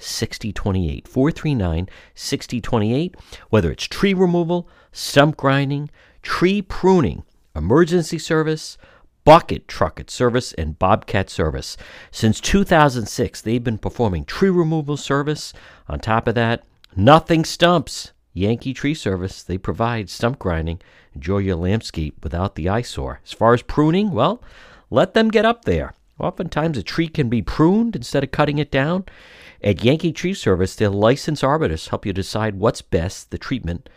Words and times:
6028. 0.00 1.06
439 1.06 1.88
6028. 2.14 3.16
Whether 3.50 3.70
it's 3.70 3.84
tree 3.84 4.14
removal, 4.14 4.68
stump 4.92 5.36
grinding, 5.36 5.90
tree 6.22 6.62
pruning, 6.62 7.22
emergency 7.54 8.18
service, 8.18 8.78
bucket 9.24 9.68
trucket 9.68 10.10
service, 10.10 10.52
and 10.54 10.78
bobcat 10.78 11.30
service. 11.30 11.76
Since 12.10 12.40
2006, 12.40 13.40
they've 13.40 13.62
been 13.62 13.78
performing 13.78 14.24
tree 14.24 14.50
removal 14.50 14.96
service. 14.96 15.52
On 15.88 16.00
top 16.00 16.26
of 16.26 16.34
that, 16.34 16.64
nothing 16.96 17.44
stumps. 17.44 18.12
Yankee 18.32 18.72
Tree 18.72 18.94
Service, 18.94 19.42
they 19.42 19.58
provide 19.58 20.08
stump 20.08 20.38
grinding. 20.38 20.80
Enjoy 21.14 21.38
your 21.38 21.56
landscape 21.56 22.22
without 22.22 22.54
the 22.54 22.68
eyesore. 22.68 23.20
As 23.24 23.32
far 23.32 23.54
as 23.54 23.62
pruning, 23.62 24.12
well, 24.12 24.42
let 24.88 25.14
them 25.14 25.30
get 25.30 25.44
up 25.44 25.64
there. 25.64 25.94
Oftentimes, 26.20 26.78
a 26.78 26.82
tree 26.82 27.08
can 27.08 27.28
be 27.28 27.42
pruned 27.42 27.96
instead 27.96 28.22
of 28.22 28.30
cutting 28.30 28.58
it 28.58 28.70
down. 28.70 29.04
At 29.62 29.84
Yankee 29.84 30.12
Tree 30.12 30.34
Service, 30.34 30.74
their 30.74 30.90
licensed 30.90 31.42
arborists 31.42 31.88
help 31.88 32.06
you 32.06 32.12
decide 32.12 32.56
what's 32.56 32.82
best, 32.82 33.30
the 33.30 33.38
treatment 33.38 33.88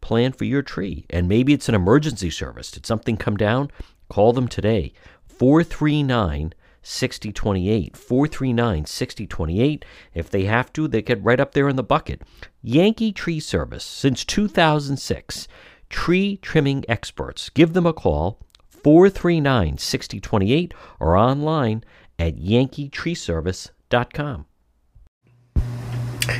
plan 0.00 0.32
for 0.32 0.44
your 0.44 0.62
tree. 0.62 1.06
And 1.10 1.28
maybe 1.28 1.52
it's 1.52 1.68
an 1.68 1.74
emergency 1.74 2.30
service. 2.30 2.70
Did 2.70 2.86
something 2.86 3.16
come 3.16 3.36
down? 3.36 3.70
Call 4.08 4.32
them 4.32 4.48
today. 4.48 4.92
439 5.24 6.54
6028. 6.82 7.96
439 7.96 8.86
6028. 8.86 9.84
If 10.14 10.30
they 10.30 10.44
have 10.44 10.72
to, 10.74 10.88
they 10.88 11.02
get 11.02 11.22
right 11.22 11.40
up 11.40 11.52
there 11.52 11.68
in 11.68 11.76
the 11.76 11.82
bucket. 11.82 12.22
Yankee 12.62 13.12
Tree 13.12 13.40
Service, 13.40 13.84
since 13.84 14.24
2006. 14.24 15.48
Tree 15.88 16.38
trimming 16.38 16.84
experts. 16.88 17.50
Give 17.50 17.72
them 17.72 17.86
a 17.86 17.92
call, 17.92 18.38
439 18.82 19.78
6028, 19.78 20.74
or 21.00 21.16
online 21.16 21.84
at 22.18 22.36
yankeetreeservice.com. 22.36 24.46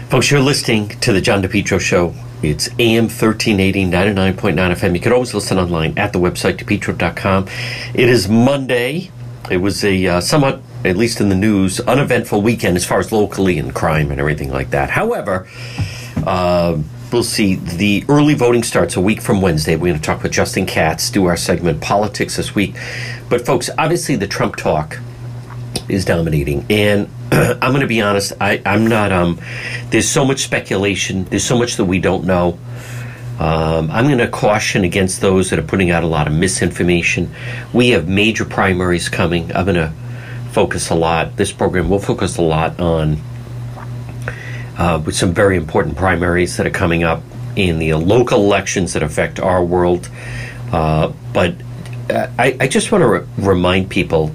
Folks, 0.08 0.30
you're 0.30 0.40
listening 0.40 0.88
to 1.00 1.12
the 1.12 1.20
John 1.20 1.42
DePetro 1.42 1.80
Show. 1.80 2.14
It's 2.42 2.68
AM 2.78 3.04
1380, 3.04 3.86
99.9 3.86 4.54
FM. 4.54 4.94
You 4.94 5.00
can 5.00 5.12
always 5.12 5.34
listen 5.34 5.58
online 5.58 5.98
at 5.98 6.12
the 6.12 6.18
website, 6.18 6.56
depetro.com. 6.56 7.48
It 7.94 8.08
is 8.08 8.28
Monday. 8.28 9.10
It 9.50 9.58
was 9.58 9.84
a 9.84 10.06
uh, 10.06 10.20
somewhat, 10.20 10.62
at 10.84 10.96
least 10.96 11.20
in 11.20 11.28
the 11.28 11.34
news, 11.34 11.80
uneventful 11.80 12.42
weekend 12.42 12.76
as 12.76 12.84
far 12.84 13.00
as 13.00 13.10
locally 13.10 13.58
and 13.58 13.74
crime 13.74 14.10
and 14.10 14.20
everything 14.20 14.50
like 14.50 14.70
that. 14.70 14.90
However, 14.90 15.48
uh, 16.26 16.78
we'll 17.12 17.22
see 17.22 17.56
the 17.56 18.04
early 18.08 18.34
voting 18.34 18.62
starts 18.62 18.96
a 18.96 19.00
week 19.00 19.20
from 19.20 19.40
Wednesday. 19.40 19.76
We're 19.76 19.92
going 19.92 20.00
to 20.00 20.02
talk 20.02 20.22
with 20.22 20.32
Justin 20.32 20.66
Katz, 20.66 21.10
do 21.10 21.26
our 21.26 21.36
segment 21.36 21.80
Politics 21.80 22.36
this 22.36 22.54
week. 22.54 22.74
But, 23.28 23.44
folks, 23.46 23.70
obviously 23.78 24.16
the 24.16 24.26
Trump 24.26 24.56
talk 24.56 24.98
is 25.88 26.04
dominating. 26.04 26.64
And 26.70 27.08
I'm 27.32 27.70
going 27.70 27.80
to 27.80 27.86
be 27.86 28.00
honest, 28.00 28.32
I, 28.40 28.62
am 28.64 28.86
not, 28.86 29.12
um, 29.12 29.40
there's 29.90 30.08
so 30.08 30.24
much 30.24 30.40
speculation, 30.40 31.24
there's 31.24 31.44
so 31.44 31.58
much 31.58 31.76
that 31.76 31.84
we 31.84 31.98
don't 31.98 32.24
know. 32.24 32.58
Um, 33.38 33.90
I'm 33.90 34.06
going 34.06 34.18
to 34.18 34.28
caution 34.28 34.84
against 34.84 35.20
those 35.20 35.50
that 35.50 35.58
are 35.58 35.64
putting 35.64 35.90
out 35.90 36.04
a 36.04 36.06
lot 36.06 36.26
of 36.26 36.32
misinformation. 36.32 37.34
We 37.72 37.90
have 37.90 38.08
major 38.08 38.44
primaries 38.44 39.08
coming. 39.08 39.54
I'm 39.54 39.64
going 39.64 39.74
to 39.76 39.92
focus 40.52 40.90
a 40.90 40.94
lot, 40.94 41.36
this 41.36 41.50
program 41.50 41.88
will 41.88 41.98
focus 41.98 42.36
a 42.36 42.42
lot 42.42 42.78
on 42.78 43.16
uh, 44.78 45.02
with 45.04 45.14
some 45.14 45.32
very 45.34 45.56
important 45.56 45.96
primaries 45.96 46.56
that 46.56 46.66
are 46.66 46.70
coming 46.70 47.04
up 47.04 47.22
in 47.56 47.78
the 47.78 47.94
local 47.94 48.40
elections 48.40 48.94
that 48.94 49.02
affect 49.02 49.38
our 49.38 49.62
world. 49.64 50.08
Uh, 50.72 51.12
but 51.32 51.54
uh, 52.10 52.28
I, 52.38 52.56
I, 52.60 52.68
just 52.68 52.90
want 52.90 53.02
to 53.02 53.08
re- 53.08 53.26
remind 53.36 53.90
people 53.90 54.34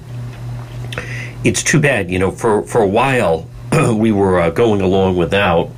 it's 1.42 1.62
too 1.62 1.80
bad, 1.80 2.10
you 2.10 2.18
know, 2.18 2.30
for, 2.30 2.62
for 2.62 2.80
a 2.80 2.86
while 2.86 3.48
we 3.94 4.12
were 4.12 4.38
uh, 4.40 4.50
going 4.50 4.80
along 4.80 5.16
without 5.16 5.70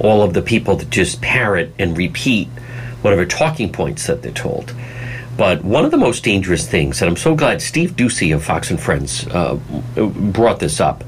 all 0.00 0.22
of 0.22 0.34
the 0.34 0.42
people 0.42 0.76
that 0.76 0.90
just 0.90 1.20
parrot 1.22 1.72
and 1.78 1.96
repeat 1.96 2.48
whatever 3.02 3.24
talking 3.24 3.72
points 3.72 4.06
that 4.06 4.22
they're 4.22 4.32
told. 4.32 4.74
But 5.36 5.64
one 5.64 5.84
of 5.84 5.90
the 5.92 5.96
most 5.96 6.24
dangerous 6.24 6.68
things, 6.68 7.00
and 7.00 7.08
I'm 7.08 7.16
so 7.16 7.34
glad 7.34 7.62
Steve 7.62 7.92
Doocy 7.92 8.34
of 8.34 8.44
Fox 8.44 8.70
and 8.70 8.80
Friends 8.80 9.26
uh, 9.28 9.54
brought 9.94 10.58
this 10.58 10.80
up, 10.80 11.04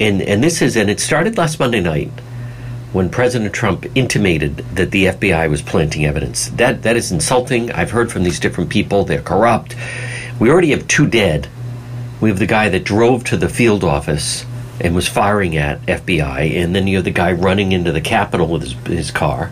and 0.00 0.20
and 0.22 0.42
this 0.42 0.62
is 0.62 0.76
and 0.76 0.90
it 0.90 1.00
started 1.00 1.38
last 1.38 1.58
Monday 1.58 1.80
night 1.80 2.10
when 2.92 3.10
President 3.10 3.52
Trump 3.52 3.84
intimated 3.94 4.58
that 4.74 4.90
the 4.90 5.06
FBI 5.06 5.50
was 5.50 5.62
planting 5.62 6.04
evidence. 6.04 6.48
That 6.50 6.82
that 6.82 6.96
is 6.96 7.12
insulting. 7.12 7.70
I've 7.72 7.90
heard 7.90 8.10
from 8.10 8.22
these 8.22 8.40
different 8.40 8.70
people; 8.70 9.04
they're 9.04 9.22
corrupt. 9.22 9.76
We 10.38 10.50
already 10.50 10.70
have 10.70 10.86
two 10.88 11.06
dead. 11.06 11.48
We 12.20 12.30
have 12.30 12.38
the 12.38 12.46
guy 12.46 12.68
that 12.68 12.84
drove 12.84 13.24
to 13.24 13.36
the 13.36 13.48
field 13.48 13.84
office 13.84 14.46
and 14.80 14.94
was 14.94 15.08
firing 15.08 15.56
at 15.56 15.80
FBI, 15.82 16.56
and 16.56 16.74
then 16.74 16.86
you 16.86 16.96
have 16.96 17.04
the 17.04 17.10
guy 17.10 17.32
running 17.32 17.72
into 17.72 17.92
the 17.92 18.00
Capitol 18.00 18.48
with 18.48 18.62
his, 18.62 18.72
his 18.86 19.10
car. 19.10 19.50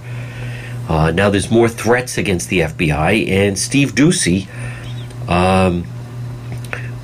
Uh, 0.88 1.10
now 1.10 1.30
there's 1.30 1.50
more 1.50 1.68
threats 1.68 2.18
against 2.18 2.50
the 2.50 2.60
FBI, 2.60 3.28
and 3.28 3.58
Steve 3.58 3.94
Doocy 3.94 4.48
um, 5.28 5.86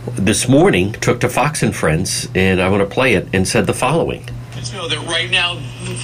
this 0.07 0.49
morning 0.49 0.93
took 0.93 1.21
to 1.21 1.29
Fox 1.29 1.63
and 1.63 1.75
Friends, 1.75 2.29
and 2.35 2.61
I 2.61 2.69
want 2.69 2.83
to 2.83 2.93
play 2.93 3.15
it, 3.15 3.29
and 3.33 3.47
said 3.47 3.67
the 3.67 3.75
following. 3.75 4.25
Just 4.55 4.75
know 4.75 4.89
that 4.89 4.99
right 5.07 5.31
now, 5.31 5.55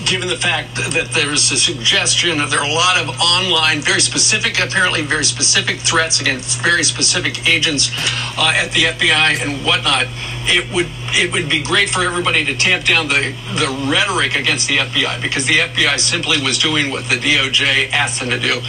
given 0.07 0.29
the 0.29 0.37
fact 0.37 0.77
that 0.77 1.11
there 1.13 1.31
is 1.31 1.51
a 1.53 1.57
suggestion 1.57 2.39
that 2.39 2.49
there 2.49 2.61
are 2.61 2.69
a 2.69 2.73
lot 2.73 2.97
of 2.97 3.09
online, 3.21 3.81
very 3.81 4.01
specific, 4.01 4.61
apparently 4.61 5.03
very 5.03 5.25
specific 5.25 5.79
threats 5.79 6.21
against 6.21 6.63
very 6.63 6.83
specific 6.83 7.47
agents 7.49 7.91
uh, 8.39 8.55
at 8.57 8.73
the 8.73 8.85
FBI 8.85 9.43
and 9.43 9.65
whatnot, 9.67 10.07
it 10.49 10.73
would 10.73 10.87
it 11.13 11.33
would 11.33 11.51
be 11.51 11.63
great 11.63 11.91
for 11.91 12.01
everybody 12.01 12.45
to 12.47 12.57
tamp 12.57 12.87
down 12.87 13.09
the 13.09 13.35
the 13.57 13.69
rhetoric 13.91 14.37
against 14.37 14.69
the 14.69 14.79
FBI 14.79 15.21
because 15.21 15.47
the 15.47 15.59
FBI 15.59 15.99
simply 15.99 16.43
was 16.43 16.59
doing 16.59 16.91
what 16.91 17.05
the 17.11 17.17
DOJ 17.17 17.91
asked 17.93 18.21
them 18.21 18.31
to 18.31 18.39
do 18.39 18.63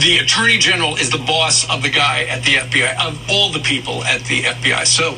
the 0.00 0.18
attorney 0.18 0.56
general 0.56 0.96
is 0.96 1.10
the 1.10 1.18
boss 1.18 1.68
of 1.68 1.82
the 1.82 1.90
guy 1.90 2.24
at 2.24 2.42
the 2.44 2.54
FBI, 2.54 2.96
of 3.04 3.20
all 3.28 3.52
the 3.52 3.60
people 3.60 4.02
at 4.04 4.22
the 4.24 4.42
FBI. 4.42 4.86
So, 4.86 5.16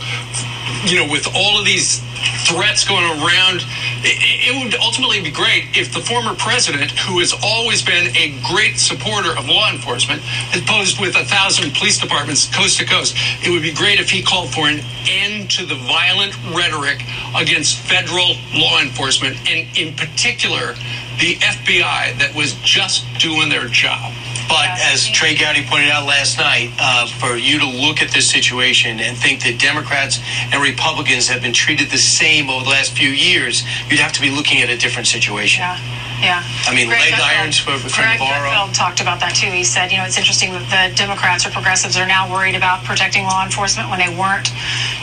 you 0.90 0.98
know, 0.98 1.10
with 1.10 1.28
all 1.34 1.58
of 1.58 1.64
these 1.64 2.02
threats 2.48 2.86
going 2.86 3.04
around, 3.04 3.62
it, 4.02 4.64
would 4.64 4.74
ultimately 4.74 5.22
be 5.22 5.30
great 5.30 5.76
if 5.76 5.92
the 5.92 6.00
former 6.00 6.34
president, 6.34 6.90
who 6.90 7.20
has 7.20 7.32
always 7.42 7.82
been 7.82 8.14
a 8.16 8.34
great 8.52 8.78
supporter 8.78 9.30
of 9.38 9.46
law 9.46 9.70
enforcement, 9.70 10.20
has 10.50 10.62
posed 10.62 11.00
with 11.00 11.14
a 11.16 11.24
thousand 11.24 11.72
police 11.74 11.98
departments 12.00 12.50
coast 12.52 12.78
to 12.78 12.84
coast. 12.84 13.14
It 13.42 13.50
would 13.50 13.62
be 13.62 13.72
great 13.72 14.00
if 14.00 14.10
he 14.10 14.22
called 14.22 14.52
for 14.52 14.68
an 14.68 14.80
end 15.06 15.50
to 15.52 15.64
the 15.64 15.76
violent 15.86 16.34
rhetoric 16.52 17.04
against 17.36 17.78
federal 17.78 18.34
law 18.52 18.80
enforcement, 18.80 19.36
and 19.48 19.68
in 19.78 19.94
particular, 19.94 20.74
the 21.22 21.36
FBI 21.38 22.18
that 22.18 22.32
was 22.34 22.54
just 22.62 23.06
doing 23.18 23.48
their 23.48 23.68
job. 23.68 24.12
But 24.48 24.68
as 24.80 25.08
Trey 25.08 25.34
Gowdy 25.34 25.62
pointed 25.62 25.90
out 25.90 26.04
last 26.04 26.38
night, 26.38 26.70
uh, 26.78 27.06
for 27.06 27.36
you 27.36 27.58
to 27.58 27.66
look 27.66 28.00
at 28.00 28.10
this 28.10 28.28
situation 28.28 29.00
and 29.00 29.16
think 29.16 29.42
that 29.42 29.58
Democrats 29.58 30.18
and 30.52 30.62
Republicans 30.62 31.28
have 31.28 31.40
been 31.40 31.52
treated 31.52 31.90
the 31.90 31.98
same 31.98 32.50
over 32.50 32.62
the 32.62 32.70
last 32.70 32.92
few 32.92 33.10
years, 33.10 33.62
you'd 33.88 33.98
have 34.00 34.12
to 34.12 34.20
be 34.20 34.30
looking 34.30 34.60
at 34.60 34.68
a 34.68 34.76
different 34.76 35.06
situation. 35.08 35.62
Yeah. 35.62 36.03
Yeah. 36.22 36.42
I 36.66 36.74
mean, 36.74 36.88
Greg 36.88 37.00
leg 37.00 37.12
Gutfeld, 37.14 37.38
irons 37.40 37.58
for, 37.58 37.76
for 37.78 37.90
Greg 37.90 38.18
Navarro. 38.20 38.48
Gutfeld 38.48 38.74
talked 38.74 39.00
about 39.00 39.20
that 39.20 39.34
too. 39.34 39.50
He 39.50 39.64
said, 39.64 39.90
you 39.92 39.98
know, 39.98 40.04
it's 40.04 40.16
interesting 40.16 40.52
that 40.52 40.64
the 40.70 40.94
Democrats 40.96 41.44
or 41.46 41.50
progressives 41.50 41.96
are 41.96 42.06
now 42.06 42.30
worried 42.30 42.54
about 42.54 42.84
protecting 42.84 43.24
law 43.24 43.44
enforcement 43.44 43.90
when 43.90 43.98
they 43.98 44.08
weren't, 44.14 44.48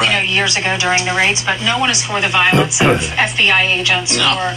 you 0.01 0.09
know, 0.09 0.23
years 0.23 0.55
ago 0.57 0.77
during 0.79 1.05
the 1.05 1.13
raids. 1.13 1.43
But 1.43 1.61
no 1.61 1.77
one 1.77 1.89
is 1.89 2.01
for 2.03 2.21
the 2.21 2.29
violence 2.31 2.81
of 2.81 2.97
FBI 3.31 3.61
agents 3.69 4.17
No. 4.17 4.25
or, 4.33 4.49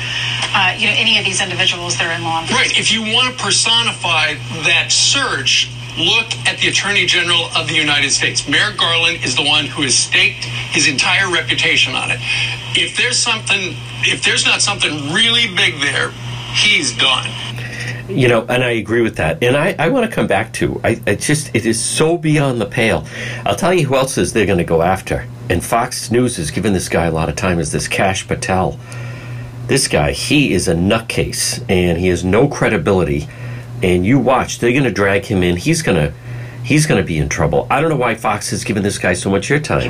uh, 0.56 0.72
you 0.78 0.86
know, 0.88 0.96
any 0.96 1.18
of 1.18 1.24
these 1.24 1.42
individuals 1.42 1.98
that 1.98 2.06
are 2.08 2.14
in 2.16 2.22
law 2.24 2.40
enforcement. 2.40 2.72
Right. 2.72 2.78
If 2.78 2.92
you 2.92 3.02
want 3.02 3.28
to 3.28 3.36
personify 3.36 4.34
that 4.64 4.88
surge, 4.88 5.68
look 5.98 6.32
at 6.46 6.58
the 6.58 6.68
Attorney 6.68 7.06
General 7.06 7.46
of 7.54 7.68
the 7.68 7.74
United 7.74 8.10
States. 8.10 8.48
Merrick 8.48 8.78
Garland 8.78 9.22
is 9.24 9.36
the 9.36 9.44
one 9.44 9.66
who 9.66 9.82
has 9.82 9.94
staked 9.94 10.44
his 10.74 10.88
entire 10.88 11.30
reputation 11.30 11.94
on 11.94 12.10
it. 12.10 12.18
If 12.74 12.96
there's 12.96 13.18
something, 13.18 13.76
if 14.02 14.24
there's 14.24 14.44
not 14.44 14.60
something 14.60 15.12
really 15.12 15.46
big 15.54 15.78
there, 15.80 16.10
he's 16.54 16.96
done. 16.96 17.28
You 18.08 18.28
know, 18.28 18.42
and 18.48 18.62
I 18.62 18.70
agree 18.72 19.00
with 19.00 19.16
that. 19.16 19.42
And 19.42 19.56
I, 19.56 19.74
I 19.78 19.88
want 19.88 20.08
to 20.08 20.14
come 20.14 20.26
back 20.26 20.52
to 20.54 20.78
I, 20.84 21.00
I 21.06 21.14
just 21.14 21.54
it 21.54 21.64
is 21.64 21.82
so 21.82 22.18
beyond 22.18 22.60
the 22.60 22.66
pale. 22.66 23.06
I'll 23.46 23.56
tell 23.56 23.72
you 23.72 23.86
who 23.86 23.94
else 23.96 24.18
is 24.18 24.32
they're 24.32 24.44
going 24.46 24.58
to 24.58 24.64
go 24.64 24.82
after. 24.82 25.26
And 25.48 25.64
Fox 25.64 26.10
News 26.10 26.36
has 26.36 26.50
given 26.50 26.72
this 26.74 26.88
guy 26.88 27.06
a 27.06 27.10
lot 27.10 27.28
of 27.28 27.36
time 27.36 27.58
is 27.58 27.72
this 27.72 27.88
Kash 27.88 28.26
Patel. 28.28 28.78
this 29.66 29.88
guy, 29.88 30.12
he 30.12 30.52
is 30.52 30.68
a 30.68 30.74
nutcase, 30.74 31.64
and 31.70 31.98
he 31.98 32.08
has 32.08 32.24
no 32.24 32.48
credibility. 32.48 33.26
And 33.82 34.04
you 34.04 34.18
watch, 34.18 34.58
they're 34.58 34.72
going 34.72 34.84
to 34.84 34.90
drag 34.90 35.24
him 35.24 35.42
in. 35.42 35.56
He's 35.56 35.82
going 35.82 35.96
to 35.98 36.14
he's 36.64 36.86
going 36.86 37.00
to 37.00 37.06
be 37.06 37.18
in 37.18 37.28
trouble. 37.28 37.66
I 37.70 37.80
don't 37.80 37.90
know 37.90 37.96
why 37.96 38.14
Fox 38.14 38.50
has 38.50 38.64
given 38.64 38.82
this 38.82 38.98
guy 38.98 39.12
so 39.12 39.30
much 39.30 39.48
airtime. 39.50 39.82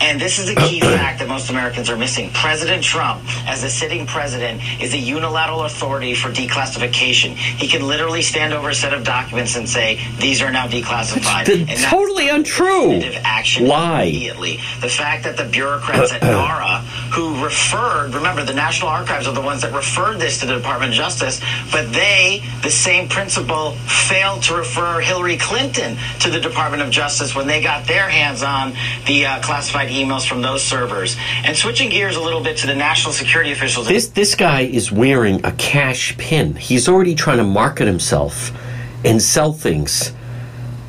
And 0.00 0.20
this 0.20 0.38
is 0.38 0.48
a 0.48 0.54
key 0.54 0.80
fact 0.98 1.20
that 1.20 1.28
most 1.28 1.48
Americans 1.48 1.88
are 1.88 1.96
missing. 1.96 2.30
President 2.30 2.82
Trump, 2.82 3.22
as 3.48 3.62
a 3.62 3.70
sitting 3.70 4.06
president, 4.06 4.60
is 4.80 4.92
a 4.92 4.98
unilateral 4.98 5.62
authority 5.62 6.14
for 6.14 6.30
declassification. 6.30 7.34
He 7.36 7.68
can 7.68 7.86
literally 7.86 8.22
stand 8.22 8.52
over 8.52 8.70
a 8.70 8.74
set 8.74 8.92
of 8.92 9.04
documents 9.04 9.56
and 9.56 9.68
say, 9.68 10.00
these 10.18 10.42
are 10.42 10.50
now 10.50 10.66
declassified. 10.66 11.46
The, 11.46 11.60
and 11.68 11.80
totally 11.80 12.28
untrue. 12.28 13.00
Action 13.24 13.66
Lie. 13.66 14.02
Immediately. 14.02 14.56
The 14.80 14.88
fact 14.88 15.24
that 15.24 15.36
the 15.36 15.44
bureaucrats 15.44 16.12
at 16.12 16.22
NARA, 16.22 16.78
who 17.12 17.42
referred, 17.42 18.14
remember, 18.14 18.44
the 18.44 18.54
National 18.54 18.90
Archives 18.90 19.26
are 19.26 19.34
the 19.34 19.40
ones 19.40 19.62
that 19.62 19.72
referred 19.72 20.18
this 20.18 20.40
to 20.40 20.46
the 20.46 20.56
Department 20.56 20.90
of 20.90 20.96
Justice, 20.96 21.40
but 21.70 21.92
they, 21.92 22.42
the 22.62 22.70
same 22.70 23.08
principle, 23.08 23.72
failed 23.86 24.42
to 24.42 24.54
refer 24.54 25.00
Hillary 25.00 25.36
Clinton 25.36 25.91
to 26.20 26.30
the 26.30 26.40
Department 26.40 26.82
of 26.82 26.90
Justice 26.90 27.34
when 27.34 27.46
they 27.46 27.62
got 27.62 27.86
their 27.86 28.08
hands 28.08 28.42
on 28.42 28.72
the 29.06 29.26
uh, 29.26 29.42
classified 29.42 29.88
emails 29.88 30.26
from 30.26 30.42
those 30.42 30.62
servers. 30.62 31.16
And 31.44 31.56
switching 31.56 31.90
gears 31.90 32.16
a 32.16 32.20
little 32.20 32.42
bit 32.42 32.56
to 32.58 32.66
the 32.66 32.74
national 32.74 33.12
security 33.12 33.52
officials. 33.52 33.88
This 33.88 34.08
this 34.08 34.34
guy 34.34 34.62
is 34.62 34.90
wearing 34.92 35.44
a 35.44 35.52
cash 35.52 36.16
pin. 36.18 36.56
He's 36.56 36.88
already 36.88 37.14
trying 37.14 37.38
to 37.38 37.44
market 37.44 37.86
himself 37.86 38.50
and 39.04 39.20
sell 39.20 39.52
things 39.52 40.12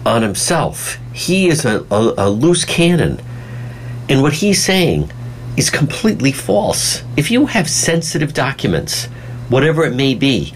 on 0.06 0.22
himself. 0.22 0.98
He 1.14 1.48
is 1.48 1.66
a, 1.66 1.86
a, 1.92 2.14
a 2.18 2.30
loose 2.30 2.66
cannon. 2.66 3.22
And 4.10 4.22
what 4.22 4.34
he's 4.34 4.64
saying 4.64 5.12
is 5.56 5.70
completely 5.70 6.32
false. 6.32 7.04
If 7.16 7.32
you 7.32 7.46
have 7.46 7.70
sensitive 7.70 8.34
documents, 8.34 9.06
whatever 9.50 9.84
it 9.84 9.94
may 9.94 10.14
be, 10.14 10.54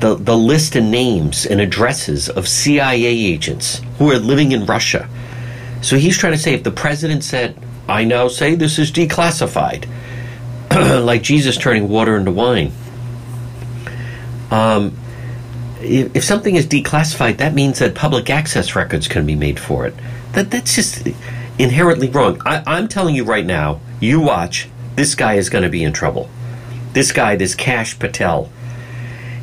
the, 0.00 0.14
the 0.14 0.36
list 0.36 0.76
and 0.76 0.90
names 0.90 1.46
and 1.46 1.60
addresses 1.60 2.28
of 2.28 2.48
CIA 2.48 3.04
agents 3.04 3.80
who 3.98 4.10
are 4.10 4.18
living 4.18 4.52
in 4.52 4.66
Russia. 4.66 5.08
So 5.80 5.96
he's 5.96 6.18
trying 6.18 6.32
to 6.32 6.38
say 6.38 6.54
if 6.54 6.64
the 6.64 6.70
president 6.70 7.24
said, 7.24 7.58
I 7.88 8.04
now 8.04 8.28
say 8.28 8.54
this 8.54 8.78
is 8.78 8.90
declassified, 8.90 9.88
like 11.04 11.22
Jesus 11.22 11.56
turning 11.56 11.88
water 11.88 12.16
into 12.16 12.32
wine. 12.32 12.72
Um, 14.50 14.96
if, 15.80 16.16
if 16.16 16.24
something 16.24 16.56
is 16.56 16.66
declassified, 16.66 17.38
that 17.38 17.54
means 17.54 17.78
that 17.78 17.94
public 17.94 18.28
access 18.28 18.74
records 18.74 19.08
can 19.08 19.26
be 19.26 19.36
made 19.36 19.58
for 19.58 19.86
it. 19.86 19.94
That 20.32 20.50
that's 20.50 20.74
just 20.74 21.06
inherently 21.58 22.08
wrong. 22.08 22.40
I, 22.44 22.62
I'm 22.66 22.88
telling 22.88 23.14
you 23.14 23.24
right 23.24 23.46
now. 23.46 23.80
You 24.00 24.20
watch. 24.20 24.68
This 24.94 25.14
guy 25.14 25.34
is 25.34 25.48
going 25.48 25.64
to 25.64 25.70
be 25.70 25.82
in 25.82 25.92
trouble. 25.92 26.28
This 26.92 27.12
guy, 27.12 27.36
this 27.36 27.54
Kash 27.54 27.98
Patel, 27.98 28.50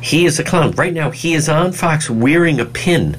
he 0.04 0.26
is 0.26 0.38
a 0.38 0.44
clown. 0.44 0.72
Right 0.72 0.92
now, 0.92 1.10
he 1.10 1.32
is 1.32 1.48
on 1.48 1.72
Fox 1.72 2.10
wearing 2.10 2.60
a 2.60 2.66
pin. 2.66 3.16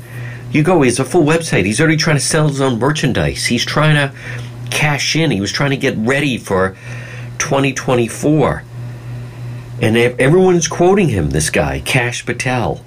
You 0.51 0.61
go, 0.61 0.83
he 0.83 0.87
has 0.87 0.99
a 0.99 1.03
full 1.03 1.23
website. 1.23 1.65
He's 1.65 1.81
already 1.81 1.97
trying 1.97 2.17
to 2.17 2.21
sell 2.21 2.47
his 2.47 2.61
own 2.61 2.77
merchandise. 2.77 3.47
He's 3.47 3.65
trying 3.65 3.95
to 3.95 4.15
cash 4.69 5.15
in. 5.15 5.31
He 5.31 5.41
was 5.41 5.51
trying 5.51 5.71
to 5.71 5.77
get 5.77 5.97
ready 5.97 6.37
for 6.37 6.77
2024. 7.39 8.63
And 9.81 9.97
everyone's 9.97 10.67
quoting 10.67 11.09
him, 11.09 11.31
this 11.31 11.49
guy, 11.49 11.79
Kash 11.79 12.23
Patel. 12.23 12.85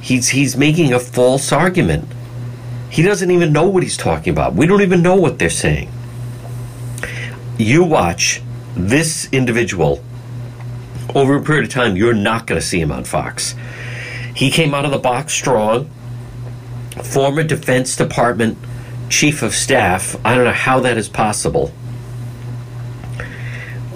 He's, 0.00 0.28
he's 0.28 0.56
making 0.56 0.92
a 0.92 1.00
false 1.00 1.50
argument. 1.50 2.06
He 2.90 3.02
doesn't 3.02 3.32
even 3.32 3.52
know 3.52 3.68
what 3.68 3.82
he's 3.82 3.96
talking 3.96 4.32
about. 4.32 4.54
We 4.54 4.66
don't 4.68 4.82
even 4.82 5.02
know 5.02 5.16
what 5.16 5.40
they're 5.40 5.50
saying. 5.50 5.90
You 7.58 7.82
watch 7.82 8.40
this 8.76 9.28
individual 9.32 10.00
over 11.14 11.36
a 11.36 11.42
period 11.42 11.64
of 11.64 11.70
time, 11.70 11.96
you're 11.96 12.14
not 12.14 12.46
going 12.46 12.60
to 12.60 12.66
see 12.66 12.80
him 12.80 12.92
on 12.92 13.04
Fox. 13.04 13.54
He 14.34 14.50
came 14.50 14.74
out 14.74 14.84
of 14.84 14.90
the 14.90 14.98
box 14.98 15.32
strong, 15.32 15.90
former 17.02 17.42
Defense 17.42 17.96
Department 17.96 18.58
chief 19.08 19.42
of 19.42 19.54
staff. 19.54 20.16
I 20.24 20.34
don't 20.34 20.44
know 20.44 20.52
how 20.52 20.80
that 20.80 20.96
is 20.96 21.08
possible. 21.08 21.72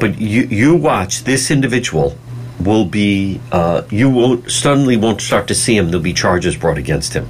But 0.01 0.19
you, 0.19 0.43
you 0.43 0.75
watch 0.75 1.25
this 1.25 1.51
individual 1.51 2.17
will 2.59 2.85
be 2.85 3.41
uh, 3.51 3.83
you 3.91 4.09
won't 4.09 4.51
suddenly 4.51 4.97
won't 4.97 5.21
start 5.21 5.49
to 5.49 5.55
see 5.55 5.77
him. 5.77 5.87
There'll 5.87 6.03
be 6.03 6.13
charges 6.13 6.57
brought 6.57 6.79
against 6.79 7.13
him. 7.13 7.29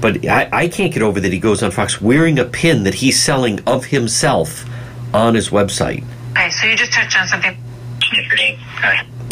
But 0.00 0.26
I, 0.26 0.48
I 0.52 0.68
can't 0.68 0.92
get 0.92 1.02
over 1.02 1.20
that 1.20 1.32
he 1.32 1.38
goes 1.38 1.62
on 1.62 1.70
Fox 1.70 2.00
wearing 2.00 2.38
a 2.38 2.44
pin 2.44 2.84
that 2.84 2.94
he's 2.94 3.22
selling 3.22 3.60
of 3.66 3.86
himself 3.86 4.64
on 5.14 5.34
his 5.34 5.50
website. 5.50 6.04
Okay, 6.32 6.50
so 6.50 6.66
you 6.66 6.76
just 6.76 6.92
touched 6.92 7.18
on 7.18 7.26
something 7.28 7.56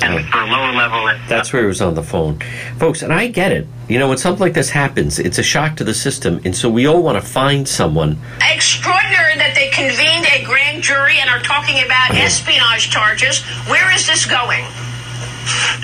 and 0.03 0.29
for 0.29 0.39
lower 0.45 0.73
level. 0.73 1.07
That's 1.29 1.53
where 1.53 1.63
he 1.63 1.69
was 1.69 1.81
on 1.81 1.95
the 1.95 2.03
phone, 2.03 2.41
folks. 2.79 3.03
And 3.03 3.13
I 3.13 3.29
get 3.29 3.53
it. 3.53 3.67
You 3.89 3.99
know, 3.99 4.09
when 4.09 4.19
something 4.19 4.41
like 4.41 4.55
this 4.55 4.71
happens, 4.71 5.19
it's 5.19 5.39
a 5.39 5.43
shock 5.43 5.77
to 5.77 5.85
the 5.85 5.95
system, 5.95 6.41
and 6.45 6.57
so 6.57 6.69
we 6.71 6.87
all 6.87 7.03
want 7.03 7.23
to 7.23 7.27
find 7.27 7.69
someone. 7.69 8.19
Extraordinary 8.41 9.37
that 9.37 9.55
they 9.55 9.69
convened 9.69 10.27
a 10.33 10.45
grand 10.45 10.83
jury 10.83 11.19
and 11.21 11.29
are 11.29 11.41
talking 11.41 11.85
about 11.85 12.13
espionage 12.13 12.91
charges. 12.91 13.43
Where 13.69 13.93
is 13.95 14.07
this 14.07 14.27
going? 14.27 14.65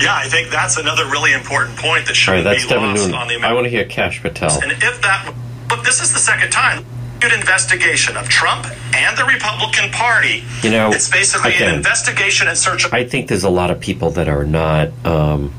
Yeah, 0.01 0.15
I 0.15 0.27
think 0.29 0.49
that's 0.49 0.77
another 0.77 1.05
really 1.05 1.33
important 1.33 1.77
point 1.77 2.07
that 2.07 2.15
shouldn't 2.15 2.45
that's 2.45 2.63
be 2.63 2.69
Devin 2.69 2.89
lost 2.91 3.01
Noonan. 3.07 3.15
on 3.15 3.27
the 3.27 3.35
American. 3.35 3.51
I 3.51 3.53
want 3.53 3.65
to 3.65 3.69
hear 3.69 3.85
Kash 3.85 4.21
Patel. 4.21 4.61
And 4.63 4.71
if 4.71 5.01
that, 5.01 5.33
look, 5.69 5.83
this 5.83 6.01
is 6.01 6.13
the 6.13 6.19
second 6.19 6.51
time. 6.51 6.85
Good 7.19 7.33
investigation 7.33 8.15
of 8.15 8.29
Trump 8.29 8.65
and 8.95 9.17
the 9.17 9.25
Republican 9.25 9.91
Party. 9.91 10.43
You 10.63 10.71
know, 10.71 10.91
it's 10.91 11.09
basically 11.09 11.53
again, 11.55 11.69
an 11.69 11.75
investigation 11.75 12.47
in 12.47 12.55
search 12.55 12.85
of. 12.85 12.93
I 12.93 13.03
think 13.03 13.27
there's 13.27 13.43
a 13.43 13.49
lot 13.49 13.71
of 13.71 13.79
people 13.79 14.11
that 14.11 14.29
are 14.29 14.45
not 14.45 14.89
um, 15.05 15.53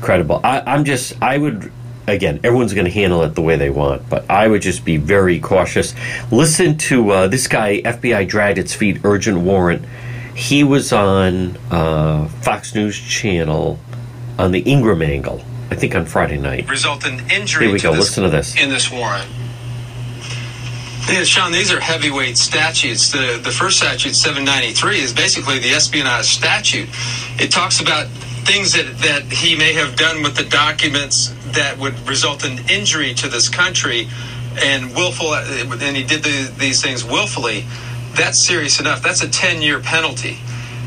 credible. 0.00 0.40
I, 0.42 0.60
I'm 0.60 0.84
just, 0.84 1.20
I 1.22 1.36
would, 1.36 1.70
again, 2.06 2.40
everyone's 2.42 2.72
going 2.72 2.86
to 2.86 2.90
handle 2.90 3.22
it 3.22 3.34
the 3.34 3.42
way 3.42 3.56
they 3.56 3.70
want, 3.70 4.08
but 4.08 4.28
I 4.30 4.48
would 4.48 4.62
just 4.62 4.84
be 4.84 4.96
very 4.96 5.40
cautious. 5.40 5.94
Listen 6.30 6.78
to 6.78 7.10
uh, 7.10 7.26
this 7.28 7.48
guy, 7.48 7.82
FBI 7.82 8.26
dragged 8.28 8.58
its 8.58 8.74
feet, 8.74 9.00
urgent 9.04 9.38
warrant. 9.38 9.84
He 10.34 10.64
was 10.64 10.92
on 10.92 11.56
uh, 11.70 12.28
Fox 12.28 12.74
News 12.74 12.98
Channel 12.98 13.78
on 14.38 14.52
the 14.52 14.60
Ingraham 14.60 15.02
Angle, 15.02 15.42
I 15.70 15.74
think 15.74 15.94
on 15.94 16.04
Friday 16.06 16.38
night. 16.38 16.68
Result 16.68 17.06
in 17.06 17.30
injury 17.30 17.66
Here 17.66 17.72
we 17.72 17.80
go. 17.80 17.90
Listen 17.90 18.22
to 18.24 18.30
this. 18.30 18.54
in 18.56 18.70
this 18.70 18.90
warrant. 18.90 19.28
Yeah, 21.08 21.22
Sean, 21.22 21.52
these 21.52 21.72
are 21.72 21.78
heavyweight 21.78 22.36
statutes. 22.36 23.12
The 23.12 23.40
the 23.42 23.52
first 23.52 23.78
statute, 23.78 24.14
793, 24.14 24.98
is 24.98 25.12
basically 25.12 25.60
the 25.60 25.70
espionage 25.70 26.26
statute. 26.26 26.88
It 27.38 27.52
talks 27.52 27.80
about 27.80 28.08
things 28.46 28.72
that, 28.72 28.86
that 28.98 29.22
he 29.32 29.56
may 29.56 29.72
have 29.72 29.96
done 29.96 30.22
with 30.22 30.36
the 30.36 30.44
documents 30.44 31.34
that 31.52 31.78
would 31.78 31.94
result 32.08 32.44
in 32.44 32.58
injury 32.68 33.14
to 33.14 33.28
this 33.28 33.48
country 33.48 34.08
and 34.62 34.94
willful 34.94 35.34
and 35.34 35.96
he 35.96 36.04
did 36.04 36.22
the, 36.22 36.52
these 36.58 36.82
things 36.82 37.04
willfully. 37.04 37.64
That's 38.14 38.38
serious 38.38 38.80
enough. 38.80 39.02
That's 39.02 39.22
a 39.22 39.28
10 39.28 39.62
year 39.62 39.80
penalty 39.80 40.38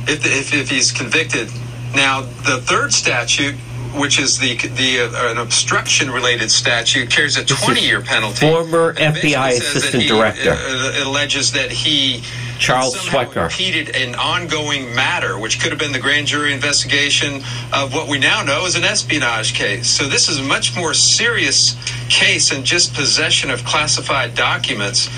if, 0.07 0.25
if, 0.25 0.53
if 0.53 0.69
he's 0.69 0.91
convicted. 0.91 1.49
Now, 1.95 2.21
the 2.21 2.61
third 2.61 2.93
statute, 2.93 3.55
which 3.93 4.19
is 4.19 4.39
the 4.39 4.55
the 4.55 5.01
uh, 5.01 5.31
an 5.31 5.37
obstruction 5.37 6.11
related 6.11 6.51
statute, 6.51 7.09
carries 7.09 7.37
a 7.37 7.45
20 7.45 7.81
year 7.81 8.01
penalty. 8.01 8.49
former 8.49 8.89
And 8.91 9.15
it 9.17 9.21
basically 9.21 9.31
FBI 9.31 9.49
assistant 9.51 10.03
he, 10.03 10.09
director. 10.09 10.51
uh, 10.51 11.03
alleges 11.05 11.51
that 11.53 11.71
he 11.71 12.21
Charles 12.59 12.95
Swecker. 12.97 13.45
impeded 13.45 13.95
an 13.95 14.15
ongoing 14.15 14.93
matter, 14.93 15.39
which 15.39 15.61
could 15.61 15.71
have 15.71 15.79
been 15.79 15.93
the 15.93 15.99
grand 15.99 16.27
jury 16.27 16.53
investigation 16.53 17.41
of 17.73 17.93
what 17.93 18.07
we 18.07 18.19
now 18.19 18.43
know 18.43 18.65
is 18.65 18.75
an 18.75 18.83
espionage 18.83 19.53
case. 19.53 19.89
So 19.89 20.07
this 20.07 20.27
is 20.27 20.39
a 20.39 20.43
much 20.43 20.75
more 20.75 20.93
serious 20.93 21.75
case 22.09 22.49
than 22.49 22.63
just 22.63 22.93
possession 22.93 23.49
of 23.49 23.63
classified 23.63 24.35
documents. 24.35 25.09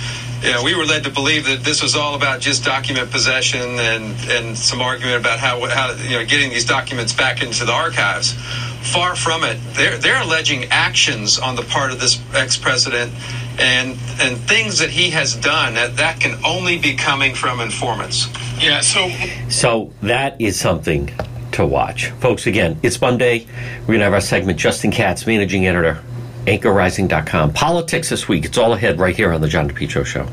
You 0.41 0.51
know, 0.53 0.63
we 0.63 0.75
were 0.75 0.85
led 0.85 1.03
to 1.03 1.11
believe 1.11 1.45
that 1.45 1.59
this 1.63 1.83
was 1.83 1.95
all 1.95 2.15
about 2.15 2.39
just 2.39 2.63
document 2.63 3.11
possession 3.11 3.61
and, 3.61 4.15
and 4.27 4.57
some 4.57 4.81
argument 4.81 5.17
about 5.17 5.37
how, 5.37 5.63
how 5.67 5.93
you 5.93 6.17
know 6.17 6.25
getting 6.25 6.49
these 6.49 6.65
documents 6.65 7.13
back 7.13 7.43
into 7.43 7.63
the 7.63 7.71
archives. 7.71 8.33
Far 8.81 9.15
from 9.15 9.43
it. 9.43 9.59
They're 9.73 9.97
they're 9.97 10.21
alleging 10.21 10.65
actions 10.71 11.37
on 11.37 11.55
the 11.55 11.61
part 11.61 11.91
of 11.91 11.99
this 11.99 12.19
ex-president 12.33 13.13
and 13.59 13.91
and 14.19 14.37
things 14.37 14.79
that 14.79 14.89
he 14.89 15.11
has 15.11 15.35
done 15.35 15.75
that 15.75 15.97
that 15.97 16.19
can 16.19 16.43
only 16.43 16.79
be 16.79 16.95
coming 16.95 17.35
from 17.35 17.59
informants. 17.59 18.27
Yeah, 18.59 18.81
so 18.81 19.09
So 19.49 19.93
that 20.01 20.41
is 20.41 20.59
something 20.59 21.11
to 21.51 21.65
watch. 21.65 22.09
Folks, 22.19 22.47
again, 22.47 22.79
it's 22.81 22.99
Monday. 22.99 23.45
We're 23.81 23.87
going 23.87 23.99
to 23.99 24.05
have 24.05 24.13
our 24.13 24.21
segment 24.21 24.57
Justin 24.57 24.89
Katz, 24.89 25.27
managing 25.27 25.67
editor, 25.67 26.01
anchorrising.com. 26.45 27.53
Politics 27.53 28.09
this 28.09 28.27
week. 28.27 28.45
It's 28.45 28.57
all 28.57 28.73
ahead 28.73 28.99
right 28.99 29.15
here 29.15 29.31
on 29.31 29.41
the 29.41 29.47
John 29.47 29.69
DePetro 29.69 30.05
Show. 30.05 30.27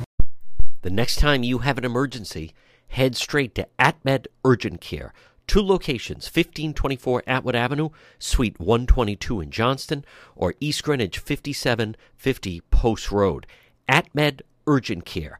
The 0.82 0.90
next 0.90 1.16
time 1.16 1.42
you 1.42 1.58
have 1.58 1.78
an 1.78 1.84
emergency, 1.84 2.52
head 2.88 3.16
straight 3.16 3.54
to 3.56 3.68
AtMed 3.78 4.26
Urgent 4.44 4.80
Care. 4.80 5.12
Two 5.46 5.62
locations, 5.62 6.26
1524 6.26 7.24
Atwood 7.26 7.56
Avenue, 7.56 7.88
Suite 8.18 8.60
122 8.60 9.40
in 9.40 9.50
Johnston, 9.50 10.04
or 10.36 10.54
East 10.60 10.84
Greenwich 10.84 11.18
5750 11.18 12.60
Post 12.70 13.10
Road. 13.10 13.46
AtMed 13.88 14.42
Urgent 14.66 15.04
Care. 15.04 15.38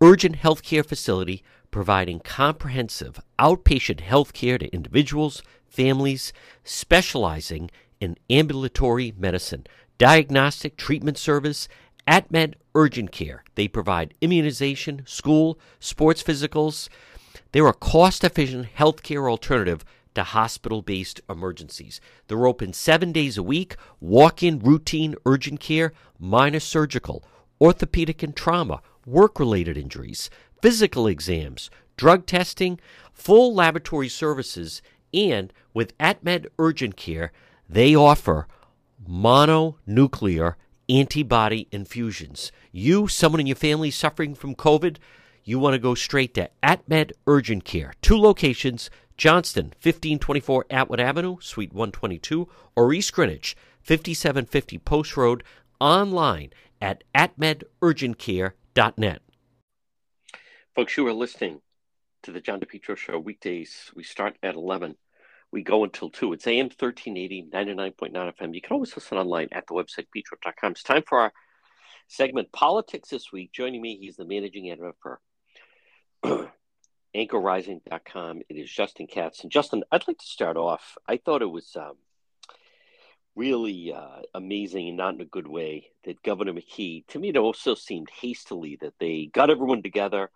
Urgent 0.00 0.36
healthcare 0.36 0.84
facility 0.84 1.42
providing 1.70 2.20
comprehensive 2.20 3.20
outpatient 3.38 4.00
health 4.00 4.32
care 4.32 4.58
to 4.58 4.72
individuals, 4.74 5.42
families, 5.68 6.32
specializing 6.64 7.70
in 8.00 8.16
ambulatory 8.28 9.12
medicine, 9.16 9.66
diagnostic 10.00 10.78
treatment 10.78 11.18
service, 11.18 11.68
AtMed 12.08 12.54
Urgent 12.74 13.12
Care. 13.12 13.44
They 13.54 13.68
provide 13.68 14.14
immunization, 14.22 15.02
school, 15.04 15.60
sports 15.78 16.22
physicals. 16.22 16.88
They're 17.52 17.66
a 17.66 17.74
cost 17.74 18.24
efficient 18.24 18.68
healthcare 18.78 19.30
alternative 19.30 19.84
to 20.14 20.22
hospital 20.22 20.80
based 20.80 21.20
emergencies. 21.28 22.00
They're 22.28 22.46
open 22.46 22.72
seven 22.72 23.12
days 23.12 23.36
a 23.36 23.42
week, 23.42 23.76
walk 24.00 24.42
in 24.42 24.60
routine 24.60 25.16
urgent 25.26 25.60
care, 25.60 25.92
minor 26.18 26.60
surgical, 26.60 27.22
orthopedic 27.60 28.22
and 28.22 28.34
trauma, 28.34 28.80
work 29.04 29.38
related 29.38 29.76
injuries, 29.76 30.30
physical 30.62 31.06
exams, 31.08 31.68
drug 31.98 32.24
testing, 32.24 32.80
full 33.12 33.54
laboratory 33.54 34.08
services, 34.08 34.80
and 35.12 35.52
with 35.74 35.96
AtMed 35.98 36.46
Urgent 36.58 36.96
Care, 36.96 37.32
they 37.68 37.94
offer 37.94 38.46
mononuclear 39.08 40.54
antibody 40.88 41.68
infusions. 41.70 42.50
You, 42.72 43.06
someone 43.08 43.40
in 43.40 43.46
your 43.46 43.56
family 43.56 43.90
suffering 43.90 44.34
from 44.34 44.54
COVID, 44.54 44.96
you 45.44 45.58
want 45.58 45.74
to 45.74 45.78
go 45.78 45.94
straight 45.94 46.32
to 46.34 46.50
AtMed 46.62 47.12
Urgent 47.26 47.64
Care. 47.64 47.94
Two 48.02 48.16
locations 48.16 48.90
Johnston, 49.16 49.66
1524 49.82 50.66
Atwood 50.70 51.00
Avenue, 51.00 51.36
Suite 51.40 51.74
122, 51.74 52.48
or 52.74 52.92
East 52.92 53.12
Greenwich, 53.12 53.54
5750 53.82 54.78
Post 54.78 55.16
Road, 55.16 55.44
online 55.78 56.50
at 56.80 57.04
atmedurgentcare.net. 57.14 59.22
Folks, 60.74 60.96
you 60.96 61.06
are 61.06 61.12
listening 61.12 61.60
to 62.22 62.32
the 62.32 62.40
John 62.40 62.60
DePetro 62.60 62.96
Show 62.96 63.18
weekdays. 63.18 63.90
We 63.94 64.04
start 64.04 64.36
at 64.42 64.54
11. 64.54 64.96
We 65.52 65.62
go 65.62 65.84
until 65.84 66.10
2. 66.10 66.32
It's 66.34 66.46
AM 66.46 66.66
1380, 66.66 67.48
99.9 67.52 68.12
FM. 68.12 68.54
You 68.54 68.60
can 68.60 68.74
always 68.74 68.94
listen 68.94 69.18
online 69.18 69.48
at 69.50 69.66
the 69.66 69.74
website, 69.74 70.06
petro.com. 70.14 70.72
It's 70.72 70.82
time 70.84 71.02
for 71.06 71.18
our 71.18 71.32
segment, 72.06 72.52
Politics 72.52 73.08
This 73.08 73.32
Week. 73.32 73.50
Joining 73.52 73.82
me, 73.82 73.98
he's 74.00 74.16
the 74.16 74.24
managing 74.24 74.70
editor 74.70 74.92
for 75.02 75.20
anchorrising.com. 77.16 78.42
It 78.48 78.54
is 78.54 78.70
Justin 78.70 79.08
Katz. 79.08 79.42
And 79.42 79.50
Justin, 79.50 79.82
I'd 79.90 80.06
like 80.06 80.18
to 80.18 80.26
start 80.26 80.56
off. 80.56 80.96
I 81.08 81.16
thought 81.16 81.42
it 81.42 81.50
was 81.50 81.74
um, 81.74 81.94
really 83.34 83.92
uh, 83.92 84.22
amazing 84.34 84.88
and 84.88 84.96
not 84.96 85.14
in 85.14 85.20
a 85.20 85.24
good 85.24 85.48
way 85.48 85.88
that 86.04 86.22
Governor 86.22 86.52
McKee, 86.52 87.06
to 87.08 87.18
me, 87.18 87.30
it 87.30 87.36
also 87.36 87.74
seemed 87.74 88.08
hastily 88.10 88.78
that 88.82 88.94
they 89.00 89.28
got 89.32 89.50
everyone 89.50 89.82
together 89.82 90.30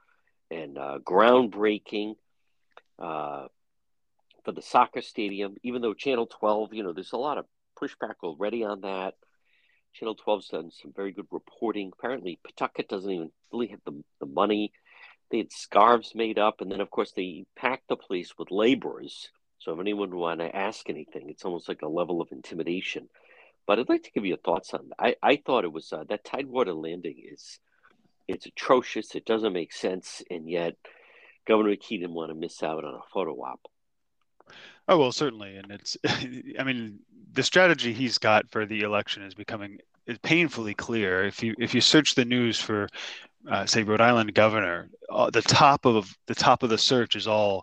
and 0.50 0.76
uh, 0.76 0.98
groundbreaking 1.04 2.14
uh, 2.98 3.46
for 4.44 4.52
the 4.52 4.62
soccer 4.62 5.02
stadium, 5.02 5.56
even 5.62 5.82
though 5.82 5.94
Channel 5.94 6.26
12, 6.26 6.74
you 6.74 6.82
know, 6.82 6.92
there's 6.92 7.12
a 7.12 7.18
lot 7.18 7.38
of 7.38 7.46
pushback 7.80 8.14
already 8.22 8.64
on 8.64 8.82
that. 8.82 9.14
Channel 9.94 10.16
12's 10.16 10.48
done 10.48 10.70
some 10.70 10.92
very 10.94 11.12
good 11.12 11.26
reporting. 11.30 11.92
Apparently, 11.96 12.38
Pawtucket 12.44 12.88
doesn't 12.88 13.10
even 13.10 13.30
really 13.52 13.68
have 13.68 13.80
the, 13.84 14.02
the 14.20 14.26
money. 14.26 14.72
They 15.30 15.38
had 15.38 15.52
scarves 15.52 16.14
made 16.14 16.38
up, 16.38 16.60
and 16.60 16.70
then, 16.70 16.80
of 16.80 16.90
course, 16.90 17.12
they 17.12 17.46
packed 17.56 17.88
the 17.88 17.96
place 17.96 18.34
with 18.38 18.50
laborers. 18.50 19.30
So 19.58 19.72
if 19.72 19.80
anyone 19.80 20.14
want 20.14 20.40
to 20.40 20.54
ask 20.54 20.90
anything, 20.90 21.30
it's 21.30 21.44
almost 21.44 21.68
like 21.68 21.82
a 21.82 21.88
level 21.88 22.20
of 22.20 22.32
intimidation. 22.32 23.08
But 23.66 23.78
I'd 23.78 23.88
like 23.88 24.02
to 24.02 24.10
give 24.10 24.26
you 24.26 24.36
thoughts 24.36 24.74
on 24.74 24.88
that. 24.88 24.96
I, 24.98 25.16
I 25.22 25.36
thought 25.36 25.64
it 25.64 25.72
was 25.72 25.92
uh, 25.92 26.04
that 26.08 26.24
Tidewater 26.24 26.74
landing 26.74 27.16
is 27.32 27.58
it's 28.28 28.46
atrocious. 28.46 29.14
It 29.14 29.24
doesn't 29.24 29.52
make 29.52 29.72
sense, 29.72 30.22
and 30.30 30.48
yet 30.48 30.76
Governor 31.46 31.70
McKee 31.70 32.00
didn't 32.00 32.14
want 32.14 32.30
to 32.30 32.34
miss 32.34 32.62
out 32.62 32.84
on 32.84 32.94
a 32.94 33.02
photo 33.12 33.32
op. 33.42 33.60
Oh 34.88 34.98
well, 34.98 35.12
certainly, 35.12 35.56
and 35.56 35.70
it's. 35.70 35.96
I 36.58 36.64
mean, 36.64 37.00
the 37.32 37.42
strategy 37.42 37.92
he's 37.92 38.18
got 38.18 38.50
for 38.50 38.66
the 38.66 38.82
election 38.82 39.22
is 39.22 39.34
becoming 39.34 39.78
painfully 40.22 40.74
clear. 40.74 41.24
If 41.24 41.42
you 41.42 41.54
if 41.58 41.74
you 41.74 41.80
search 41.80 42.14
the 42.14 42.24
news 42.24 42.60
for, 42.60 42.88
uh, 43.50 43.66
say, 43.66 43.82
Rhode 43.82 44.00
Island 44.00 44.34
governor, 44.34 44.90
uh, 45.10 45.30
the 45.30 45.42
top 45.42 45.86
of 45.86 46.14
the 46.26 46.34
top 46.34 46.62
of 46.62 46.70
the 46.70 46.78
search 46.78 47.16
is 47.16 47.26
all 47.26 47.62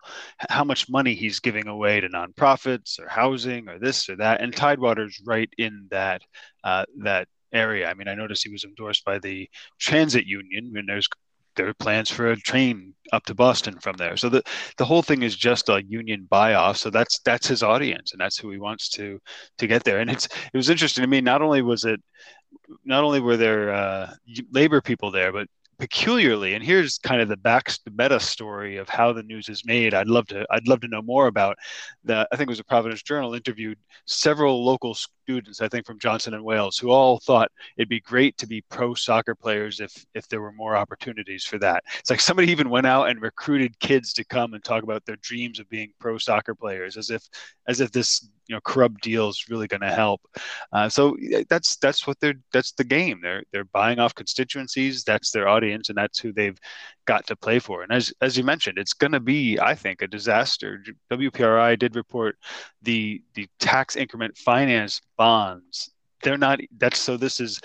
how 0.50 0.63
much 0.63 0.89
money 0.89 1.13
he's 1.13 1.39
giving 1.39 1.67
away 1.67 2.01
to 2.01 2.09
nonprofits 2.09 3.00
or 3.00 3.07
housing 3.07 3.69
or 3.69 3.77
this 3.79 4.09
or 4.09 4.15
that, 4.17 4.41
and 4.41 4.55
Tidewater's 4.55 5.21
right 5.25 5.50
in 5.57 5.88
that 5.91 6.23
uh, 6.63 6.85
that 7.00 7.27
area. 7.53 7.89
I 7.89 7.93
mean, 7.93 8.07
I 8.07 8.15
noticed 8.15 8.43
he 8.43 8.51
was 8.51 8.63
endorsed 8.63 9.05
by 9.05 9.19
the 9.19 9.50
transit 9.79 10.25
union, 10.25 10.73
and 10.75 10.89
there's 10.89 11.07
there 11.55 11.67
are 11.67 11.74
plans 11.74 12.10
for 12.10 12.31
a 12.31 12.36
train 12.36 12.93
up 13.12 13.25
to 13.25 13.36
Boston 13.36 13.79
from 13.79 13.98
there. 13.98 14.17
So 14.17 14.29
the 14.29 14.43
the 14.77 14.86
whole 14.86 15.01
thing 15.01 15.24
is 15.24 15.36
just 15.36 15.70
a 15.70 15.84
union 15.84 16.27
buy 16.29 16.53
off. 16.53 16.77
So 16.77 16.89
that's 16.89 17.20
that's 17.20 17.48
his 17.48 17.63
audience, 17.63 18.13
and 18.13 18.22
that's 18.22 18.38
who 18.38 18.51
he 18.51 18.58
wants 18.58 18.89
to 18.89 19.20
to 19.58 19.67
get 19.67 19.84
there. 19.84 20.00
And 20.00 20.10
it's 20.10 20.25
it 20.25 20.58
was 20.58 20.70
interesting 20.70 21.01
to 21.03 21.08
me. 21.08 21.22
Not 21.22 21.41
only 21.41 21.62
was 21.62 21.86
it 21.86 22.01
not 22.86 23.03
only 23.03 23.20
were 23.20 23.38
there 23.38 23.74
uh, 23.74 24.13
labor 24.51 24.81
people 24.81 25.12
there, 25.12 25.31
but 25.31 25.48
peculiarly 25.81 26.53
and 26.53 26.63
here's 26.63 27.00
kind 27.00 27.24
of 27.24 27.27
the 27.27 27.36
back 27.36 27.65
the 27.86 27.91
meta 27.98 28.20
story 28.20 28.77
of 28.77 28.88
how 28.88 29.12
the 29.12 29.24
news 29.24 29.50
is 29.50 29.65
made 29.65 29.96
i'd 29.96 30.08
love 30.08 30.27
to 30.27 30.46
i'd 30.51 30.67
love 30.67 30.79
to 30.79 30.88
know 30.88 31.01
more 31.01 31.25
about 31.25 31.58
that 32.03 32.27
i 32.31 32.36
think 32.36 32.48
it 32.48 32.51
was 32.51 32.60
a 32.60 32.63
providence 32.63 33.01
journal 33.01 33.34
interviewed 33.34 33.79
several 34.05 34.63
local 34.63 34.96
students 35.31 35.61
i 35.61 35.67
think 35.67 35.85
from 35.85 35.97
johnson 35.97 36.33
and 36.33 36.43
wales 36.43 36.77
who 36.77 36.89
all 36.89 37.19
thought 37.19 37.50
it'd 37.77 37.88
be 37.88 38.01
great 38.01 38.38
to 38.38 38.45
be 38.45 38.61
pro 38.69 38.93
soccer 38.93 39.33
players 39.33 39.79
if 39.79 40.05
if 40.13 40.27
there 40.27 40.41
were 40.41 40.51
more 40.51 40.75
opportunities 40.75 41.45
for 41.45 41.57
that 41.57 41.83
it's 42.00 42.09
like 42.09 42.19
somebody 42.19 42.51
even 42.51 42.69
went 42.69 42.85
out 42.85 43.09
and 43.09 43.21
recruited 43.21 43.79
kids 43.79 44.11
to 44.13 44.25
come 44.25 44.53
and 44.53 44.63
talk 44.63 44.83
about 44.83 45.05
their 45.05 45.15
dreams 45.17 45.59
of 45.59 45.69
being 45.69 45.93
pro 46.00 46.17
soccer 46.17 46.53
players 46.53 46.97
as 46.97 47.09
if 47.09 47.23
as 47.67 47.79
if 47.79 47.91
this 47.91 48.27
you 48.51 48.55
know 48.55 48.61
corrupt 48.65 49.01
deal 49.01 49.29
is 49.29 49.45
really 49.50 49.65
going 49.65 49.81
to 49.81 49.93
help. 49.93 50.21
Uh, 50.73 50.89
so 50.89 51.15
that's 51.50 51.77
that's 51.77 52.05
what 52.05 52.19
they're 52.19 52.33
that's 52.51 52.73
the 52.73 52.83
game. 52.83 53.19
They're 53.23 53.43
they're 53.53 53.63
buying 53.63 53.97
off 53.97 54.13
constituencies. 54.13 55.05
That's 55.05 55.31
their 55.31 55.47
audience, 55.47 55.88
and 55.88 55.97
that's 55.97 56.19
who 56.19 56.33
they've 56.33 56.59
got 57.05 57.25
to 57.27 57.35
play 57.38 57.59
for. 57.59 57.81
And 57.81 57.93
as 57.93 58.13
as 58.19 58.38
you 58.38 58.43
mentioned, 58.43 58.77
it's 58.77 58.91
going 58.91 59.13
to 59.13 59.21
be, 59.21 59.57
I 59.57 59.73
think, 59.73 60.01
a 60.01 60.07
disaster. 60.07 60.83
WPRI 61.09 61.79
did 61.79 61.95
report 61.95 62.35
the 62.81 63.21
the 63.35 63.47
tax 63.59 63.95
increment 63.95 64.38
finance 64.38 65.01
bonds. 65.21 65.91
They're 66.23 66.35
not. 66.35 66.59
That's 66.79 66.97
so. 66.97 67.15
This 67.15 67.39
is 67.39 67.61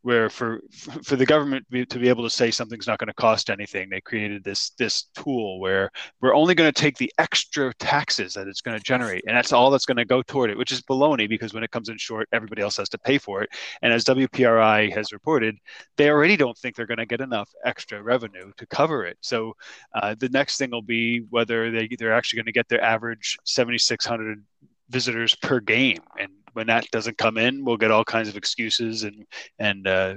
where 0.00 0.30
for 0.30 0.60
for 1.02 1.16
the 1.16 1.26
government 1.26 1.66
to 1.70 1.98
be 1.98 2.08
able 2.10 2.22
to 2.22 2.30
say 2.30 2.50
something's 2.50 2.86
not 2.86 2.98
going 2.98 3.08
to 3.08 3.14
cost 3.14 3.48
anything 3.48 3.88
they 3.88 4.00
created 4.02 4.44
this 4.44 4.70
this 4.78 5.04
tool 5.14 5.58
where 5.60 5.90
we're 6.20 6.34
only 6.34 6.54
going 6.54 6.70
to 6.70 6.80
take 6.80 6.96
the 6.98 7.10
extra 7.18 7.72
taxes 7.74 8.34
that 8.34 8.46
it's 8.46 8.60
going 8.60 8.76
to 8.76 8.84
generate 8.84 9.24
and 9.26 9.34
that's 9.34 9.50
all 9.50 9.70
that's 9.70 9.86
going 9.86 9.96
to 9.96 10.04
go 10.04 10.20
toward 10.20 10.50
it 10.50 10.58
which 10.58 10.72
is 10.72 10.82
baloney 10.82 11.26
because 11.26 11.54
when 11.54 11.64
it 11.64 11.70
comes 11.70 11.88
in 11.88 11.96
short 11.96 12.28
everybody 12.32 12.60
else 12.60 12.76
has 12.76 12.90
to 12.90 12.98
pay 12.98 13.16
for 13.16 13.42
it 13.42 13.48
and 13.80 13.94
as 13.94 14.04
wpri 14.04 14.92
has 14.92 15.10
reported 15.10 15.56
they 15.96 16.10
already 16.10 16.36
don't 16.36 16.58
think 16.58 16.76
they're 16.76 16.92
going 16.92 16.98
to 16.98 17.06
get 17.06 17.22
enough 17.22 17.50
extra 17.64 18.02
revenue 18.02 18.52
to 18.58 18.66
cover 18.66 19.06
it 19.06 19.16
so 19.22 19.56
uh, 19.94 20.14
the 20.18 20.28
next 20.28 20.58
thing 20.58 20.70
will 20.70 20.82
be 20.82 21.20
whether 21.30 21.70
they, 21.70 21.88
they're 21.98 22.12
actually 22.12 22.36
going 22.36 22.52
to 22.52 22.60
get 22.60 22.68
their 22.68 22.84
average 22.84 23.38
7600 23.44 24.44
visitors 24.90 25.34
per 25.36 25.60
game 25.60 26.02
and 26.20 26.30
when 26.54 26.66
that 26.68 26.90
doesn't 26.90 27.18
come 27.18 27.36
in, 27.36 27.64
we'll 27.64 27.76
get 27.76 27.90
all 27.90 28.04
kinds 28.04 28.28
of 28.28 28.36
excuses 28.36 29.04
and 29.04 29.26
and 29.58 29.86
uh, 29.86 30.14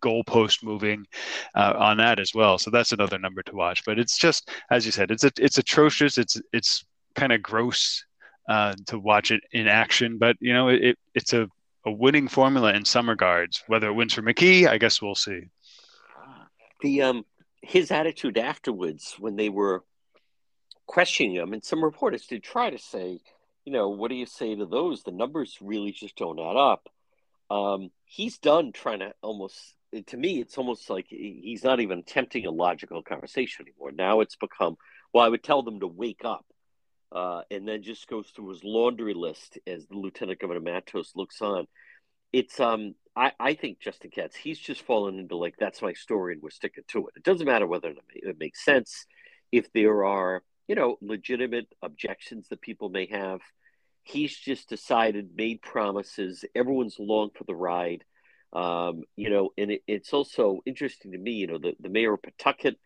goalpost 0.00 0.64
moving 0.64 1.06
uh, 1.54 1.74
on 1.76 1.98
that 1.98 2.18
as 2.18 2.32
well. 2.34 2.58
So 2.58 2.70
that's 2.70 2.92
another 2.92 3.18
number 3.18 3.42
to 3.42 3.54
watch. 3.54 3.84
But 3.84 3.98
it's 3.98 4.18
just 4.18 4.50
as 4.70 4.86
you 4.86 4.92
said, 4.92 5.10
it's 5.10 5.24
a, 5.24 5.30
it's 5.38 5.58
atrocious. 5.58 6.18
It's 6.18 6.40
it's 6.52 6.84
kind 7.14 7.32
of 7.32 7.42
gross 7.42 8.04
uh, 8.48 8.74
to 8.86 8.98
watch 8.98 9.30
it 9.30 9.42
in 9.52 9.68
action. 9.68 10.18
But 10.18 10.36
you 10.40 10.52
know, 10.52 10.68
it, 10.68 10.98
it's 11.14 11.32
a 11.32 11.48
a 11.86 11.92
winning 11.92 12.28
formula 12.28 12.74
in 12.74 12.84
some 12.84 13.08
regards. 13.08 13.62
Whether 13.66 13.88
it 13.88 13.94
wins 13.94 14.14
for 14.14 14.22
McKee, 14.22 14.66
I 14.66 14.78
guess 14.78 15.00
we'll 15.00 15.14
see. 15.14 15.48
The 16.82 17.02
um 17.02 17.24
his 17.62 17.90
attitude 17.90 18.38
afterwards 18.38 19.16
when 19.18 19.36
they 19.36 19.50
were 19.50 19.84
questioning 20.86 21.34
him, 21.34 21.52
and 21.52 21.62
some 21.64 21.84
reporters 21.84 22.26
did 22.26 22.42
try 22.42 22.70
to 22.70 22.78
say 22.78 23.20
you 23.64 23.72
know, 23.72 23.90
what 23.90 24.08
do 24.08 24.14
you 24.14 24.26
say 24.26 24.54
to 24.54 24.66
those? 24.66 25.02
The 25.02 25.10
numbers 25.10 25.58
really 25.60 25.92
just 25.92 26.16
don't 26.16 26.38
add 26.38 26.56
up. 26.56 26.88
Um, 27.50 27.90
he's 28.04 28.38
done 28.38 28.72
trying 28.72 29.00
to 29.00 29.12
almost, 29.22 29.58
to 30.06 30.16
me, 30.16 30.40
it's 30.40 30.56
almost 30.56 30.88
like 30.88 31.06
he's 31.08 31.64
not 31.64 31.80
even 31.80 31.98
attempting 32.00 32.46
a 32.46 32.50
logical 32.50 33.02
conversation 33.02 33.66
anymore. 33.66 33.92
Now 33.92 34.20
it's 34.20 34.36
become, 34.36 34.76
well, 35.12 35.24
I 35.24 35.28
would 35.28 35.42
tell 35.42 35.62
them 35.62 35.80
to 35.80 35.86
wake 35.86 36.24
up. 36.24 36.46
Uh, 37.12 37.42
and 37.50 37.66
then 37.66 37.82
just 37.82 38.06
goes 38.06 38.28
through 38.28 38.50
his 38.50 38.62
laundry 38.62 39.14
list 39.14 39.58
as 39.66 39.84
the 39.86 39.96
Lieutenant 39.96 40.38
Governor 40.38 40.60
Matos 40.60 41.10
looks 41.16 41.42
on. 41.42 41.66
It's 42.32 42.60
um 42.60 42.94
I, 43.16 43.32
I 43.40 43.54
think 43.54 43.80
Justin 43.80 44.12
Katz, 44.12 44.36
he's 44.36 44.60
just 44.60 44.82
fallen 44.82 45.18
into 45.18 45.36
like 45.36 45.56
that's 45.58 45.82
my 45.82 45.92
story 45.92 46.34
and 46.34 46.42
we're 46.42 46.50
sticking 46.50 46.84
to 46.88 47.08
it. 47.08 47.14
It 47.16 47.24
doesn't 47.24 47.46
matter 47.48 47.66
whether 47.66 47.92
it 48.14 48.38
makes 48.38 48.64
sense. 48.64 49.06
If 49.50 49.72
there 49.72 50.04
are 50.04 50.44
you 50.70 50.76
know, 50.76 50.96
legitimate 51.00 51.66
objections 51.82 52.46
that 52.46 52.60
people 52.60 52.90
may 52.90 53.06
have. 53.06 53.40
He's 54.04 54.36
just 54.36 54.68
decided, 54.68 55.34
made 55.34 55.62
promises. 55.62 56.44
Everyone's 56.54 57.00
along 57.00 57.30
for 57.36 57.42
the 57.42 57.56
ride. 57.56 58.04
Um, 58.52 59.02
you 59.16 59.30
know, 59.30 59.50
and 59.58 59.72
it, 59.72 59.82
it's 59.88 60.12
also 60.12 60.60
interesting 60.64 61.10
to 61.10 61.18
me, 61.18 61.32
you 61.32 61.48
know, 61.48 61.58
the, 61.58 61.74
the 61.80 61.88
mayor 61.88 62.12
of 62.14 62.22
Pawtucket, 62.22 62.76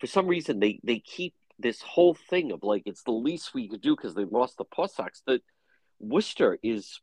for 0.00 0.06
some 0.06 0.26
reason, 0.26 0.58
they, 0.58 0.80
they 0.82 1.00
keep 1.00 1.34
this 1.58 1.82
whole 1.82 2.14
thing 2.14 2.50
of 2.50 2.62
like 2.62 2.84
it's 2.86 3.02
the 3.02 3.12
least 3.12 3.52
we 3.52 3.68
could 3.68 3.82
do 3.82 3.94
because 3.94 4.14
they 4.14 4.24
lost 4.24 4.56
the 4.56 4.64
Paw 4.64 4.86
Sox. 4.86 5.20
That 5.26 5.42
Worcester 6.00 6.58
is 6.62 6.98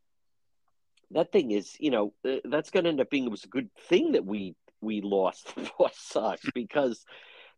that 1.12 1.32
thing 1.32 1.52
is 1.52 1.76
you 1.80 1.92
know 1.92 2.14
uh, 2.28 2.38
that's 2.46 2.72
going 2.72 2.86
to 2.86 2.90
end 2.90 3.02
up 3.02 3.12
being 3.12 3.26
it 3.26 3.32
was 3.32 3.44
a 3.44 3.50
good 3.50 3.70
thing 3.90 4.14
that 4.14 4.26
we 4.26 4.56
we 4.82 5.02
lost 5.02 5.54
the 5.56 5.62
Paw 5.78 5.90
Sox 5.94 6.42
because 6.56 7.06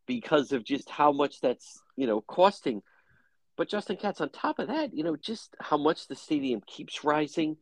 because 0.08 0.52
of 0.52 0.64
just 0.64 0.90
how 0.90 1.12
much 1.12 1.40
that's 1.42 1.80
you 1.96 2.08
know 2.08 2.22
costing. 2.22 2.82
But 3.56 3.70
Justin 3.70 3.98
Katz, 3.98 4.22
on 4.22 4.30
top 4.30 4.60
of 4.60 4.68
that, 4.68 4.94
you 4.94 5.04
know, 5.04 5.16
just 5.16 5.56
how 5.60 5.78
much 5.78 6.08
the 6.08 6.16
stadium 6.16 6.62
keeps 6.66 7.04
rising. 7.04 7.58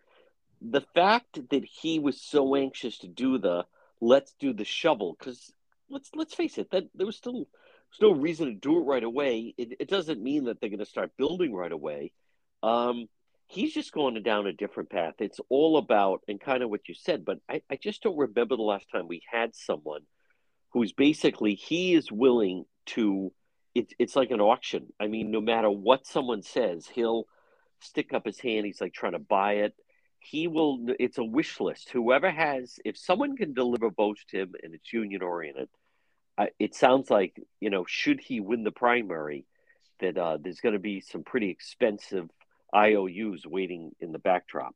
The 0.61 0.81
fact 0.93 1.39
that 1.49 1.65
he 1.65 1.99
was 1.99 2.21
so 2.21 2.55
anxious 2.55 2.97
to 2.99 3.07
do 3.07 3.37
the 3.37 3.65
let's 4.01 4.33
do 4.39 4.53
the 4.53 4.65
shovel 4.65 5.15
because 5.17 5.51
let's 5.89 6.09
let's 6.13 6.33
face 6.33 6.57
it 6.57 6.69
that 6.71 6.85
there 6.95 7.05
was 7.05 7.17
still 7.17 7.33
there's 7.33 8.11
no 8.11 8.11
reason 8.11 8.47
to 8.47 8.53
do 8.53 8.77
it 8.77 8.83
right 8.83 9.03
away. 9.03 9.53
It, 9.57 9.77
it 9.79 9.89
doesn't 9.89 10.21
mean 10.21 10.45
that 10.45 10.59
they're 10.59 10.69
going 10.69 10.79
to 10.79 10.85
start 10.85 11.11
building 11.17 11.53
right 11.53 11.71
away. 11.71 12.11
Um, 12.61 13.07
he's 13.47 13.73
just 13.73 13.93
going 13.93 14.21
down 14.23 14.47
a 14.47 14.53
different 14.53 14.89
path. 14.89 15.15
It's 15.19 15.39
all 15.49 15.77
about 15.77 16.21
and 16.27 16.39
kind 16.41 16.63
of 16.63 16.69
what 16.69 16.87
you 16.89 16.95
said, 16.95 17.23
but 17.23 17.37
I, 17.49 17.61
I 17.69 17.77
just 17.81 18.01
don't 18.01 18.17
remember 18.17 18.57
the 18.57 18.63
last 18.63 18.87
time 18.91 19.07
we 19.07 19.21
had 19.31 19.55
someone 19.55 20.01
who's 20.75 20.93
basically 20.93 21.55
he 21.55 21.95
is 21.95 22.11
willing 22.11 22.65
to. 22.87 23.31
It's 23.73 23.93
it's 23.97 24.15
like 24.15 24.29
an 24.29 24.39
auction. 24.39 24.93
I 24.99 25.07
mean, 25.07 25.31
no 25.31 25.41
matter 25.41 25.71
what 25.71 26.05
someone 26.05 26.43
says, 26.43 26.87
he'll 26.87 27.25
stick 27.79 28.13
up 28.13 28.25
his 28.25 28.39
hand. 28.39 28.65
He's 28.65 28.79
like 28.79 28.93
trying 28.93 29.13
to 29.13 29.19
buy 29.19 29.53
it 29.53 29.73
he 30.25 30.47
will 30.47 30.79
it's 30.99 31.19
a 31.19 31.23
wish 31.23 31.59
list 31.59 31.91
whoever 31.91 32.31
has 32.31 32.79
if 32.83 32.97
someone 32.97 33.37
can 33.37 33.53
deliver 33.53 33.91
votes 33.91 34.25
to 34.27 34.41
him 34.41 34.53
and 34.63 34.73
it's 34.73 34.91
union 34.91 35.21
oriented 35.21 35.69
it 36.59 36.73
sounds 36.73 37.09
like 37.09 37.39
you 37.59 37.69
know 37.69 37.85
should 37.87 38.19
he 38.19 38.39
win 38.39 38.63
the 38.63 38.71
primary 38.71 39.45
that 39.99 40.17
uh, 40.17 40.37
there's 40.41 40.59
going 40.59 40.73
to 40.73 40.79
be 40.79 40.99
some 40.99 41.23
pretty 41.23 41.49
expensive 41.49 42.29
ious 42.73 43.45
waiting 43.45 43.91
in 43.99 44.11
the 44.11 44.19
backdrop 44.19 44.75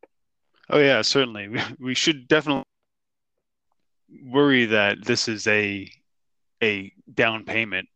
oh 0.70 0.80
yeah 0.80 1.02
certainly 1.02 1.48
we, 1.48 1.60
we 1.80 1.94
should 1.96 2.28
definitely 2.28 2.64
worry 4.24 4.66
that 4.66 5.04
this 5.04 5.28
is 5.28 5.48
a 5.48 5.90
a 6.62 6.92
down 7.14 7.46
payment 7.46 7.88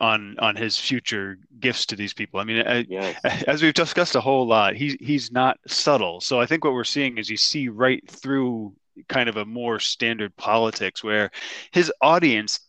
on 0.00 0.36
on 0.38 0.56
his 0.56 0.78
future 0.78 1.38
gifts 1.58 1.86
to 1.86 1.96
these 1.96 2.14
people. 2.14 2.40
I 2.40 2.44
mean, 2.44 2.86
yes. 2.88 3.20
as 3.46 3.62
we've 3.62 3.74
discussed 3.74 4.14
a 4.14 4.20
whole 4.20 4.46
lot, 4.46 4.76
he's 4.76 4.96
he's 5.00 5.32
not 5.32 5.58
subtle. 5.66 6.20
So 6.20 6.40
I 6.40 6.46
think 6.46 6.64
what 6.64 6.74
we're 6.74 6.84
seeing 6.84 7.18
is 7.18 7.28
you 7.28 7.36
see 7.36 7.68
right 7.68 8.08
through 8.08 8.74
kind 9.08 9.28
of 9.28 9.36
a 9.36 9.44
more 9.44 9.78
standard 9.78 10.36
politics 10.36 11.04
where 11.04 11.30
his 11.72 11.92
audience 12.00 12.60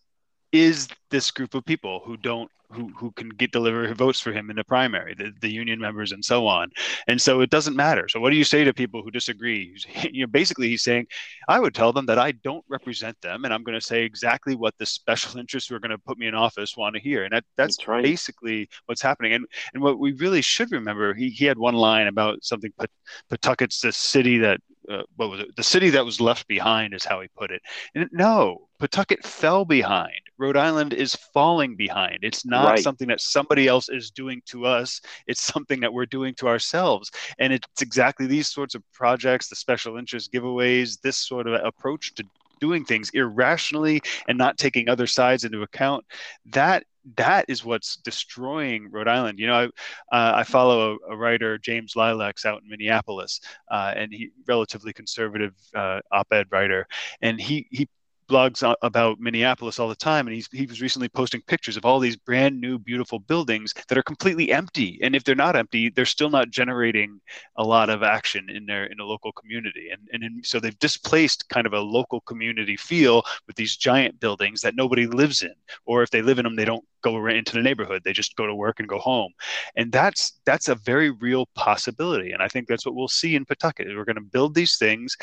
is 0.51 0.87
this 1.11 1.31
group 1.31 1.53
of 1.53 1.65
people 1.65 2.01
who 2.05 2.17
don't 2.17 2.49
who 2.71 2.89
who 2.89 3.11
can 3.11 3.29
get 3.29 3.51
deliver 3.51 3.91
votes 3.93 4.19
for 4.19 4.31
him 4.31 4.49
in 4.49 4.55
the 4.55 4.63
primary, 4.63 5.15
the, 5.15 5.31
the 5.41 5.51
union 5.51 5.79
members 5.79 6.11
and 6.11 6.23
so 6.23 6.45
on. 6.45 6.69
And 7.07 7.19
so 7.19 7.41
it 7.41 7.49
doesn't 7.49 7.75
matter. 7.75 8.07
So 8.07 8.19
what 8.19 8.29
do 8.29 8.35
you 8.35 8.43
say 8.43 8.63
to 8.63 8.73
people 8.73 9.01
who 9.01 9.11
disagree? 9.11 9.75
You 10.11 10.21
know, 10.21 10.27
basically 10.27 10.69
he's 10.69 10.83
saying, 10.83 11.07
I 11.47 11.59
would 11.59 11.73
tell 11.73 11.91
them 11.91 12.05
that 12.05 12.19
I 12.19 12.31
don't 12.31 12.63
represent 12.69 13.19
them, 13.21 13.45
and 13.45 13.53
I'm 13.53 13.63
going 13.63 13.79
to 13.79 13.85
say 13.85 14.03
exactly 14.03 14.55
what 14.55 14.77
the 14.77 14.85
special 14.85 15.39
interests 15.39 15.69
who 15.69 15.75
are 15.75 15.79
going 15.79 15.91
to 15.91 15.97
put 15.97 16.19
me 16.19 16.27
in 16.27 16.35
office 16.35 16.77
want 16.77 16.95
to 16.95 17.01
hear. 17.01 17.23
And 17.23 17.33
that 17.33 17.43
that's, 17.57 17.77
that's 17.77 17.87
right. 17.87 18.03
basically 18.03 18.69
what's 18.85 19.01
happening. 19.01 19.33
And 19.33 19.45
and 19.73 19.81
what 19.81 19.99
we 19.99 20.13
really 20.13 20.41
should 20.41 20.71
remember, 20.71 21.13
he 21.13 21.29
he 21.29 21.45
had 21.45 21.57
one 21.57 21.75
line 21.75 22.07
about 22.07 22.43
something 22.43 22.71
Pawtucket's 23.29 23.81
the 23.81 23.91
city 23.91 24.37
that 24.39 24.61
uh, 24.89 25.03
what 25.15 25.29
was 25.29 25.39
it? 25.41 25.55
The 25.55 25.63
city 25.63 25.89
that 25.91 26.05
was 26.05 26.19
left 26.19 26.47
behind 26.47 26.93
is 26.93 27.05
how 27.05 27.21
he 27.21 27.27
put 27.37 27.51
it. 27.51 27.61
And 27.95 28.09
no, 28.11 28.67
Pawtucket 28.79 29.23
fell 29.23 29.65
behind. 29.65 30.21
Rhode 30.39 30.57
Island 30.57 30.93
is 30.93 31.15
falling 31.15 31.75
behind. 31.75 32.19
It's 32.21 32.45
not 32.45 32.69
right. 32.69 32.79
something 32.79 33.09
that 33.09 33.19
somebody 33.19 33.67
else 33.67 33.89
is 33.89 34.09
doing 34.09 34.41
to 34.45 34.65
us. 34.65 35.01
It's 35.27 35.41
something 35.41 35.81
that 35.81 35.93
we're 35.93 36.05
doing 36.05 36.33
to 36.35 36.47
ourselves. 36.47 37.11
And 37.39 37.51
it's 37.51 37.81
exactly 37.81 38.25
these 38.25 38.47
sorts 38.47 38.73
of 38.73 38.81
projects, 38.93 39.49
the 39.49 39.55
special 39.57 39.97
interest 39.97 40.31
giveaways, 40.31 41.01
this 41.01 41.17
sort 41.17 41.47
of 41.47 41.61
approach 41.65 42.15
to 42.15 42.23
doing 42.61 42.85
things 42.85 43.09
irrationally 43.13 44.01
and 44.27 44.37
not 44.37 44.57
taking 44.57 44.89
other 44.89 45.07
sides 45.07 45.43
into 45.43 45.61
account. 45.61 46.05
That 46.45 46.83
that 47.15 47.45
is 47.47 47.65
what's 47.65 47.95
destroying 47.97 48.91
Rhode 48.91 49.07
Island. 49.07 49.39
You 49.39 49.47
know, 49.47 49.69
I, 50.11 50.15
uh, 50.15 50.33
I 50.37 50.43
follow 50.43 50.97
a, 51.07 51.13
a, 51.13 51.17
writer, 51.17 51.57
James 51.57 51.93
Lileks, 51.93 52.45
out 52.45 52.61
in 52.61 52.69
Minneapolis, 52.69 53.39
uh, 53.71 53.93
and 53.95 54.13
he 54.13 54.31
relatively 54.47 54.93
conservative 54.93 55.53
uh, 55.73 56.01
op-ed 56.11 56.47
writer, 56.51 56.85
and 57.21 57.39
he 57.39 57.67
he 57.71 57.87
blogs 58.29 58.75
about 58.81 59.19
Minneapolis 59.19 59.79
all 59.79 59.89
the 59.89 59.95
time, 59.95 60.27
and 60.27 60.35
he's 60.35 60.47
he 60.51 60.65
was 60.65 60.81
recently 60.81 61.09
posting 61.09 61.41
pictures 61.41 61.75
of 61.75 61.85
all 61.85 61.99
these 61.99 62.15
brand 62.15 62.59
new, 62.61 62.77
beautiful 62.77 63.19
buildings 63.19 63.73
that 63.87 63.97
are 63.97 64.03
completely 64.03 64.51
empty. 64.51 64.99
And 65.01 65.15
if 65.15 65.23
they're 65.23 65.35
not 65.35 65.55
empty, 65.55 65.89
they're 65.89 66.05
still 66.05 66.29
not 66.29 66.49
generating 66.51 67.19
a 67.57 67.63
lot 67.63 67.89
of 67.89 68.03
action 68.03 68.49
in 68.49 68.65
their 68.65 68.85
in 68.85 68.99
a 68.99 69.05
local 69.05 69.31
community. 69.31 69.89
And 69.91 70.07
and 70.13 70.23
in, 70.23 70.43
so 70.43 70.59
they've 70.59 70.79
displaced 70.79 71.49
kind 71.49 71.67
of 71.67 71.73
a 71.73 71.79
local 71.79 72.21
community 72.21 72.77
feel 72.77 73.23
with 73.47 73.55
these 73.55 73.75
giant 73.75 74.19
buildings 74.19 74.61
that 74.61 74.75
nobody 74.75 75.07
lives 75.07 75.41
in, 75.41 75.55
or 75.85 76.03
if 76.03 76.11
they 76.11 76.21
live 76.21 76.39
in 76.39 76.43
them, 76.43 76.55
they 76.55 76.65
don't 76.65 76.85
go 77.01 77.25
into 77.27 77.53
the 77.53 77.61
neighborhood. 77.61 78.03
They 78.03 78.13
just 78.13 78.35
go 78.35 78.45
to 78.45 78.55
work 78.55 78.79
and 78.79 78.87
go 78.87 78.99
home, 78.99 79.33
and 79.75 79.91
that's 79.91 80.39
that's 80.45 80.67
a 80.67 80.75
very 80.75 81.09
real 81.09 81.47
possibility. 81.55 82.31
And 82.31 82.41
I 82.41 82.47
think 82.47 82.67
that's 82.67 82.85
what 82.85 82.95
we'll 82.95 83.07
see 83.07 83.35
in 83.35 83.45
Pawtucket. 83.45 83.87
We're 83.87 84.05
going 84.05 84.15
to 84.15 84.21
build 84.21 84.53
these 84.55 84.77
things 84.77 85.17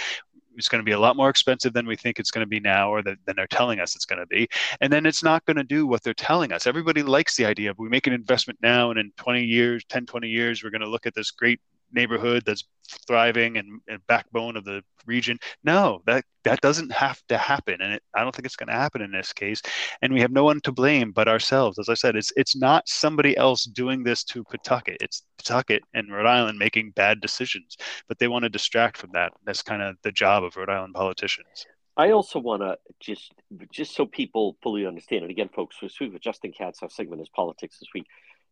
it's 0.57 0.69
going 0.69 0.81
to 0.81 0.85
be 0.85 0.93
a 0.93 0.99
lot 0.99 1.17
more 1.17 1.29
expensive 1.29 1.73
than 1.73 1.87
we 1.87 1.97
think 1.97 2.19
it's 2.19 2.31
going 2.31 2.45
to 2.45 2.49
be 2.49 2.61
now 2.61 2.91
or 2.91 3.03
than 3.03 3.19
they're 3.27 3.47
telling 3.47 3.81
us 3.81 3.95
it's 3.95 4.05
going 4.05 4.19
to 4.19 4.27
be. 4.27 4.49
And 4.81 4.93
then 4.93 5.07
it's 5.07 5.23
not 5.23 5.45
going 5.45 5.57
to 5.57 5.65
do 5.65 5.87
what 5.87 6.03
they're 6.03 6.15
telling 6.15 6.53
us. 6.53 6.67
Everybody 6.67 7.03
likes 7.03 7.37
the 7.37 7.47
idea 7.47 7.71
of 7.71 7.79
we 7.79 7.89
make 7.89 8.07
an 8.07 8.13
investment 8.13 8.59
now 8.63 8.91
and 8.91 8.99
in 8.99 9.13
20 9.17 9.45
years 9.45 9.85
10 9.89 10.07
20 10.07 10.29
years 10.29 10.63
we're 10.63 10.71
going 10.71 10.81
to 10.81 10.89
look 10.89 11.07
at 11.07 11.15
this 11.15 11.31
great 11.31 11.61
neighborhood 11.93 12.43
that's 12.47 12.65
thriving 13.07 13.57
and, 13.57 13.81
and, 13.89 14.07
backbone 14.07 14.57
of 14.57 14.65
the 14.65 14.83
region. 15.07 15.39
No, 15.65 16.03
that 16.07 16.25
that 16.45 16.61
doesn't 16.61 16.93
have 16.93 17.21
to 17.29 17.37
happen, 17.37 17.81
and 17.81 17.95
it, 17.95 18.03
I 18.15 18.23
don't 18.23 18.35
think 18.35 18.47
it's 18.47 18.57
going 18.57 18.69
to 18.69 18.75
happen 18.75 19.03
in 19.03 19.11
this 19.11 19.33
case. 19.33 19.61
And 20.03 20.13
we 20.13 20.21
have 20.21 20.31
no 20.31 20.45
one 20.45 20.61
to 20.63 20.73
blame 20.73 21.13
but 21.13 21.29
ourselves. 21.29 21.79
As 21.79 21.89
I 21.89 21.95
said, 21.95 22.17
it's 22.17 22.33
it's 22.37 22.57
not 22.57 22.89
somebody 22.89 23.37
else 23.37 23.65
doing 23.65 24.05
this 24.05 24.25
to 24.25 24.45
Pawtucket. 24.45 24.99
It's 25.01 25.23
Pawtucket 25.39 25.83
and 25.95 26.13
Rhode 26.13 26.27
Island 26.27 26.59
making 26.59 26.93
bad 26.93 27.21
decisions, 27.21 27.77
but 28.09 28.19
they 28.19 28.29
want 28.29 28.45
to 28.45 28.49
distract 28.49 28.97
from 28.97 29.11
that. 29.13 29.33
That's 29.45 29.63
kind 29.63 29.83
of 29.83 29.97
the 30.03 30.13
job 30.13 30.45
of 30.45 30.57
Rhode 30.57 30.71
Island 30.71 30.95
politicians. 30.95 31.67
I 31.97 32.11
also 32.11 32.39
want 32.39 32.63
to 32.63 32.77
just 33.01 33.33
just 33.73 33.95
so 33.95 34.07
people 34.07 34.57
fully 34.63 34.87
understand, 34.87 35.25
it 35.25 35.31
again, 35.31 35.49
folks, 35.49 35.77
we're 35.81 35.89
speaking 35.89 36.13
with 36.13 36.23
Justin 36.23 36.53
Katz. 36.53 36.83
Our 36.83 36.91
segment 36.91 37.23
is 37.23 37.29
politics 37.31 37.79
this 37.79 37.89
week. 37.95 38.07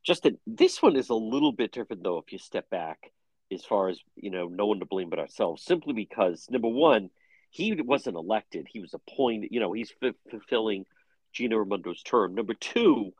Justin, 0.04 0.38
this 0.46 0.82
one 0.82 0.96
is 0.96 1.08
a 1.08 1.14
little 1.14 1.52
bit 1.52 1.72
different 1.72 2.02
though. 2.02 2.18
If 2.18 2.32
you 2.32 2.38
step 2.38 2.68
back 2.70 3.10
as 3.52 3.64
far 3.64 3.88
as 3.88 3.98
you 4.16 4.30
know, 4.30 4.48
no 4.48 4.66
one 4.66 4.80
to 4.80 4.86
blame 4.86 5.10
but 5.10 5.18
ourselves. 5.18 5.64
Simply 5.64 5.92
because 5.92 6.46
number 6.50 6.68
one, 6.68 7.10
he 7.50 7.74
wasn't 7.80 8.16
elected; 8.16 8.66
he 8.70 8.80
was 8.80 8.94
appointed. 8.94 9.50
You 9.52 9.60
know, 9.60 9.72
he's 9.72 9.92
f- 10.02 10.14
fulfilling 10.30 10.86
Gina 11.32 11.56
Raimondo's 11.56 12.02
term. 12.02 12.34
Number 12.34 12.54
two, 12.54 13.12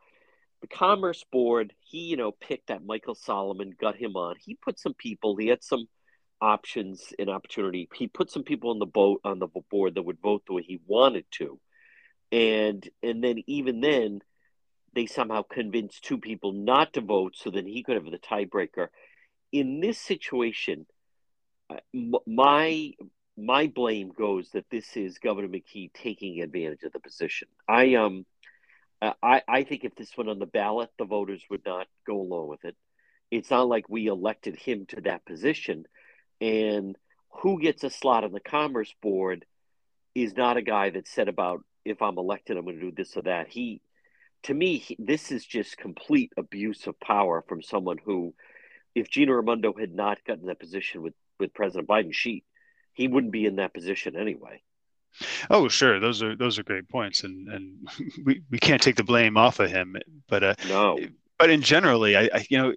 the 0.61 0.67
Commerce 0.69 1.25
Board, 1.31 1.73
he 1.81 1.99
you 1.99 2.17
know 2.17 2.33
picked 2.33 2.69
that 2.69 2.85
Michael 2.85 3.15
Solomon, 3.15 3.75
got 3.79 3.97
him 3.97 4.17
on. 4.17 4.37
He 4.41 4.55
put 4.55 4.79
some 4.79 4.95
people. 4.95 5.37
He 5.37 5.49
had 5.49 5.63
some 5.63 5.87
options 6.41 7.13
and 7.19 7.31
opportunity. 7.31 7.89
He 7.95 8.09
put 8.09 8.31
some 8.31 8.43
people 8.43 8.71
on 8.71 8.79
the 8.79 8.87
boat 8.87 9.21
on 9.25 9.39
the 9.39 9.49
board 9.71 9.95
that 9.95 10.03
would 10.03 10.21
vote 10.21 10.43
the 10.47 10.55
way 10.55 10.63
he 10.63 10.81
wanted 10.87 11.27
to, 11.33 11.61
and 12.33 12.89
and 13.03 13.23
then 13.23 13.43
even 13.47 13.81
then, 13.81 14.21
they 14.95 15.07
somehow 15.07 15.43
convinced 15.43 16.05
two 16.05 16.19
people 16.19 16.53
not 16.53 16.95
to 16.95 17.01
vote, 17.01 17.37
so 17.37 17.51
then 17.51 17.67
he 17.67 17.83
could 17.83 17.97
have 17.97 18.11
the 18.11 18.19
tiebreaker 18.19 18.89
in 19.55 19.79
this 19.79 19.99
situation, 19.99 20.85
uh, 21.71 21.77
my 22.27 22.91
my 23.37 23.69
blame 23.69 24.11
goes 24.11 24.51
that 24.51 24.69
this 24.69 24.97
is 24.97 25.19
Governor 25.19 25.49
McKee 25.49 25.93
taking 25.93 26.43
advantage 26.43 26.83
of 26.83 26.93
the 26.93 26.99
position. 26.99 27.47
I 27.69 27.95
um 27.95 28.27
I 29.01 29.43
I 29.49 29.63
think 29.63 29.85
if 29.85 29.95
this 29.95 30.17
went 30.17 30.29
on 30.29 30.41
the 30.41 30.47
ballot, 30.47 30.91
the 30.99 31.05
voters 31.05 31.43
would 31.51 31.65
not 31.65 31.87
go 32.05 32.21
along 32.21 32.49
with 32.49 32.65
it. 32.65 32.77
It's 33.31 33.51
not 33.51 33.69
like 33.69 33.89
we 33.89 34.09
elected 34.09 34.57
him 34.57 34.87
to 34.89 35.01
that 35.03 35.25
position, 35.25 35.85
and 36.41 36.97
who 37.31 37.61
gets 37.61 37.85
a 37.85 37.91
slot 37.91 38.25
on 38.25 38.33
the 38.33 38.41
Commerce 38.41 38.93
Board 39.01 39.47
is 40.17 40.37
not 40.37 40.57
a 40.57 40.63
guy 40.63 40.91
that 40.91 41.07
said 41.07 41.29
about 41.29 41.61
if 41.85 42.03
I'm 42.03 42.19
elected, 42.19 42.57
I'm 42.57 42.65
going 42.65 42.81
to 42.81 42.91
do 42.91 42.93
this 42.93 43.17
or 43.17 43.23
that. 43.23 43.49
He, 43.49 43.83
to 44.45 44.55
me, 44.55 44.79
he, 44.79 44.97
this 44.99 45.31
is 45.31 45.45
just 45.45 45.77
complete 45.77 46.33
abuse 46.37 46.87
of 46.89 46.99
power 46.99 47.45
from 47.47 47.63
someone 47.63 47.99
who 48.05 48.35
if 48.95 49.11
Gina 49.11 49.35
Raimondo 49.35 49.73
had 49.73 49.93
not 49.93 50.25
gotten 50.25 50.47
that 50.47 50.61
position 50.61 51.03
with, 51.03 51.15
with 51.39 51.55
President 51.55 51.89
Biden, 51.89 52.15
she 52.15 52.45
he 52.93 53.09
wouldn't 53.09 53.33
be 53.33 53.45
in 53.45 53.57
that 53.57 53.75
position 53.75 54.17
anyway. 54.17 54.63
Oh, 55.51 55.69
sure. 55.69 56.01
Those 56.01 56.23
are 56.23 56.37
those 56.37 56.59
are 56.59 56.63
great 56.63 56.89
points, 56.89 57.25
and 57.25 57.49
and 57.49 57.89
we, 58.25 58.43
we 58.51 58.59
can't 58.59 58.83
take 58.83 58.97
the 58.97 59.05
blame 59.05 59.37
off 59.37 59.61
of 59.61 59.71
him. 59.71 59.97
But 60.29 60.45
uh, 60.45 60.55
no. 60.69 60.99
But 61.39 61.51
in 61.51 61.63
generally, 61.63 62.17
I, 62.17 62.31
I 62.33 62.47
you 62.49 62.59
know 62.59 62.75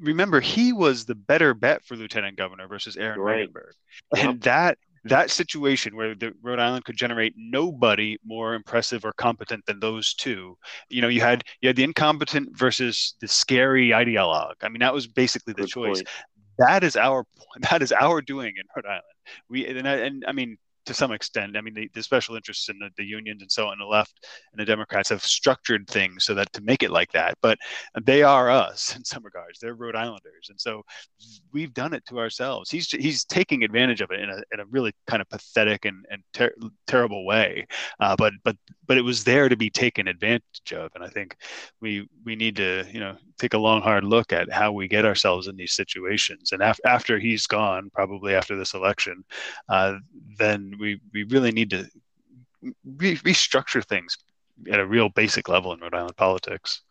remember 0.00 0.40
he 0.40 0.72
was 0.72 1.04
the 1.04 1.14
better 1.14 1.54
bet 1.54 1.84
for 1.84 1.96
lieutenant 1.96 2.36
governor 2.36 2.66
versus 2.66 2.96
Aaron 2.96 3.20
right. 3.20 3.48
Regunberg, 3.48 3.72
and 4.16 4.40
that 4.42 4.78
that 5.04 5.30
situation 5.30 5.96
where 5.96 6.14
the 6.14 6.32
Rhode 6.42 6.58
Island 6.58 6.84
could 6.84 6.96
generate 6.96 7.34
nobody 7.36 8.16
more 8.24 8.54
impressive 8.54 9.04
or 9.04 9.12
competent 9.12 9.66
than 9.66 9.80
those 9.80 10.14
two. 10.14 10.56
You 10.88 11.02
know, 11.02 11.08
you 11.08 11.20
had 11.20 11.44
you 11.60 11.68
had 11.68 11.76
the 11.76 11.84
incompetent 11.84 12.56
versus 12.56 13.14
the 13.20 13.28
scary 13.28 13.88
ideologue. 13.88 14.54
I 14.62 14.68
mean, 14.68 14.80
that 14.80 14.94
was 14.94 15.06
basically 15.06 15.54
the 15.54 15.62
Good 15.62 15.70
choice. 15.70 15.98
Point. 15.98 16.08
That 16.58 16.84
is 16.84 16.96
our 16.96 17.24
that 17.70 17.82
is 17.82 17.92
our 17.92 18.20
doing 18.20 18.54
in 18.56 18.62
Rhode 18.76 18.86
Island. 18.86 19.02
We 19.48 19.66
and, 19.66 19.86
and 19.86 20.24
I 20.26 20.32
mean 20.32 20.56
to 20.86 20.94
some 20.94 21.12
extent. 21.12 21.56
I 21.56 21.60
mean, 21.60 21.74
the, 21.74 21.90
the 21.94 22.02
special 22.02 22.36
interests 22.36 22.68
in 22.68 22.78
the, 22.78 22.88
the, 22.96 23.04
unions 23.04 23.42
and 23.42 23.50
so 23.50 23.68
on 23.68 23.78
the 23.78 23.84
left 23.84 24.26
and 24.52 24.60
the 24.60 24.64
Democrats 24.64 25.08
have 25.10 25.22
structured 25.22 25.88
things 25.88 26.24
so 26.24 26.34
that 26.34 26.52
to 26.54 26.62
make 26.62 26.82
it 26.82 26.90
like 26.90 27.12
that. 27.12 27.36
But 27.42 27.58
they 28.02 28.22
are 28.22 28.50
us 28.50 28.96
in 28.96 29.04
some 29.04 29.24
regards. 29.24 29.58
They're 29.58 29.74
Rhode 29.74 29.96
Islanders, 29.96 30.48
and 30.48 30.60
so 30.60 30.82
we've 31.52 31.74
done 31.74 31.92
it 31.92 32.04
to 32.06 32.18
ourselves. 32.18 32.70
He's 32.70 32.90
he's 32.90 33.24
taking 33.24 33.64
advantage 33.64 34.00
of 34.00 34.10
it 34.10 34.20
in 34.20 34.30
a, 34.30 34.42
in 34.52 34.60
a 34.60 34.64
really 34.70 34.92
kind 35.06 35.20
of 35.20 35.28
pathetic 35.28 35.84
and, 35.84 36.04
and 36.10 36.22
ter- 36.32 36.54
terrible 36.86 37.26
way. 37.26 37.66
Uh, 38.00 38.16
but 38.16 38.32
but 38.44 38.56
but 38.86 38.96
it 38.96 39.02
was 39.02 39.24
there 39.24 39.48
to 39.48 39.56
be 39.56 39.70
taken 39.70 40.08
advantage 40.08 40.72
of, 40.74 40.90
and 40.94 41.04
I 41.04 41.08
think 41.08 41.36
we 41.80 42.08
we 42.24 42.36
need 42.36 42.56
to 42.56 42.84
you 42.92 43.00
know 43.00 43.16
take 43.38 43.54
a 43.54 43.58
long 43.58 43.82
hard 43.82 44.04
look 44.04 44.32
at 44.32 44.52
how 44.52 44.72
we 44.72 44.86
get 44.88 45.04
ourselves 45.04 45.48
in 45.48 45.56
these 45.56 45.72
situations. 45.72 46.52
And 46.52 46.62
af- 46.62 46.80
after 46.86 47.18
he's 47.18 47.46
gone, 47.46 47.90
probably 47.92 48.34
after 48.34 48.56
this 48.56 48.74
election, 48.74 49.24
uh, 49.68 49.96
then 50.38 50.71
we 50.78 51.00
we 51.12 51.24
really 51.24 51.52
need 51.52 51.70
to 51.70 51.86
re- 52.62 53.16
restructure 53.16 53.84
things 53.84 54.18
at 54.70 54.80
a 54.80 54.86
real 54.86 55.08
basic 55.08 55.48
level 55.48 55.72
in 55.72 55.80
Rhode 55.80 55.94
Island 55.94 56.16
politics. 56.16 56.82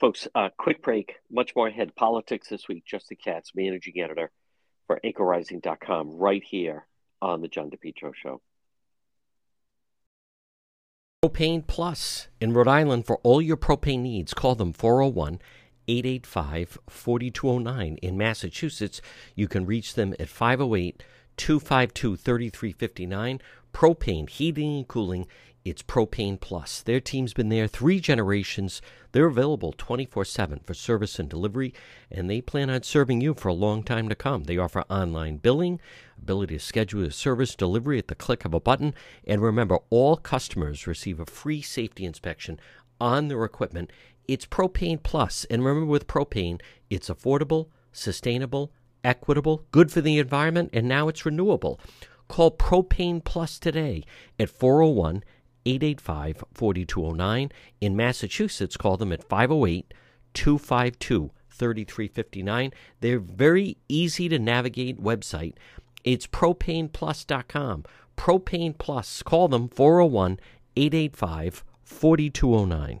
Folks, 0.00 0.26
uh, 0.34 0.48
quick 0.58 0.82
break. 0.82 1.14
Much 1.30 1.54
more 1.54 1.68
ahead. 1.68 1.94
Politics 1.94 2.48
this 2.48 2.68
week. 2.68 2.84
Justin 2.84 3.16
Katz, 3.22 3.52
managing 3.54 4.00
editor 4.00 4.30
for 4.86 5.00
anchorrising.com, 5.04 6.10
right 6.10 6.42
here 6.42 6.86
on 7.22 7.40
the 7.40 7.48
John 7.48 7.70
DePetro 7.70 8.14
Show. 8.14 8.40
Propane 11.24 11.66
Plus 11.66 12.28
in 12.38 12.52
Rhode 12.52 12.68
Island 12.68 13.06
for 13.06 13.16
all 13.22 13.40
your 13.40 13.56
propane 13.56 14.00
needs. 14.00 14.34
Call 14.34 14.54
them 14.54 14.74
401 14.74 15.40
885 15.88 16.78
4209. 16.88 17.96
In 18.02 18.18
Massachusetts, 18.18 19.00
you 19.34 19.48
can 19.48 19.64
reach 19.64 19.94
them 19.94 20.14
at 20.18 20.28
508 20.28 21.02
252 21.36 22.16
3359. 22.16 23.40
Propane 23.72 24.28
Heating 24.30 24.76
and 24.76 24.88
Cooling. 24.88 25.26
It's 25.64 25.82
Propane 25.82 26.38
Plus. 26.38 26.82
Their 26.82 27.00
team's 27.00 27.32
been 27.32 27.48
there 27.48 27.66
three 27.66 27.98
generations. 27.98 28.82
They're 29.12 29.26
available 29.26 29.72
24 29.72 30.26
7 30.26 30.60
for 30.62 30.74
service 30.74 31.18
and 31.18 31.26
delivery, 31.26 31.72
and 32.10 32.28
they 32.28 32.42
plan 32.42 32.68
on 32.68 32.82
serving 32.82 33.22
you 33.22 33.32
for 33.32 33.48
a 33.48 33.54
long 33.54 33.82
time 33.82 34.10
to 34.10 34.14
come. 34.14 34.44
They 34.44 34.58
offer 34.58 34.82
online 34.90 35.38
billing, 35.38 35.80
ability 36.18 36.58
to 36.58 36.64
schedule 36.64 37.02
a 37.04 37.10
service 37.10 37.56
delivery 37.56 37.98
at 37.98 38.08
the 38.08 38.14
click 38.14 38.44
of 38.44 38.52
a 38.52 38.60
button, 38.60 38.94
and 39.26 39.40
remember, 39.40 39.78
all 39.88 40.16
customers 40.16 40.86
receive 40.86 41.18
a 41.18 41.24
free 41.24 41.62
safety 41.62 42.04
inspection 42.04 42.60
on 43.00 43.28
their 43.28 43.42
equipment. 43.42 43.90
It's 44.28 44.44
Propane 44.44 45.02
Plus, 45.02 45.46
and 45.46 45.64
remember 45.64 45.86
with 45.86 46.06
propane, 46.06 46.60
it's 46.90 47.08
affordable, 47.08 47.68
sustainable, 47.90 48.70
equitable, 49.04 49.64
good 49.70 49.92
for 49.92 50.00
the 50.00 50.18
environment, 50.18 50.70
and 50.72 50.88
now 50.88 51.08
it's 51.08 51.26
renewable. 51.26 51.78
Call 52.28 52.50
Propane 52.50 53.22
Plus 53.22 53.58
today 53.58 54.02
at 54.38 54.50
401 54.50 55.22
885 55.66 56.44
4209. 56.52 57.52
In 57.80 57.96
Massachusetts, 57.96 58.76
call 58.76 58.96
them 58.96 59.12
at 59.12 59.22
508 59.22 59.92
252 60.32 61.30
3359. 61.50 62.72
They're 63.00 63.18
very 63.18 63.76
easy 63.88 64.28
to 64.28 64.38
navigate 64.38 65.02
website. 65.02 65.54
It's 66.02 66.26
propaneplus.com. 66.26 67.84
Propane 68.16 68.78
Plus. 68.78 69.22
Call 69.22 69.48
them 69.48 69.68
401 69.68 70.38
885 70.76 71.64
4209. 71.82 73.00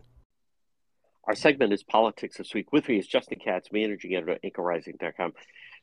Our 1.26 1.34
segment 1.34 1.72
is 1.72 1.82
Politics 1.82 2.36
This 2.36 2.52
Week. 2.52 2.70
With 2.72 2.88
me 2.88 2.98
is 2.98 3.06
Justin 3.06 3.38
Katz, 3.42 3.72
managing 3.72 4.14
editor 4.14 4.32
at 4.32 4.42
anchorrising.com. 4.42 5.32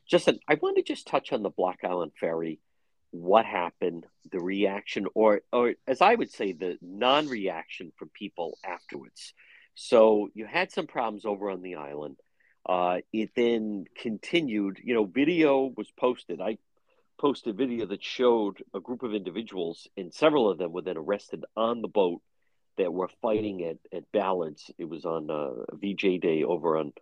Justin, 0.08 0.38
I 0.48 0.54
want 0.54 0.76
to 0.76 0.82
just 0.82 1.06
touch 1.06 1.32
on 1.32 1.42
the 1.42 1.50
Block 1.50 1.78
Island 1.84 2.12
Ferry, 2.18 2.60
what 3.10 3.44
happened, 3.44 4.06
the 4.30 4.40
reaction, 4.40 5.06
or, 5.14 5.42
or 5.52 5.74
as 5.86 6.00
I 6.00 6.14
would 6.14 6.30
say, 6.30 6.52
the 6.52 6.78
non 6.80 7.28
reaction 7.28 7.92
from 7.96 8.10
people 8.10 8.58
afterwards. 8.64 9.32
So 9.74 10.28
you 10.34 10.46
had 10.46 10.70
some 10.70 10.86
problems 10.86 11.24
over 11.24 11.50
on 11.50 11.62
the 11.62 11.76
island. 11.76 12.16
Uh, 12.68 12.98
it 13.12 13.30
then 13.34 13.86
continued, 13.96 14.80
you 14.82 14.94
know, 14.94 15.04
video 15.04 15.72
was 15.76 15.90
posted. 15.98 16.40
I 16.40 16.58
posted 17.18 17.56
video 17.56 17.86
that 17.86 18.02
showed 18.02 18.62
a 18.74 18.80
group 18.80 19.02
of 19.02 19.14
individuals, 19.14 19.88
and 19.96 20.12
several 20.12 20.50
of 20.50 20.58
them 20.58 20.72
were 20.72 20.82
then 20.82 20.96
arrested 20.96 21.44
on 21.56 21.82
the 21.82 21.88
boat 21.88 22.20
that 22.78 22.92
were 22.92 23.10
fighting 23.20 23.64
at, 23.64 23.78
at 23.96 24.10
Ballards. 24.12 24.70
It 24.78 24.88
was 24.88 25.04
on 25.04 25.30
uh, 25.30 25.50
VJ 25.74 26.20
Day 26.20 26.44
over 26.44 26.78
on 26.78 26.92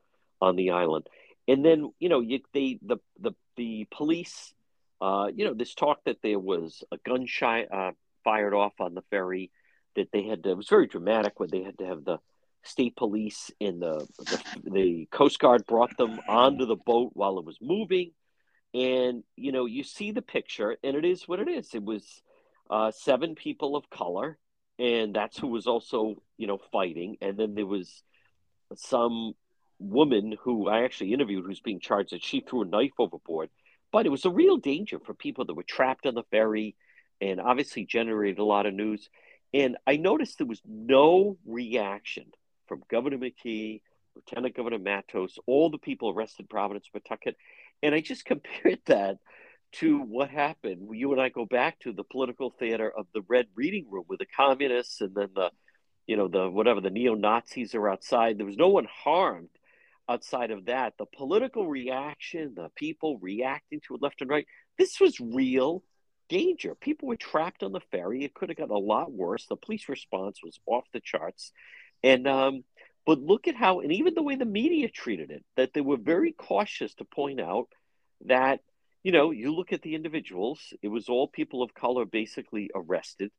on 0.42 0.56
the 0.56 0.70
island 0.70 1.06
and 1.50 1.64
then 1.64 1.92
you 1.98 2.08
know 2.08 2.20
you, 2.20 2.40
they 2.54 2.78
the 2.82 2.98
the 3.18 3.32
the 3.56 3.86
police 3.90 4.54
uh, 5.00 5.28
you 5.34 5.44
know 5.44 5.54
this 5.54 5.74
talk 5.74 5.98
that 6.04 6.22
there 6.22 6.38
was 6.38 6.84
a 6.92 6.98
gunshot 6.98 7.64
uh, 7.72 7.90
fired 8.22 8.54
off 8.54 8.74
on 8.80 8.94
the 8.94 9.02
ferry 9.10 9.50
that 9.96 10.08
they 10.12 10.22
had 10.22 10.44
to, 10.44 10.50
it 10.50 10.56
was 10.56 10.68
very 10.68 10.86
dramatic 10.86 11.40
when 11.40 11.50
they 11.50 11.62
had 11.62 11.78
to 11.78 11.86
have 11.86 12.04
the 12.04 12.18
state 12.62 12.94
police 12.94 13.50
and 13.60 13.82
the, 13.82 14.06
the 14.18 14.70
the 14.70 15.08
coast 15.10 15.38
guard 15.38 15.66
brought 15.66 15.96
them 15.96 16.20
onto 16.28 16.66
the 16.66 16.76
boat 16.76 17.10
while 17.14 17.38
it 17.38 17.44
was 17.44 17.58
moving. 17.60 18.12
And 18.72 19.24
you 19.36 19.50
know 19.50 19.66
you 19.66 19.82
see 19.82 20.12
the 20.12 20.22
picture 20.22 20.76
and 20.84 20.96
it 20.96 21.04
is 21.04 21.26
what 21.26 21.40
it 21.40 21.48
is. 21.48 21.74
It 21.74 21.82
was 21.82 22.22
uh, 22.70 22.92
seven 22.92 23.34
people 23.34 23.74
of 23.74 23.90
color 23.90 24.38
and 24.78 25.12
that's 25.12 25.36
who 25.36 25.48
was 25.48 25.66
also 25.66 26.22
you 26.36 26.46
know 26.46 26.60
fighting. 26.70 27.16
And 27.20 27.36
then 27.36 27.54
there 27.54 27.66
was 27.66 28.02
some 28.76 29.34
woman 29.80 30.36
who 30.42 30.68
I 30.68 30.84
actually 30.84 31.12
interviewed 31.12 31.44
who's 31.44 31.60
being 31.60 31.80
charged 31.80 32.12
that 32.12 32.22
she 32.22 32.40
threw 32.40 32.62
a 32.62 32.66
knife 32.66 32.92
overboard. 32.98 33.50
But 33.92 34.06
it 34.06 34.10
was 34.10 34.24
a 34.24 34.30
real 34.30 34.56
danger 34.56 35.00
for 35.00 35.14
people 35.14 35.46
that 35.46 35.54
were 35.54 35.64
trapped 35.64 36.06
on 36.06 36.14
the 36.14 36.22
ferry 36.30 36.76
and 37.20 37.40
obviously 37.40 37.84
generated 37.84 38.38
a 38.38 38.44
lot 38.44 38.66
of 38.66 38.74
news. 38.74 39.08
And 39.52 39.76
I 39.86 39.96
noticed 39.96 40.38
there 40.38 40.46
was 40.46 40.62
no 40.64 41.38
reaction 41.44 42.26
from 42.68 42.82
Governor 42.88 43.18
McKee, 43.18 43.80
Lieutenant 44.14 44.54
Governor 44.54 44.78
Matos, 44.78 45.38
all 45.46 45.70
the 45.70 45.78
people 45.78 46.10
arrested 46.10 46.42
in 46.42 46.46
Providence, 46.46 46.88
Pawtucket. 46.92 47.36
And 47.82 47.94
I 47.94 48.00
just 48.00 48.24
compared 48.26 48.80
that 48.86 49.18
to 49.72 49.98
what 49.98 50.30
happened. 50.30 50.88
You 50.92 51.12
and 51.12 51.20
I 51.20 51.28
go 51.28 51.46
back 51.46 51.78
to 51.80 51.92
the 51.92 52.04
political 52.04 52.50
theater 52.50 52.90
of 52.90 53.06
the 53.14 53.22
Red 53.28 53.46
Reading 53.54 53.86
Room 53.90 54.04
with 54.08 54.18
the 54.18 54.26
communists 54.26 55.00
and 55.00 55.14
then 55.14 55.30
the, 55.34 55.50
you 56.06 56.16
know, 56.16 56.28
the 56.28 56.48
whatever, 56.50 56.80
the 56.80 56.90
neo 56.90 57.14
Nazis 57.14 57.74
are 57.74 57.88
outside. 57.88 58.38
There 58.38 58.46
was 58.46 58.56
no 58.56 58.68
one 58.68 58.86
harmed 58.90 59.48
outside 60.10 60.50
of 60.50 60.66
that, 60.66 60.94
the 60.98 61.06
political 61.06 61.68
reaction, 61.68 62.52
the 62.56 62.70
people 62.74 63.18
reacting 63.18 63.80
to 63.86 63.94
it 63.94 64.02
left 64.02 64.20
and 64.20 64.30
right, 64.30 64.46
this 64.76 64.98
was 64.98 65.20
real 65.20 65.84
danger. 66.28 66.74
People 66.74 67.08
were 67.08 67.16
trapped 67.16 67.62
on 67.62 67.72
the 67.72 67.80
ferry. 67.92 68.24
It 68.24 68.34
could 68.34 68.48
have 68.48 68.58
gotten 68.58 68.74
a 68.74 68.78
lot 68.78 69.12
worse. 69.12 69.46
The 69.46 69.56
police 69.56 69.88
response 69.88 70.40
was 70.42 70.58
off 70.66 70.84
the 70.92 71.00
charts. 71.00 71.52
And, 72.02 72.26
um, 72.26 72.64
but 73.06 73.20
look 73.20 73.46
at 73.46 73.54
how, 73.54 73.80
and 73.80 73.92
even 73.92 74.14
the 74.14 74.22
way 74.22 74.36
the 74.36 74.44
media 74.44 74.88
treated 74.88 75.30
it, 75.30 75.44
that 75.56 75.74
they 75.74 75.80
were 75.80 75.96
very 75.96 76.32
cautious 76.32 76.94
to 76.94 77.04
point 77.04 77.40
out 77.40 77.68
that, 78.26 78.60
you 79.02 79.12
know, 79.12 79.30
you 79.30 79.54
look 79.54 79.72
at 79.72 79.82
the 79.82 79.94
individuals, 79.94 80.60
it 80.82 80.88
was 80.88 81.08
all 81.08 81.28
people 81.28 81.62
of 81.62 81.74
color 81.74 82.04
basically 82.04 82.70
arrested. 82.74 83.30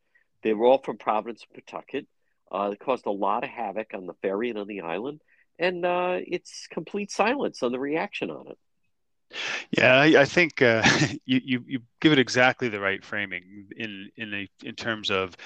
They 0.41 0.53
were 0.53 0.65
all 0.65 0.81
from 0.81 0.97
Providence, 0.97 1.45
Pawtucket. 1.53 2.07
Uh, 2.51 2.71
it 2.73 2.79
caused 2.79 3.05
a 3.05 3.11
lot 3.11 3.43
of 3.43 3.49
havoc 3.49 3.93
on 3.93 4.05
the 4.05 4.15
ferry 4.21 4.49
and 4.49 4.59
on 4.59 4.67
the 4.67 4.81
island 4.81 5.21
and 5.61 5.85
uh, 5.85 6.17
it's 6.19 6.67
complete 6.67 7.11
silence 7.11 7.63
on 7.63 7.71
the 7.71 7.79
reaction 7.79 8.31
on 8.31 8.47
it. 8.47 8.57
Yeah, 9.77 9.95
I, 9.95 10.21
I 10.21 10.25
think 10.25 10.61
uh, 10.61 10.83
you, 11.25 11.39
you, 11.43 11.63
you 11.67 11.79
give 12.01 12.11
it 12.11 12.19
exactly 12.19 12.67
the 12.67 12.81
right 12.81 13.03
framing 13.05 13.67
in 13.77 14.09
in 14.17 14.33
a, 14.33 14.49
in 14.63 14.75
terms 14.75 15.09
of 15.09 15.37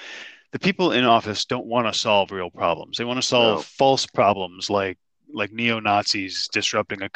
the 0.52 0.58
people 0.58 0.92
in 0.92 1.04
office 1.04 1.44
don't 1.44 1.66
want 1.66 1.86
to 1.86 1.96
solve 1.96 2.32
real 2.32 2.50
problems. 2.50 2.96
They 2.96 3.04
want 3.04 3.18
to 3.18 3.26
solve 3.26 3.58
no. 3.58 3.62
false 3.62 4.06
problems 4.06 4.70
like 4.70 4.98
like 5.32 5.52
neo 5.52 5.80
Nazis 5.80 6.48
disrupting 6.52 7.02
a, 7.02 7.10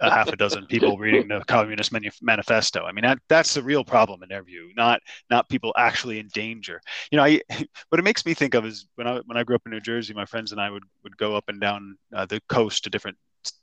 a 0.00 0.10
half 0.10 0.28
a 0.28 0.36
dozen 0.36 0.66
people 0.66 0.98
reading 0.98 1.28
the 1.28 1.42
Communist 1.46 1.92
Manifesto. 2.22 2.84
I 2.84 2.92
mean, 2.92 3.04
that 3.04 3.18
that's 3.28 3.54
the 3.54 3.62
real 3.62 3.84
problem 3.84 4.22
in 4.22 4.28
their 4.28 4.42
view, 4.42 4.70
not 4.76 5.00
not 5.30 5.48
people 5.48 5.72
actually 5.76 6.18
in 6.18 6.28
danger. 6.28 6.80
You 7.10 7.16
know, 7.18 7.24
I, 7.24 7.40
what 7.88 7.98
it 7.98 8.04
makes 8.04 8.24
me 8.26 8.34
think 8.34 8.54
of 8.54 8.64
is 8.64 8.86
when 8.94 9.06
I 9.06 9.20
when 9.26 9.36
I 9.36 9.44
grew 9.44 9.56
up 9.56 9.62
in 9.66 9.72
New 9.72 9.80
Jersey, 9.80 10.14
my 10.14 10.26
friends 10.26 10.52
and 10.52 10.60
I 10.60 10.70
would 10.70 10.84
would 11.02 11.16
go 11.16 11.36
up 11.36 11.44
and 11.48 11.60
down 11.60 11.96
uh, 12.14 12.26
the 12.26 12.40
coast 12.48 12.84
to 12.84 12.90
different 12.90 13.16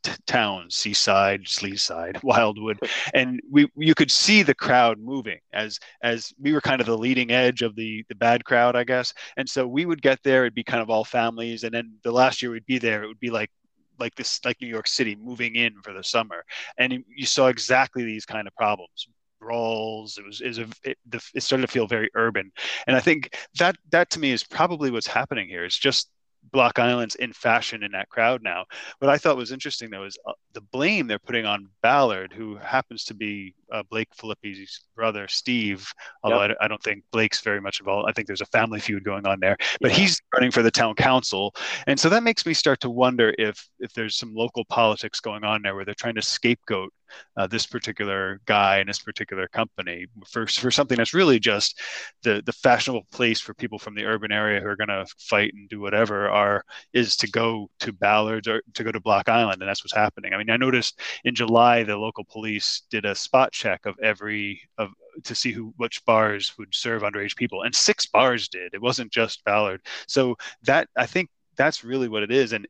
t- 0.04 0.12
towns, 0.26 0.76
Seaside, 0.76 1.46
Sleeside, 1.46 2.22
Wildwood, 2.24 2.80
and 3.14 3.40
we 3.50 3.68
you 3.76 3.96
could 3.96 4.12
see 4.12 4.44
the 4.44 4.56
crowd 4.56 5.00
moving 5.00 5.40
as 5.54 5.80
as 6.02 6.34
we 6.40 6.54
were 6.54 6.62
kind 6.62 6.82
of 6.82 6.88
the 6.88 6.98
leading 6.98 7.32
edge 7.32 7.62
of 7.62 7.76
the 7.76 8.04
the 8.10 8.16
bad 8.16 8.46
crowd, 8.46 8.76
I 8.76 8.84
guess. 8.84 9.14
And 9.38 9.48
so 9.48 9.68
we 9.68 9.86
would 9.86 10.02
get 10.02 10.20
there, 10.24 10.44
it'd 10.44 10.56
be 10.56 10.64
kind 10.64 10.82
of 10.82 10.90
all 10.90 11.06
families, 11.06 11.64
and 11.64 11.74
then 11.74 11.94
the 12.04 12.12
last 12.12 12.42
year 12.42 12.52
we'd 12.52 12.66
be 12.66 12.80
there, 12.80 13.04
it 13.04 13.08
would 13.08 13.20
be 13.20 13.30
like 13.32 13.50
like 14.00 14.16
this 14.16 14.40
like 14.46 14.58
New 14.62 14.68
York 14.68 14.88
City 14.88 15.16
moving 15.16 15.56
in 15.56 15.82
for 15.82 15.94
the 15.94 16.04
summer, 16.04 16.44
and 16.78 17.04
you 17.08 17.26
saw 17.26 17.48
exactly 17.48 18.04
these 18.04 18.26
kind 18.26 18.48
of 18.48 18.56
problems 18.56 19.08
brawls. 19.40 20.18
It 20.18 20.26
was, 20.26 20.42
it, 20.42 20.58
a, 20.58 20.90
it, 20.90 20.98
it 21.36 21.44
started 21.44 21.68
to 21.68 21.72
feel 21.72 21.86
very 21.86 22.10
urban, 22.16 22.52
and 22.88 22.96
I 22.96 23.00
think 23.00 23.36
that 23.60 23.76
that 23.92 24.10
to 24.12 24.20
me 24.20 24.32
is 24.32 24.44
probably 24.44 24.90
what's 24.90 25.08
happening 25.08 25.48
here. 25.48 25.66
It's 25.66 25.78
just 25.78 26.10
Block 26.52 26.80
Island's 26.80 27.16
in 27.16 27.34
fashion 27.34 27.84
in 27.84 27.92
that 27.94 28.10
crowd 28.10 28.44
now. 28.44 28.66
What 29.00 29.10
I 29.10 29.18
thought 29.18 29.38
was 29.38 29.52
interesting 29.52 29.90
though 29.90 30.04
is 30.04 30.18
uh, 30.28 30.34
the 30.54 30.62
blame 30.62 31.08
they're 31.08 31.20
putting 31.20 31.46
on 31.46 31.70
Ballard, 31.82 32.34
who 32.34 32.56
happens 32.58 33.06
to 33.06 33.14
be 33.14 33.56
uh, 33.72 33.84
Blake 33.90 34.10
Filippi's 34.16 34.82
brother, 34.96 35.28
Steve. 35.28 35.92
Although 36.24 36.44
yep. 36.44 36.58
I, 36.62 36.66
I, 36.66 36.68
don't 36.68 36.82
think 36.84 37.04
Blake's 37.12 37.42
very 37.42 37.60
much 37.60 37.80
involved. 37.80 38.08
I 38.08 38.14
think 38.14 38.28
there's 38.28 38.42
a 38.42 38.46
family 38.48 38.80
feud 38.80 39.04
going 39.04 39.26
on 39.26 39.40
there. 39.40 39.58
But 39.82 39.92
yeah. 39.92 39.98
he's 39.98 40.22
running 40.34 40.52
for 40.52 40.62
the 40.62 40.72
town 40.72 40.96
council, 40.96 41.56
and 41.88 42.00
so 42.00 42.10
that 42.10 42.24
makes 42.24 42.46
me 42.46 42.54
start 42.54 42.80
to 42.82 42.90
wonder 42.90 43.34
if 43.38 43.68
if 43.80 43.94
there's 43.94 44.16
some 44.16 44.34
local 44.36 44.66
politics 44.66 45.20
going 45.20 45.44
on 45.44 45.62
there 45.64 45.76
where 45.76 45.86
they're 45.86 45.96
trying 45.96 46.16
to 46.16 46.22
scapegoat 46.22 46.94
uh, 47.38 47.48
this 47.48 47.66
particular 47.66 48.40
guy 48.46 48.78
and 48.78 48.90
this 48.90 49.00
particular 49.00 49.48
company 49.48 50.06
for, 50.28 50.48
for 50.48 50.72
something 50.72 50.98
that's 50.98 51.14
really 51.14 51.40
just 51.40 51.80
the, 52.24 52.42
the 52.46 52.54
fashionable 52.54 53.06
place 53.12 53.40
for 53.40 53.54
people 53.54 53.80
from 53.80 53.96
the 53.96 54.06
urban 54.06 54.32
area 54.32 54.60
who 54.60 54.68
are 54.68 54.76
going 54.76 54.88
to 54.88 55.06
fight 55.18 55.54
and 55.54 55.70
do 55.70 55.80
whatever 55.80 56.30
are 56.30 56.64
is 56.94 57.16
to 57.18 57.30
go 57.30 57.70
to 57.80 57.92
Ballards 57.94 58.48
or 58.48 58.62
to 58.74 58.84
go 58.84 58.92
to 58.92 59.00
Block 59.00 59.30
Island, 59.30 59.62
and 59.62 59.70
that's 59.70 59.84
what's 59.84 59.96
happening. 59.96 60.34
I 60.34 60.38
mean, 60.38 60.50
I 60.50 60.58
noticed 60.58 61.00
in 61.24 61.36
July 61.36 61.84
the 61.84 61.98
local 61.98 62.26
police 62.26 62.84
did 62.90 63.06
a 63.06 63.16
spot 63.16 63.52
check 63.52 63.86
of 63.86 63.96
every 64.02 64.62
of 64.78 64.90
to 65.24 65.36
see 65.36 65.52
who 65.52 65.74
which 65.78 66.04
bars 66.06 66.54
would 66.58 66.74
serve 66.74 67.04
underage 67.04 67.36
people, 67.36 67.64
and 67.64 67.76
six 67.76 68.06
bars 68.06 68.48
did. 68.48 68.74
It 68.74 68.82
wasn't 68.82 69.12
just 69.12 69.44
Ballard. 69.44 69.82
So 70.08 70.36
that 70.64 70.88
I 70.98 71.06
think 71.06 71.30
that's 71.56 71.84
really 71.84 72.08
what 72.10 72.24
it 72.24 72.32
is, 72.32 72.54
and 72.54 72.68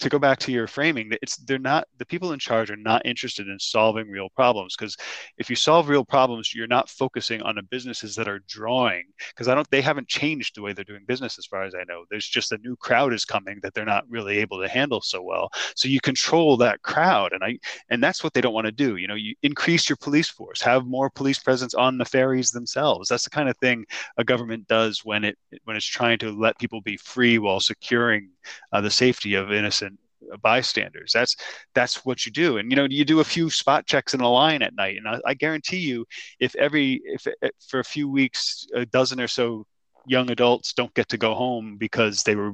to 0.00 0.08
go 0.08 0.18
back 0.18 0.38
to 0.38 0.52
your 0.52 0.66
framing 0.66 1.08
that 1.08 1.18
it's 1.22 1.36
they're 1.36 1.58
not 1.58 1.86
the 1.98 2.06
people 2.06 2.32
in 2.32 2.38
charge 2.38 2.70
are 2.70 2.76
not 2.76 3.04
interested 3.06 3.48
in 3.48 3.58
solving 3.58 4.08
real 4.10 4.28
problems 4.30 4.74
because 4.76 4.96
if 5.38 5.48
you 5.48 5.56
solve 5.56 5.88
real 5.88 6.04
problems 6.04 6.54
you're 6.54 6.66
not 6.66 6.88
focusing 6.88 7.40
on 7.42 7.54
the 7.54 7.62
businesses 7.62 8.14
that 8.14 8.28
are 8.28 8.40
drawing 8.48 9.04
because 9.28 9.48
i 9.48 9.54
don't 9.54 9.70
they 9.70 9.80
haven't 9.80 10.08
changed 10.08 10.56
the 10.56 10.62
way 10.62 10.72
they're 10.72 10.84
doing 10.84 11.04
business 11.06 11.38
as 11.38 11.46
far 11.46 11.62
as 11.62 11.74
i 11.74 11.84
know. 11.84 12.04
There's 12.10 12.26
just 12.26 12.52
a 12.52 12.58
new 12.58 12.76
crowd 12.76 13.12
is 13.12 13.24
coming 13.24 13.58
that 13.62 13.74
they're 13.74 13.84
not 13.84 14.04
really 14.08 14.38
able 14.38 14.60
to 14.60 14.68
handle 14.68 15.00
so 15.00 15.22
well. 15.22 15.50
So 15.76 15.88
you 15.88 16.00
control 16.00 16.56
that 16.58 16.82
crowd 16.82 17.32
and 17.32 17.42
i 17.44 17.58
and 17.88 18.02
that's 18.02 18.22
what 18.22 18.34
they 18.34 18.40
don't 18.40 18.54
want 18.54 18.66
to 18.66 18.72
do 18.72 18.96
you 18.96 19.06
know 19.06 19.14
you 19.14 19.34
increase 19.42 19.88
your 19.88 19.96
police 19.96 20.28
force 20.28 20.60
have 20.60 20.86
more 20.86 21.10
police 21.10 21.38
presence 21.38 21.74
on 21.74 21.98
the 21.98 22.04
ferries 22.04 22.50
themselves. 22.50 23.08
That's 23.08 23.24
the 23.24 23.30
kind 23.30 23.48
of 23.48 23.56
thing 23.58 23.84
a 24.16 24.24
government 24.24 24.66
does 24.68 25.04
when 25.04 25.24
it 25.24 25.38
when 25.64 25.76
it's 25.76 25.86
trying 25.86 26.18
to 26.18 26.30
let 26.30 26.58
people 26.58 26.80
be 26.80 26.96
free 26.96 27.38
while 27.38 27.60
securing 27.60 28.30
uh, 28.72 28.80
the 28.80 28.90
safety 28.90 29.34
of 29.34 29.52
innocent 29.52 29.93
bystanders. 30.42 31.12
That's 31.12 31.36
that's 31.74 32.04
what 32.04 32.26
you 32.26 32.32
do, 32.32 32.58
and 32.58 32.70
you 32.70 32.76
know 32.76 32.86
you 32.88 33.04
do 33.04 33.20
a 33.20 33.24
few 33.24 33.50
spot 33.50 33.86
checks 33.86 34.14
in 34.14 34.20
a 34.20 34.28
line 34.28 34.62
at 34.62 34.74
night, 34.74 34.96
and 34.96 35.08
I, 35.08 35.20
I 35.24 35.34
guarantee 35.34 35.78
you, 35.78 36.06
if 36.40 36.54
every 36.56 37.00
if, 37.04 37.26
if 37.42 37.52
for 37.68 37.80
a 37.80 37.84
few 37.84 38.08
weeks 38.08 38.66
a 38.74 38.86
dozen 38.86 39.20
or 39.20 39.28
so 39.28 39.66
young 40.06 40.30
adults 40.30 40.74
don't 40.74 40.92
get 40.94 41.08
to 41.08 41.16
go 41.16 41.34
home 41.34 41.76
because 41.78 42.22
they 42.24 42.34
were 42.34 42.52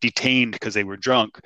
detained 0.00 0.52
because 0.52 0.72
they 0.72 0.84
were 0.84 0.96
drunk 0.96 1.40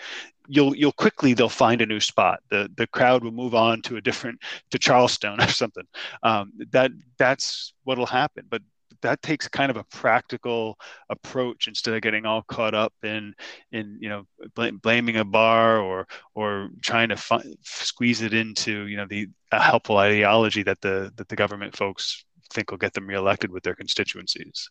you'll 0.50 0.74
you'll 0.76 0.92
quickly 0.92 1.32
they'll 1.32 1.48
find 1.48 1.80
a 1.80 1.86
new 1.86 2.00
spot. 2.00 2.40
The 2.50 2.68
the 2.76 2.88
crowd 2.88 3.22
will 3.22 3.30
move 3.30 3.54
on 3.54 3.82
to 3.82 3.96
a 3.96 4.00
different 4.00 4.40
to 4.72 4.78
charleston 4.78 5.40
or 5.40 5.48
something. 5.48 5.86
Um, 6.22 6.52
that 6.72 6.90
that's 7.18 7.72
what'll 7.84 8.06
happen. 8.06 8.46
But 8.50 8.62
that 9.02 9.22
takes 9.22 9.48
kind 9.48 9.70
of 9.70 9.76
a 9.76 9.84
practical 9.84 10.78
approach 11.08 11.68
instead 11.68 11.94
of 11.94 12.02
getting 12.02 12.26
all 12.26 12.42
caught 12.42 12.74
up 12.74 12.92
in 13.02 13.34
in 13.72 13.98
you 14.00 14.08
know 14.08 14.24
bl- 14.54 14.76
blaming 14.82 15.16
a 15.16 15.24
bar 15.24 15.80
or 15.80 16.06
or 16.34 16.70
trying 16.82 17.08
to 17.08 17.16
fi- 17.16 17.42
squeeze 17.62 18.22
it 18.22 18.34
into 18.34 18.86
you 18.86 18.96
know 18.96 19.06
the 19.06 19.28
helpful 19.52 19.96
ideology 19.96 20.62
that 20.62 20.80
the 20.80 21.12
that 21.16 21.28
the 21.28 21.36
government 21.36 21.76
folks 21.76 22.24
think 22.52 22.70
will 22.70 22.78
get 22.78 22.92
them 22.94 23.06
reelected 23.06 23.50
with 23.50 23.62
their 23.62 23.74
constituencies. 23.74 24.70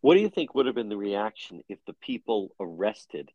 What 0.00 0.14
do 0.14 0.20
you 0.20 0.28
think 0.28 0.54
would 0.54 0.66
have 0.66 0.74
been 0.74 0.88
the 0.88 0.96
reaction 0.96 1.62
if 1.68 1.78
the 1.86 1.92
people 1.94 2.54
arrested 2.58 3.30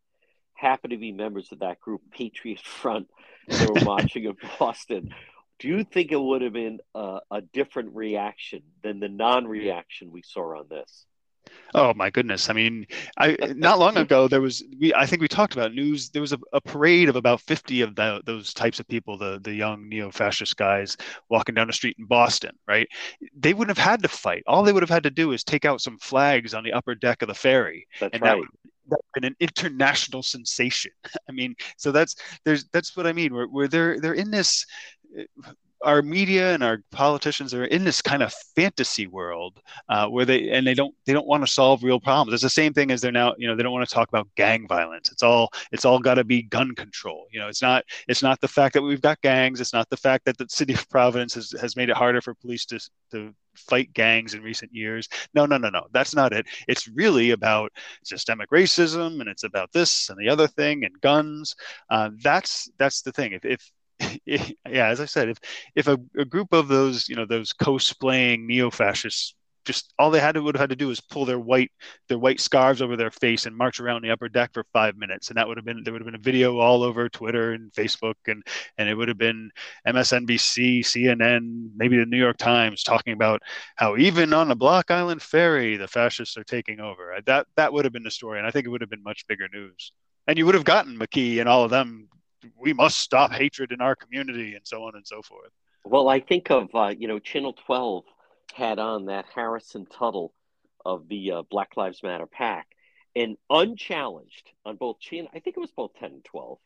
happened 0.54 0.92
to 0.92 0.98
be 0.98 1.12
members 1.12 1.52
of 1.52 1.60
that 1.60 1.80
group, 1.80 2.02
Patriot 2.12 2.60
Front, 2.60 3.08
that 3.48 3.70
were 3.70 3.82
marching 3.86 4.26
in 4.26 4.36
Boston? 4.60 5.14
Do 5.60 5.68
you 5.68 5.84
think 5.84 6.12
it 6.12 6.22
would 6.22 6.42
have 6.42 6.54
been 6.54 6.80
a, 6.94 7.20
a 7.32 7.42
different 7.42 7.96
reaction 7.96 8.62
than 8.84 9.00
the 9.00 9.10
non-reaction 9.10 10.12
we 10.12 10.22
saw 10.22 10.60
on 10.60 10.68
this? 10.70 11.06
Oh 11.74 11.94
my 11.94 12.10
goodness! 12.10 12.50
I 12.50 12.54
mean, 12.54 12.88
I 13.18 13.38
not 13.56 13.80
long 13.80 13.98
ago 13.98 14.28
there 14.28 14.42
was 14.42 14.64
we 14.80 14.94
I 14.94 15.06
think 15.06 15.22
we 15.22 15.28
talked 15.28 15.54
about 15.54 15.74
news. 15.74 16.10
There 16.10 16.22
was 16.22 16.34
a, 16.34 16.40
a 16.54 16.62
parade 16.62 17.10
of 17.10 17.16
about 17.16 17.42
fifty 17.42 17.82
of 17.82 17.96
the, 17.96 18.22
those 18.26 18.54
types 18.54 18.80
of 18.80 18.88
people, 18.88 19.18
the 19.18 19.40
the 19.42 19.54
young 19.54 19.88
neo-fascist 19.88 20.58
guys 20.58 20.98
walking 21.30 21.56
down 21.56 21.68
the 21.68 21.74
street 21.74 21.98
in 22.00 22.06
Boston. 22.06 22.52
Right? 22.68 22.88
They 23.38 23.54
wouldn't 23.54 23.78
have 23.78 23.86
had 23.86 24.02
to 24.04 24.10
fight. 24.10 24.44
All 24.48 24.64
they 24.64 24.74
would 24.74 24.84
have 24.84 24.90
had 24.90 25.04
to 25.04 25.10
do 25.10 25.32
is 25.32 25.44
take 25.44 25.66
out 25.66 25.82
some 25.82 25.98
flags 26.00 26.54
on 26.54 26.64
the 26.64 26.74
upper 26.74 26.96
deck 26.96 27.22
of 27.22 27.28
the 27.28 27.34
ferry, 27.34 27.88
that's 28.00 28.14
and 28.14 28.22
right. 28.22 28.42
that 28.90 29.00
been 29.14 29.24
an 29.24 29.36
international 29.40 30.24
sensation. 30.24 30.92
I 31.30 31.32
mean, 31.32 31.56
so 31.78 31.92
that's 31.92 32.16
there's 32.46 32.66
that's 32.70 32.96
what 32.96 33.08
I 33.08 33.14
mean. 33.14 33.34
Where, 33.34 33.48
where 33.48 33.68
they're 33.68 34.00
they're 34.00 34.14
in 34.14 34.32
this 34.32 34.66
our 35.84 36.02
media 36.02 36.54
and 36.54 36.64
our 36.64 36.80
politicians 36.92 37.54
are 37.54 37.66
in 37.66 37.84
this 37.84 38.02
kind 38.02 38.24
of 38.24 38.34
fantasy 38.56 39.06
world 39.06 39.62
uh, 39.90 40.08
where 40.08 40.26
they 40.26 40.50
and 40.50 40.66
they 40.66 40.74
don't 40.74 40.96
they 41.06 41.14
don't 41.14 41.28
want 41.28 41.46
to 41.46 41.52
solve 41.52 41.84
real 41.84 42.00
problems. 42.00 42.34
It's 42.34 42.44
the 42.44 42.50
same 42.50 42.74
thing 42.74 42.92
as 42.92 43.02
they're 43.02 43.12
now 43.12 43.36
you 43.38 43.48
know 43.48 43.56
they 43.56 43.64
don't 43.64 43.74
want 43.74 43.88
to 43.88 43.94
talk 43.94 44.10
about 44.10 44.28
gang 44.36 44.68
violence. 44.68 45.12
It's 45.12 45.24
all 45.24 45.50
it's 45.72 45.86
all 45.86 46.00
got 46.00 46.16
to 46.16 46.24
be 46.24 46.42
gun 46.44 46.74
control. 46.74 47.28
You 47.32 47.40
know, 47.40 47.48
it's 47.48 47.62
not 47.62 47.84
it's 48.08 48.24
not 48.24 48.42
the 48.42 48.48
fact 48.48 48.74
that 48.74 48.82
we've 48.82 49.02
got 49.02 49.22
gangs. 49.22 49.62
It's 49.62 49.74
not 49.74 49.90
the 49.90 49.98
fact 49.98 50.26
that 50.26 50.38
the 50.38 50.48
city 50.50 50.74
of 50.74 50.90
Providence 50.90 51.36
has, 51.36 51.54
has 51.62 51.76
made 51.76 51.90
it 51.90 51.98
harder 51.98 52.22
for 52.22 52.34
police 52.34 52.66
to 52.66 52.80
to 53.12 53.34
fight 53.56 53.92
gangs 53.94 54.34
in 54.34 54.42
recent 54.42 54.74
years. 54.74 55.08
No, 55.34 55.46
no, 55.46 55.58
no, 55.58 55.70
no. 55.70 55.88
That's 55.92 56.16
not 56.16 56.34
it. 56.34 56.46
It's 56.68 56.88
really 56.88 57.32
about 57.32 57.72
systemic 58.04 58.50
racism 58.52 59.20
and 59.20 59.28
it's 59.30 59.44
about 59.44 59.72
this 59.74 60.10
and 60.10 60.20
the 60.20 60.30
other 60.30 60.48
thing 60.48 60.84
and 60.86 61.00
guns. 61.02 61.56
Uh, 61.90 62.10
that's 62.22 62.70
that's 62.78 63.02
the 63.02 63.12
thing. 63.12 63.34
If 63.34 63.46
if 63.46 63.72
yeah, 64.26 64.88
as 64.88 65.00
I 65.00 65.06
said, 65.06 65.30
if 65.30 65.38
if 65.76 65.88
a, 65.88 65.98
a 66.18 66.26
group 66.26 66.54
of 66.54 66.68
those, 66.68 67.10
you 67.10 67.16
know, 67.16 67.26
those 67.26 67.54
cosplaying 67.54 68.46
neo-fascists 68.46 69.34
just 69.68 69.94
all 70.00 70.10
they 70.10 70.22
had 70.22 70.32
to 70.32 70.42
would 70.42 70.56
have 70.56 70.62
had 70.62 70.70
to 70.70 70.76
do 70.76 70.90
is 70.90 71.02
pull 71.02 71.26
their 71.26 71.38
white 71.38 71.70
their 72.08 72.18
white 72.18 72.40
scarves 72.40 72.82
over 72.82 72.96
their 72.96 73.12
face 73.12 73.46
and 73.46 73.56
march 73.56 73.80
around 73.80 74.02
the 74.02 74.10
upper 74.10 74.30
deck 74.30 74.52
for 74.54 74.66
five 74.74 74.96
minutes, 74.96 75.28
and 75.28 75.38
that 75.38 75.48
would 75.48 75.58
have 75.58 75.66
been 75.66 75.84
there 75.84 75.94
would 75.94 76.02
have 76.02 76.06
been 76.06 76.16
a 76.16 76.20
video 76.20 76.58
all 76.58 76.82
over 76.84 77.10
Twitter 77.10 77.52
and 77.52 77.72
Facebook, 77.74 78.16
and 78.28 78.42
and 78.78 78.90
it 78.90 78.96
would 78.96 79.10
have 79.10 79.18
been 79.18 79.52
MSNBC, 79.86 80.80
CNN, 80.80 81.72
maybe 81.76 81.98
the 81.98 82.06
New 82.06 82.18
York 82.18 82.38
Times 82.38 82.82
talking 82.82 83.14
about 83.14 83.42
how 83.76 83.98
even 83.98 84.34
on 84.34 84.48
the 84.48 84.56
Block 84.56 84.90
Island 84.90 85.22
ferry 85.22 85.76
the 85.76 85.88
fascists 85.88 86.38
are 86.38 86.46
taking 86.46 86.80
over. 86.80 87.16
That 87.26 87.46
that 87.58 87.74
would 87.74 87.86
have 87.86 87.94
been 87.94 88.04
the 88.04 88.12
story, 88.12 88.40
and 88.40 88.48
I 88.48 88.52
think 88.52 88.66
it 88.66 88.70
would 88.70 88.82
have 88.82 88.90
been 88.90 89.04
much 89.04 89.28
bigger 89.28 89.50
news. 89.54 89.92
And 90.28 90.38
you 90.38 90.46
would 90.46 90.56
have 90.56 90.66
gotten 90.66 90.98
McKee 90.98 91.40
and 91.40 91.48
all 91.48 91.64
of 91.64 91.72
them 91.72 92.10
we 92.58 92.74
must 92.74 93.00
stop 93.00 93.32
hatred 93.32 93.72
in 93.72 93.82
our 93.82 93.96
community 93.96 94.56
and 94.56 94.66
so 94.66 94.84
on 94.84 94.96
and 94.96 95.06
so 95.06 95.22
forth. 95.22 95.52
Well, 95.84 96.10
I 96.10 96.20
think 96.20 96.52
of 96.52 96.70
uh, 96.74 96.94
you 96.98 97.08
know 97.08 97.20
Channel 97.20 97.54
12 97.66 98.04
had 98.54 98.80
on 98.80 99.06
that 99.06 99.26
Harrison 99.34 99.86
Tuttle 99.86 100.34
of 100.86 101.08
the 101.08 101.32
uh, 101.32 101.42
Black 101.50 101.76
Lives 101.76 102.02
Matter 102.02 102.26
PAC 102.26 102.68
and 103.18 103.36
unchallenged 103.50 104.52
on 104.64 104.76
both 104.76 105.00
channel, 105.00 105.30
I 105.34 105.40
think 105.40 105.58
it 105.58 105.60
was 105.60 105.72
both 105.72 105.96
10 106.00 106.12
and 106.12 106.24
12, 106.24 106.60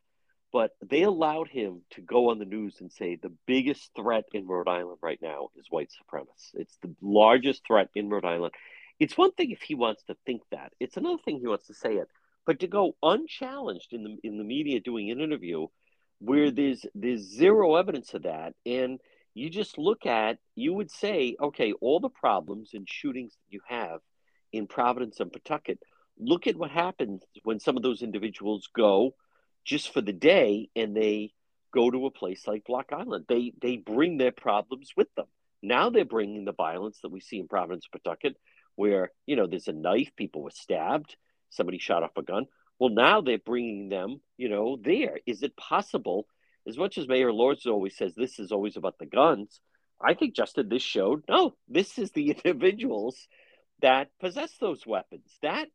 but 0.52 0.72
they 0.82 1.04
allowed 1.04 1.48
him 1.48 1.82
to 1.92 2.02
go 2.02 2.30
on 2.30 2.40
the 2.40 2.46
news 2.46 2.82
and 2.82 2.92
say 2.92 3.16
the 3.16 3.32
biggest 3.48 3.90
threat 3.96 4.26
in 4.34 4.48
Rhode 4.48 4.68
Island 4.68 4.98
right 5.02 5.20
now 5.22 5.50
is 5.56 5.68
white 5.70 5.90
supremacists. 5.90 6.54
It's 6.54 6.78
the 6.82 6.94
largest 7.02 7.66
threat 7.66 7.90
in 7.96 8.10
Rhode 8.10 8.26
Island. 8.26 8.54
It's 9.00 9.18
one 9.18 9.32
thing 9.32 9.52
if 9.52 9.62
he 9.62 9.76
wants 9.76 10.04
to 10.04 10.18
think 10.26 10.42
that. 10.52 10.74
It's 10.80 10.98
another 10.98 11.22
thing 11.24 11.40
he 11.40 11.48
wants 11.48 11.68
to 11.68 11.74
say 11.74 11.94
it. 11.96 12.10
But 12.46 12.60
to 12.62 12.68
go 12.68 12.96
unchallenged 13.04 13.94
in 13.94 14.04
the 14.04 14.18
in 14.24 14.38
the 14.38 14.44
media 14.44 14.80
doing 14.80 15.12
an 15.12 15.22
interview 15.22 15.68
where 16.20 16.48
mm-hmm. 16.48 16.56
there's 16.56 16.86
there's 16.96 17.22
zero 17.22 17.76
evidence 17.76 18.14
of 18.14 18.24
that, 18.24 18.54
and 18.66 19.00
you 19.34 19.50
just 19.50 19.78
look 19.78 20.06
at 20.06 20.38
you 20.56 20.74
would 20.74 20.92
say, 20.92 21.36
okay, 21.42 21.74
all 21.74 22.00
the 22.00 22.10
problems 22.10 22.72
and 22.74 22.88
shootings 22.90 23.34
that 23.34 23.54
you 23.54 23.62
have 23.68 24.00
in 24.52 24.68
Providence 24.68 25.20
and 25.20 25.32
Pawtucket, 25.32 25.80
look 26.20 26.48
at 26.48 26.58
what 26.58 26.72
happens 26.72 27.24
when 27.44 27.60
some 27.60 27.78
of 27.78 27.84
those 27.84 28.02
individuals 28.02 28.70
go 28.76 29.16
just 29.64 29.94
for 29.94 30.02
the 30.02 30.14
day 30.14 30.70
and 30.76 30.96
they 30.96 31.32
go 31.74 31.90
to 31.90 32.06
a 32.06 32.12
place 32.12 32.48
like 32.48 32.66
Block 32.66 32.92
Island. 32.92 33.26
They 33.28 33.54
they 33.62 33.78
bring 33.78 34.18
their 34.18 34.32
problems 34.32 34.92
with 34.96 35.14
them. 35.16 35.28
Now 35.64 35.90
they're 35.90 36.06
bringing 36.06 36.46
the 36.46 36.54
violence 36.54 37.00
that 37.02 37.12
we 37.12 37.20
see 37.20 37.40
in 37.40 37.48
Providence, 37.48 37.88
Pawtucket, 37.88 38.36
where 38.76 39.12
you 39.26 39.36
know 39.36 39.48
there's 39.48 39.68
a 39.68 39.74
knife, 39.74 40.12
people 40.16 40.42
were 40.42 40.52
stabbed, 40.52 41.16
somebody 41.52 41.78
shot 41.78 42.04
off 42.04 42.18
a 42.18 42.24
gun. 42.24 42.48
Well, 42.80 42.90
now 42.90 43.22
they're 43.22 43.38
bringing 43.38 43.90
them, 43.90 44.22
you 44.38 44.50
know, 44.50 44.78
there. 44.82 45.20
Is 45.28 45.44
it 45.44 45.56
possible? 45.56 46.26
As 46.68 46.78
much 46.78 46.98
as 46.98 47.08
Mayor 47.08 47.30
Elorza 47.32 47.68
always 47.68 47.96
says 47.96 48.16
this 48.16 48.40
is 48.40 48.52
always 48.52 48.76
about 48.76 48.98
the 49.00 49.06
guns, 49.06 49.62
I 50.04 50.16
think 50.16 50.36
Justin, 50.36 50.70
this 50.70 50.82
showed 50.82 51.24
no, 51.30 51.54
this 51.68 52.00
is 52.00 52.12
the 52.12 52.32
individuals 52.44 53.28
that 53.82 54.10
possess 54.20 54.52
those 54.60 54.86
weapons. 54.86 55.38
That 55.42 55.68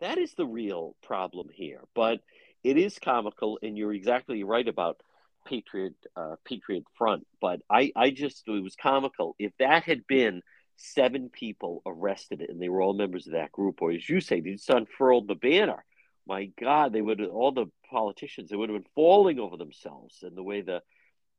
that 0.00 0.18
is 0.18 0.34
the 0.34 0.46
real 0.46 0.96
problem 1.02 1.48
here. 1.52 1.80
But 1.94 2.20
it 2.62 2.78
is 2.78 2.98
comical, 2.98 3.58
and 3.62 3.76
you're 3.76 3.92
exactly 3.92 4.42
right 4.42 4.66
about 4.66 5.00
Patriot 5.46 5.94
uh, 6.16 6.36
Patriot 6.44 6.84
Front, 6.96 7.26
but 7.40 7.60
I 7.70 7.92
I 7.94 8.10
just 8.10 8.44
it 8.46 8.62
was 8.62 8.76
comical. 8.76 9.36
If 9.38 9.52
that 9.58 9.84
had 9.84 10.06
been 10.06 10.42
seven 10.76 11.28
people 11.28 11.82
arrested 11.86 12.40
and 12.40 12.60
they 12.60 12.68
were 12.68 12.82
all 12.82 12.94
members 12.94 13.26
of 13.26 13.34
that 13.34 13.52
group, 13.52 13.80
or 13.80 13.92
as 13.92 14.08
you 14.08 14.20
say, 14.20 14.40
they 14.40 14.52
just 14.52 14.70
unfurled 14.70 15.28
the 15.28 15.34
banner. 15.34 15.84
My 16.26 16.46
God, 16.60 16.92
they 16.92 17.02
would 17.02 17.20
all 17.20 17.52
the 17.52 17.66
politicians 17.90 18.48
they 18.50 18.56
would 18.56 18.70
have 18.70 18.82
been 18.82 18.90
falling 18.94 19.38
over 19.38 19.56
themselves. 19.56 20.22
And 20.22 20.36
the 20.36 20.42
way 20.42 20.62
the 20.62 20.82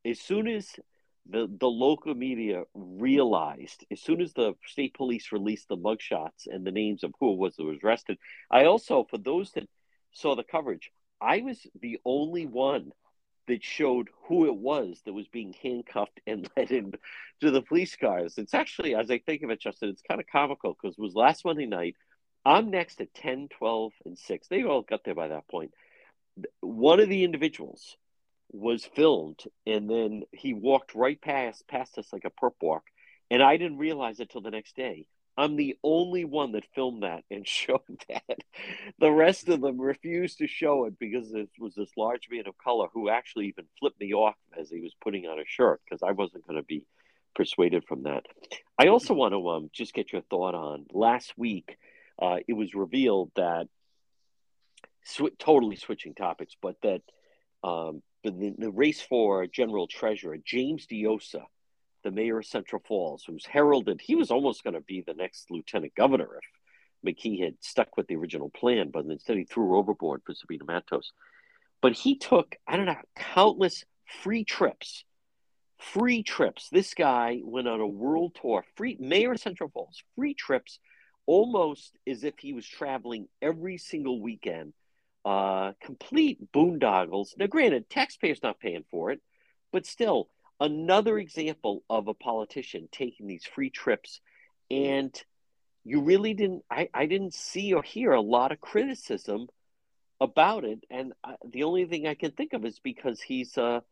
as 0.06 0.20
soon 0.20 0.48
as 0.48 0.70
the 1.28 1.48
the 1.60 1.68
local 1.68 2.14
media 2.14 2.64
realized, 2.76 3.86
as 3.92 4.02
soon 4.02 4.22
as 4.22 4.34
the 4.34 4.54
state 4.68 4.94
police 4.94 5.32
released 5.32 5.68
the 5.70 5.78
mugshots 5.78 6.46
and 6.46 6.66
the 6.66 6.72
names 6.72 7.04
of 7.04 7.14
who 7.20 7.34
it 7.34 7.40
was 7.40 7.56
that 7.56 7.64
was 7.64 7.80
arrested, 7.84 8.18
I 8.52 8.66
also 8.66 9.06
for 9.10 9.18
those 9.18 9.52
that 9.54 9.68
saw 10.12 10.36
the 10.36 10.44
coverage, 10.44 10.92
I 11.20 11.42
was 11.42 11.66
the 11.82 12.00
only 12.06 12.46
one 12.46 12.92
that 13.48 13.64
showed 13.64 14.10
who 14.24 14.46
it 14.46 14.56
was 14.56 15.02
that 15.06 15.14
was 15.14 15.28
being 15.28 15.54
handcuffed 15.62 16.20
and 16.26 16.50
led 16.58 16.72
into 16.72 16.98
the 17.42 17.62
police 17.62 17.96
cars. 17.96 18.38
It's 18.38 18.54
actually, 18.54 18.96
as 18.96 19.12
I 19.12 19.20
think 19.20 19.44
of 19.44 19.50
it, 19.50 19.62
Justin, 19.62 19.90
it's 19.90 20.02
kind 20.02 20.20
of 20.20 20.28
comical 20.28 20.74
because 20.74 20.98
it 20.98 21.02
was 21.02 21.16
last 21.16 21.46
Monday 21.46 21.66
night. 21.66 21.96
I'm 22.46 22.70
next 22.70 23.02
at 23.02 23.14
10, 23.14 23.50
12, 23.58 23.94
and 24.06 24.18
6. 24.18 24.48
They 24.48 24.64
all 24.64 24.84
got 24.84 25.04
there 25.04 25.16
by 25.16 25.30
that 25.30 25.48
point. 25.48 25.72
One 26.62 27.00
of 27.00 27.10
the 27.10 27.24
individuals 27.24 27.98
was 28.52 28.86
filmed, 28.86 29.44
and 29.66 29.90
then 29.90 30.24
he 30.32 30.54
walked 30.54 30.94
right 30.94 31.20
past 31.20 31.68
past 31.68 31.98
us 31.98 32.14
like 32.14 32.26
a 32.26 32.30
perp 32.30 32.54
walk, 32.62 32.84
and 33.32 33.42
I 33.42 33.58
didn't 33.58 33.80
realize 33.80 34.20
it 34.20 34.30
till 34.30 34.42
the 34.42 34.52
next 34.52 34.76
day. 34.76 35.08
I'm 35.38 35.56
the 35.56 35.78
only 35.84 36.24
one 36.26 36.54
that 36.54 36.66
filmed 36.74 37.04
that 37.04 37.24
and 37.30 37.48
showed 37.48 37.82
that. 38.10 38.40
The 39.00 39.12
rest 39.12 39.50
of 39.50 39.62
them 39.62 39.80
refused 39.80 40.40
to 40.40 40.48
show 40.48 40.86
it 40.86 40.98
because 41.00 41.34
it 41.34 41.50
was 41.60 41.76
this 41.76 41.92
large 41.98 42.28
man 42.32 42.48
of 42.48 42.58
color 42.58 42.88
who 42.94 43.10
actually 43.10 43.48
even 43.48 43.66
flipped 43.80 44.00
me 44.00 44.14
off 44.14 44.36
as 44.60 44.70
he 44.70 44.82
was 44.82 44.94
putting 45.02 45.26
on 45.26 45.40
a 45.40 45.46
shirt 45.46 45.82
because 45.84 46.02
I 46.04 46.12
wasn't 46.12 46.48
going 46.48 46.58
to 46.60 46.66
be 46.66 46.86
persuaded 47.36 47.84
from 47.86 48.04
that. 48.04 48.26
I 48.80 48.88
also 48.88 49.14
want 49.14 49.34
to 49.34 49.50
um, 49.50 49.70
just 49.74 49.94
get 49.94 50.14
your 50.14 50.22
thought 50.22 50.56
on 50.56 50.86
last 50.94 51.34
week. 51.38 51.78
Uh, 52.22 52.38
it 52.48 52.54
was 52.54 52.74
revealed 52.74 53.32
that 53.36 53.68
sw- 55.04 55.38
totally 55.38 55.76
switching 55.76 56.14
topics, 56.16 56.56
but 56.62 56.76
that 56.82 57.02
um, 57.64 58.02
the, 58.24 58.54
the 58.58 58.72
race 58.72 59.02
for 59.02 59.48
general 59.48 59.88
treasurer 59.88 60.38
James 60.44 60.88
Diossa 60.88 61.44
the 62.06 62.12
mayor 62.12 62.38
of 62.38 62.46
Central 62.46 62.82
Falls, 62.88 63.24
who's 63.26 63.46
heralded, 63.46 64.00
he 64.00 64.16
was 64.16 64.30
almost 64.32 64.64
going 64.64 64.76
to 64.76 64.82
be 64.82 65.02
the 65.02 65.16
next 65.16 65.50
lieutenant 65.50 65.96
governor 65.96 66.30
if 66.38 67.16
McKee 67.16 67.44
had 67.44 67.56
stuck 67.60 67.98
with 67.98 68.08
the 68.08 68.16
original 68.16 68.50
plan, 68.50 68.92
but 68.92 69.06
instead 69.06 69.38
he 69.38 69.44
threw 69.44 69.76
overboard 69.76 70.22
for 70.24 70.36
Sabina 70.36 70.64
Matos. 70.66 71.12
But 71.82 71.94
he 71.94 72.18
took, 72.18 72.56
I 72.68 72.78
don't 72.78 72.86
know, 72.86 72.96
countless 73.16 73.84
free 74.22 74.44
trips. 74.44 75.04
Free 75.80 76.24
trips. 76.24 76.70
This 76.72 76.94
guy 76.94 77.42
went 77.44 77.68
on 77.68 77.82
a 77.82 77.88
world 77.88 78.38
tour, 78.40 78.64
free 78.78 78.98
mayor 79.00 79.34
of 79.34 79.40
Central 79.40 79.70
Falls, 79.70 80.02
free 80.16 80.36
trips, 80.36 80.80
almost 81.26 81.98
as 82.08 82.24
if 82.24 82.38
he 82.38 82.54
was 82.54 82.68
traveling 82.68 83.28
every 83.42 83.78
single 83.78 84.22
weekend. 84.22 84.74
Uh, 85.26 85.74
complete 85.82 86.52
boondoggles. 86.54 87.36
Now, 87.36 87.48
granted, 87.48 87.90
taxpayers 87.90 88.44
not 88.44 88.60
paying 88.60 88.86
for 88.92 89.10
it, 89.10 89.22
but 89.72 89.88
still, 89.88 90.30
another 90.60 91.18
example 91.18 91.84
of 91.90 92.08
a 92.08 92.14
politician 92.14 92.88
taking 92.92 93.28
these 93.28 93.46
free 93.46 93.70
trips 93.70 94.22
and 94.72 95.24
you 95.84 96.02
really 96.02 96.34
didn't 96.34 96.64
I, 96.70 96.90
I 96.94 97.06
didn't 97.06 97.34
see 97.34 97.74
or 97.74 97.84
hear 97.84 98.14
a 98.14 98.22
lot 98.22 98.52
of 98.52 98.60
criticism 98.60 99.48
about 100.20 100.64
it. 100.64 100.80
And 100.90 101.14
I, 101.24 101.36
the 101.48 101.64
only 101.64 101.86
thing 101.86 102.08
i 102.08 102.16
can 102.16 102.32
think 102.32 102.54
of 102.54 102.66
is 102.66 102.80
because 102.80 103.22
he's 103.22 103.58
a 103.58 103.84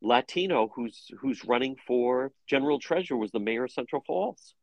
latino 0.00 0.70
who's 0.74 1.10
who's 1.20 1.44
running 1.44 1.76
for 1.86 2.32
general 2.46 2.80
treasurer 2.80 3.16
was 3.16 3.30
the 3.30 3.38
mayor 3.38 3.64
of 3.64 3.70
central 3.70 4.02
falls 4.04 4.54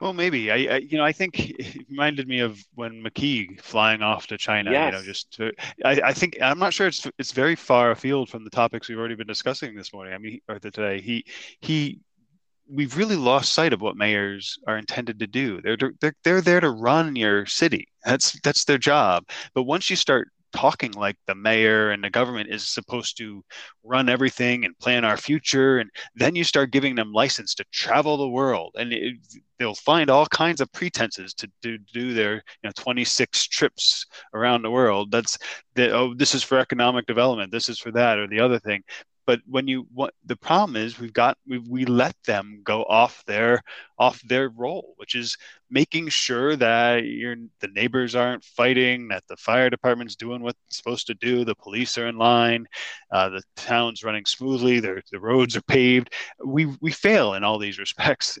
well, 0.00 0.12
maybe 0.12 0.50
I, 0.50 0.74
I, 0.74 0.76
you 0.78 0.98
know, 0.98 1.04
I 1.04 1.12
think 1.12 1.50
it 1.58 1.88
reminded 1.88 2.28
me 2.28 2.40
of 2.40 2.62
when 2.74 3.02
McKee 3.02 3.60
flying 3.60 4.02
off 4.02 4.26
to 4.28 4.38
China. 4.38 4.70
Yes. 4.70 4.92
You 4.92 4.98
know, 4.98 5.04
just 5.04 5.32
to, 5.34 5.52
I, 5.84 6.00
I 6.04 6.12
think 6.12 6.38
I'm 6.42 6.58
not 6.58 6.72
sure 6.74 6.86
it's 6.86 7.06
it's 7.18 7.32
very 7.32 7.54
far 7.56 7.90
afield 7.90 8.28
from 8.28 8.44
the 8.44 8.50
topics 8.50 8.88
we've 8.88 8.98
already 8.98 9.14
been 9.14 9.26
discussing 9.26 9.74
this 9.74 9.92
morning. 9.92 10.14
I 10.14 10.18
mean, 10.18 10.40
or 10.48 10.58
today. 10.58 11.00
He 11.00 11.24
he 11.60 12.00
we've 12.68 12.96
really 12.96 13.16
lost 13.16 13.52
sight 13.52 13.72
of 13.72 13.80
what 13.80 13.96
mayors 13.96 14.58
are 14.66 14.78
intended 14.78 15.18
to 15.20 15.26
do. 15.26 15.60
They're 15.62 15.76
they're 16.00 16.14
they're 16.24 16.40
there 16.40 16.60
to 16.60 16.70
run 16.70 17.16
your 17.16 17.46
city. 17.46 17.88
That's 18.04 18.38
that's 18.40 18.64
their 18.64 18.78
job. 18.78 19.24
But 19.54 19.64
once 19.64 19.90
you 19.90 19.96
start 19.96 20.28
talking 20.54 20.92
like 20.92 21.16
the 21.26 21.34
mayor 21.34 21.90
and 21.90 22.02
the 22.02 22.10
government 22.10 22.48
is 22.48 22.62
supposed 22.62 23.18
to 23.18 23.44
run 23.82 24.08
everything 24.08 24.64
and 24.64 24.78
plan 24.78 25.04
our 25.04 25.16
future 25.16 25.78
and 25.78 25.90
then 26.14 26.36
you 26.36 26.44
start 26.44 26.70
giving 26.70 26.94
them 26.94 27.12
license 27.12 27.54
to 27.56 27.64
travel 27.72 28.16
the 28.16 28.28
world. 28.28 28.70
And 28.78 28.92
it, 28.92 29.16
they'll 29.58 29.74
find 29.74 30.10
all 30.10 30.26
kinds 30.26 30.60
of 30.60 30.70
pretenses 30.72 31.34
to 31.34 31.50
do, 31.60 31.76
do 31.92 32.14
their 32.14 32.34
you 32.34 32.42
know 32.64 32.72
26 32.76 33.46
trips 33.48 34.06
around 34.32 34.62
the 34.62 34.70
world. 34.70 35.10
That's 35.10 35.36
oh 35.76 36.14
this 36.14 36.34
is 36.34 36.44
for 36.44 36.58
economic 36.58 37.06
development 37.06 37.50
this 37.50 37.68
is 37.68 37.78
for 37.80 37.90
that 37.92 38.18
or 38.18 38.28
the 38.28 38.40
other 38.40 38.60
thing. 38.60 38.82
But 39.26 39.40
when 39.46 39.66
you 39.66 39.86
what 39.92 40.14
the 40.24 40.36
problem 40.36 40.76
is 40.76 41.00
we've 41.00 41.12
got 41.12 41.36
we, 41.48 41.58
we 41.58 41.84
let 41.84 42.14
them 42.26 42.60
go 42.62 42.84
off 42.84 43.24
their 43.26 43.62
off 43.98 44.20
their 44.22 44.50
role 44.50 44.94
which 44.98 45.14
is 45.16 45.36
making 45.74 46.08
sure 46.08 46.56
that 46.56 47.04
your 47.04 47.36
the 47.60 47.68
neighbors 47.68 48.14
aren't 48.14 48.44
fighting 48.44 49.08
that 49.08 49.24
the 49.28 49.36
fire 49.36 49.68
department's 49.68 50.16
doing 50.16 50.40
what 50.40 50.56
it's 50.68 50.78
supposed 50.78 51.06
to 51.08 51.14
do 51.14 51.44
the 51.44 51.54
police 51.56 51.98
are 51.98 52.06
in 52.06 52.16
line 52.16 52.66
uh, 53.10 53.28
the 53.28 53.42
town's 53.56 54.04
running 54.04 54.24
smoothly 54.24 54.80
the 54.80 55.20
roads 55.20 55.56
are 55.56 55.62
paved. 55.62 56.12
We 56.44 56.66
we 56.80 56.90
fail 56.90 57.34
in 57.34 57.44
all 57.44 57.58
these 57.58 57.78
respects 57.78 58.38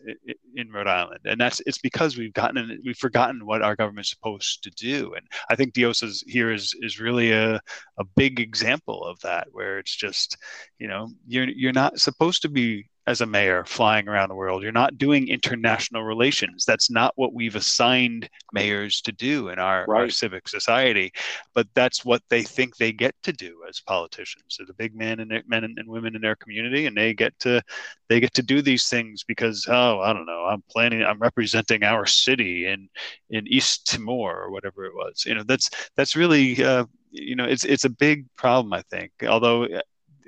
in, 0.56 0.70
rhode 0.70 0.86
island. 0.86 1.20
And 1.24 1.40
that's 1.40 1.60
it's 1.66 1.78
because 1.78 2.16
we've 2.16 2.32
gotten 2.32 2.80
we've 2.84 2.96
forgotten 2.96 3.46
what 3.46 3.62
our 3.62 3.76
government's 3.76 4.10
supposed 4.10 4.62
to 4.64 4.70
do. 4.70 5.14
And 5.14 5.26
i 5.50 5.56
think 5.56 5.74
diossa's 5.74 6.22
here 6.26 6.52
is 6.52 6.74
is 6.80 7.00
really 7.00 7.32
a, 7.32 7.60
a 7.98 8.04
big 8.16 8.40
example 8.40 9.04
of 9.04 9.20
that 9.20 9.48
where 9.52 9.78
it's 9.78 9.94
just 9.94 10.36
you 10.78 10.88
know 10.88 11.08
you're 11.26 11.48
you're 11.48 11.72
not 11.72 12.00
supposed 12.00 12.42
to 12.42 12.48
be 12.48 12.86
as 13.06 13.20
a 13.20 13.26
mayor 13.26 13.64
flying 13.64 14.08
around 14.08 14.30
the 14.30 14.34
world. 14.34 14.62
You're 14.62 14.72
not 14.72 14.96
doing 14.96 15.28
international 15.28 16.04
relations. 16.04 16.64
That's 16.64 16.90
not 16.90 17.12
what 17.16 17.34
we've 17.34 17.54
assigned 17.54 18.28
mayors 18.52 19.00
to 19.02 19.12
do 19.12 19.50
in 19.50 19.58
our, 19.58 19.84
right. 19.86 20.02
our 20.02 20.10
civic 20.10 20.48
society. 20.48 21.12
But 21.52 21.66
that's 21.74 22.04
what 22.04 22.22
they 22.30 22.42
think 22.42 22.76
they 22.76 22.92
get 22.92 23.14
to 23.24 23.32
do 23.32 23.62
as 23.68 23.80
politicians. 23.80 24.56
They're 24.56 24.66
the 24.66 24.74
big 24.74 24.94
men 24.94 25.20
and 25.20 25.30
men 25.46 25.64
and 25.64 25.88
women 25.88 26.14
in 26.14 26.22
their 26.22 26.36
community, 26.36 26.86
and 26.86 26.96
they 26.96 27.12
get 27.12 27.38
to 27.40 27.62
they 28.08 28.20
get 28.20 28.34
to 28.34 28.42
do 28.42 28.62
these 28.62 28.88
things 28.88 29.24
because 29.24 29.66
oh, 29.68 30.00
I 30.00 30.12
don't 30.12 30.26
know, 30.26 30.44
I'm 30.44 30.62
planning, 30.70 31.02
I'm 31.02 31.18
representing 31.18 31.82
our 31.82 32.06
city 32.06 32.66
in 32.66 32.88
in 33.30 33.46
East 33.46 33.86
Timor 33.86 34.40
or 34.40 34.50
whatever 34.50 34.84
it 34.84 34.94
was. 34.94 35.24
You 35.26 35.34
know, 35.34 35.42
that's 35.42 35.68
that's 35.96 36.16
really 36.16 36.62
uh, 36.64 36.86
you 37.10 37.36
know, 37.36 37.44
it's 37.44 37.64
it's 37.64 37.84
a 37.84 37.90
big 37.90 38.26
problem. 38.36 38.72
I 38.72 38.82
think, 38.82 39.12
although 39.26 39.68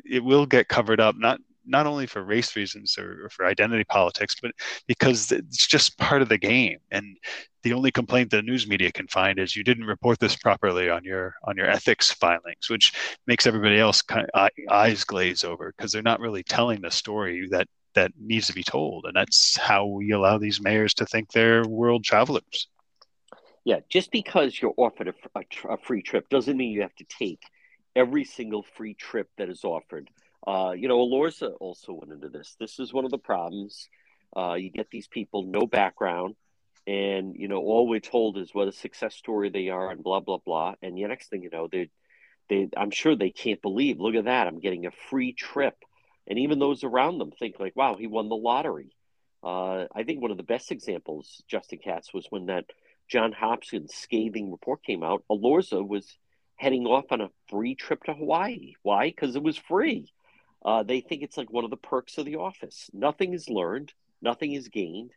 it 0.08 0.22
will 0.22 0.46
get 0.46 0.68
covered 0.68 1.00
up 1.00 1.16
not 1.16 1.40
not 1.66 1.86
only 1.86 2.06
for 2.06 2.22
race 2.22 2.56
reasons 2.56 2.96
or, 2.98 3.24
or, 3.24 3.28
for 3.28 3.46
identity 3.46 3.84
politics, 3.84 4.36
but 4.40 4.52
because 4.86 5.32
it's 5.32 5.66
just 5.66 5.98
part 5.98 6.22
of 6.22 6.28
the 6.28 6.38
game. 6.38 6.78
And 6.90 7.16
the 7.62 7.72
only 7.72 7.90
complaint 7.90 8.30
the 8.30 8.42
news 8.42 8.66
media 8.66 8.92
can 8.92 9.08
find 9.08 9.38
is 9.38 9.56
you 9.56 9.64
didn't 9.64 9.84
report 9.84 10.18
this 10.20 10.36
properly 10.36 10.88
on 10.88 11.04
your 11.04 11.34
on 11.44 11.56
your 11.56 11.68
ethics 11.68 12.12
filings, 12.12 12.70
which 12.70 12.92
makes 13.26 13.46
everybody 13.46 13.78
else 13.78 14.02
kind 14.02 14.26
of 14.32 14.50
eyes 14.70 15.04
glaze 15.04 15.44
over 15.44 15.74
because 15.76 15.92
they're 15.92 16.02
not 16.02 16.20
really 16.20 16.42
telling 16.42 16.80
the 16.80 16.90
story 16.90 17.48
that 17.50 17.66
that 17.94 18.12
needs 18.20 18.46
to 18.46 18.52
be 18.52 18.62
told. 18.62 19.06
And 19.06 19.16
that's 19.16 19.56
how 19.56 19.86
we 19.86 20.12
allow 20.12 20.38
these 20.38 20.60
mayors 20.60 20.94
to 20.94 21.06
think 21.06 21.32
they're 21.32 21.66
world 21.66 22.04
travelers. 22.04 22.68
Yeah, 23.64 23.80
just 23.88 24.12
because 24.12 24.60
you're 24.62 24.74
offered 24.76 25.08
a, 25.08 25.14
a, 25.34 25.72
a 25.74 25.76
free 25.78 26.02
trip 26.02 26.28
doesn't 26.28 26.56
mean 26.56 26.70
you 26.70 26.82
have 26.82 26.94
to 26.96 27.04
take 27.04 27.42
every 27.96 28.24
single 28.24 28.64
free 28.76 28.94
trip 28.94 29.28
that 29.38 29.48
is 29.48 29.64
offered 29.64 30.08
uh, 30.46 30.72
you 30.76 30.88
know, 30.88 30.98
Elorza 30.98 31.52
also 31.60 31.92
went 31.92 32.12
into 32.12 32.28
this. 32.28 32.56
This 32.60 32.78
is 32.78 32.92
one 32.92 33.04
of 33.04 33.10
the 33.10 33.18
problems. 33.18 33.88
Uh, 34.36 34.54
you 34.54 34.70
get 34.70 34.90
these 34.90 35.08
people, 35.08 35.44
no 35.44 35.66
background, 35.66 36.36
and 36.86 37.34
you 37.36 37.48
know, 37.48 37.58
all 37.58 37.88
we're 37.88 38.00
told 38.00 38.38
is 38.38 38.54
what 38.54 38.68
a 38.68 38.72
success 38.72 39.14
story 39.14 39.50
they 39.50 39.68
are, 39.70 39.90
and 39.90 40.02
blah 40.02 40.20
blah 40.20 40.38
blah. 40.44 40.74
And 40.82 40.96
the 40.96 41.06
next 41.06 41.30
thing 41.30 41.42
you 41.42 41.50
know, 41.50 41.68
they, 41.70 41.90
they, 42.48 42.68
I'm 42.76 42.90
sure 42.90 43.16
they 43.16 43.30
can't 43.30 43.62
believe. 43.62 43.98
Look 43.98 44.14
at 44.14 44.26
that! 44.26 44.46
I'm 44.46 44.60
getting 44.60 44.86
a 44.86 44.90
free 45.10 45.32
trip, 45.32 45.74
and 46.28 46.38
even 46.38 46.58
those 46.58 46.84
around 46.84 47.18
them 47.18 47.32
think 47.32 47.58
like, 47.58 47.74
"Wow, 47.74 47.96
he 47.98 48.06
won 48.06 48.28
the 48.28 48.36
lottery." 48.36 48.90
Uh, 49.42 49.86
I 49.94 50.04
think 50.04 50.20
one 50.20 50.30
of 50.30 50.36
the 50.36 50.42
best 50.42 50.70
examples, 50.70 51.42
Justin 51.48 51.78
Katz, 51.82 52.12
was 52.12 52.26
when 52.30 52.46
that 52.46 52.66
John 53.08 53.32
Hopkins 53.32 53.94
scathing 53.94 54.50
report 54.50 54.82
came 54.84 55.02
out. 55.02 55.24
Elorza 55.30 55.86
was 55.86 56.18
heading 56.56 56.86
off 56.86 57.06
on 57.10 57.20
a 57.20 57.30
free 57.48 57.74
trip 57.74 58.02
to 58.04 58.14
Hawaii. 58.14 58.74
Why? 58.82 59.08
Because 59.08 59.36
it 59.36 59.42
was 59.42 59.56
free. 59.56 60.12
Uh, 60.66 60.82
they 60.82 61.00
think 61.00 61.22
it's 61.22 61.38
like 61.38 61.52
one 61.52 61.64
of 61.64 61.70
the 61.70 61.76
perks 61.76 62.18
of 62.18 62.26
the 62.26 62.36
office. 62.36 62.90
Nothing 62.92 63.32
is 63.32 63.48
learned, 63.48 63.92
nothing 64.20 64.52
is 64.52 64.68
gained, 64.68 65.12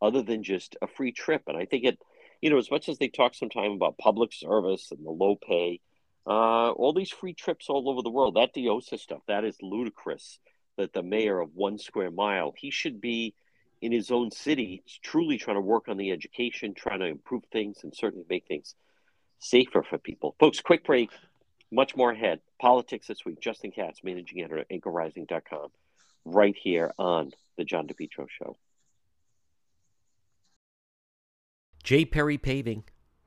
other 0.00 0.22
than 0.22 0.42
just 0.42 0.76
a 0.82 0.86
free 0.86 1.12
trip. 1.12 1.42
And 1.46 1.56
I 1.56 1.66
think 1.66 1.84
it, 1.84 1.98
you 2.40 2.48
know, 2.50 2.58
as 2.58 2.70
much 2.70 2.88
as 2.88 2.98
they 2.98 3.08
talk 3.08 3.34
sometime 3.34 3.72
about 3.72 3.98
public 3.98 4.32
service 4.32 4.90
and 4.90 5.04
the 5.04 5.10
low 5.10 5.36
pay, 5.36 5.80
Uh, 6.28 6.72
all 6.76 6.92
these 6.92 7.10
free 7.20 7.32
trips 7.32 7.70
all 7.70 7.88
over 7.88 8.02
the 8.02 8.16
world. 8.16 8.34
That 8.34 8.52
Diossa 8.52 8.98
stuff, 8.98 9.22
that 9.28 9.44
is 9.44 9.56
ludicrous. 9.62 10.38
That 10.76 10.92
the 10.92 11.02
mayor 11.02 11.40
of 11.40 11.56
one 11.56 11.78
square 11.78 12.10
mile, 12.10 12.52
he 12.52 12.70
should 12.70 13.00
be 13.00 13.32
in 13.80 13.92
his 13.92 14.10
own 14.10 14.30
city, 14.30 14.82
truly 15.02 15.38
trying 15.38 15.56
to 15.56 15.72
work 15.74 15.88
on 15.88 15.96
the 15.96 16.10
education, 16.12 16.74
trying 16.74 17.00
to 17.00 17.06
improve 17.06 17.44
things, 17.50 17.82
and 17.82 17.94
certainly 17.94 18.26
make 18.28 18.46
things 18.46 18.74
safer 19.38 19.82
for 19.82 19.98
people. 19.98 20.34
Folks, 20.38 20.60
quick 20.60 20.84
break. 20.84 21.10
Much 21.70 21.96
more 21.96 22.12
ahead. 22.12 22.40
Politics 22.60 23.06
this 23.06 23.24
week. 23.24 23.40
Justin 23.40 23.70
Katz, 23.70 24.02
managing 24.02 24.40
editor 24.40 24.58
at 24.58 24.70
anchorrising.com, 24.70 25.68
right 26.24 26.56
here 26.56 26.92
on 26.98 27.32
The 27.56 27.64
John 27.64 27.86
DePetro 27.86 28.26
Show. 28.28 28.56
J. 31.82 32.04
Perry 32.04 32.38
Paving. 32.38 32.84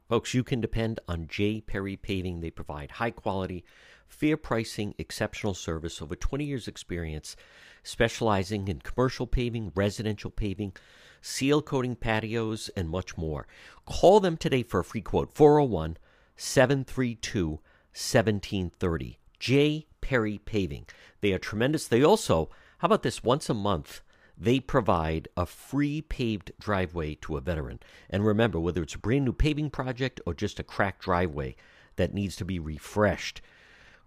Folks, 0.09 0.33
you 0.33 0.43
can 0.43 0.59
depend 0.59 0.99
on 1.07 1.27
J. 1.27 1.61
Perry 1.61 1.95
Paving. 1.95 2.41
They 2.41 2.51
provide 2.51 2.91
high 2.91 3.11
quality, 3.11 3.63
fair 4.07 4.37
pricing, 4.37 4.93
exceptional 4.97 5.53
service, 5.53 6.01
over 6.01 6.15
20 6.15 6.43
years' 6.43 6.67
experience, 6.67 7.35
specializing 7.83 8.67
in 8.67 8.79
commercial 8.79 9.25
paving, 9.25 9.71
residential 9.73 10.29
paving, 10.29 10.73
seal 11.21 11.61
coating 11.61 11.95
patios, 11.95 12.69
and 12.75 12.89
much 12.89 13.17
more. 13.17 13.47
Call 13.85 14.19
them 14.19 14.35
today 14.35 14.63
for 14.63 14.81
a 14.81 14.83
free 14.83 15.01
quote 15.01 15.33
401 15.33 15.97
732 16.35 17.59
1730. 17.93 19.19
J. 19.39 19.87
Perry 20.01 20.37
Paving. 20.39 20.85
They 21.21 21.33
are 21.33 21.39
tremendous. 21.39 21.87
They 21.87 22.03
also, 22.03 22.49
how 22.79 22.87
about 22.87 23.03
this, 23.03 23.23
once 23.23 23.49
a 23.49 23.53
month, 23.53 24.01
they 24.37 24.59
provide 24.59 25.27
a 25.37 25.45
free 25.45 26.01
paved 26.01 26.51
driveway 26.59 27.15
to 27.15 27.37
a 27.37 27.41
veteran. 27.41 27.79
And 28.09 28.25
remember, 28.25 28.59
whether 28.59 28.81
it's 28.81 28.95
a 28.95 28.99
brand 28.99 29.25
new 29.25 29.33
paving 29.33 29.69
project 29.69 30.19
or 30.25 30.33
just 30.33 30.59
a 30.59 30.63
cracked 30.63 31.03
driveway 31.03 31.55
that 31.95 32.13
needs 32.13 32.35
to 32.37 32.45
be 32.45 32.59
refreshed, 32.59 33.41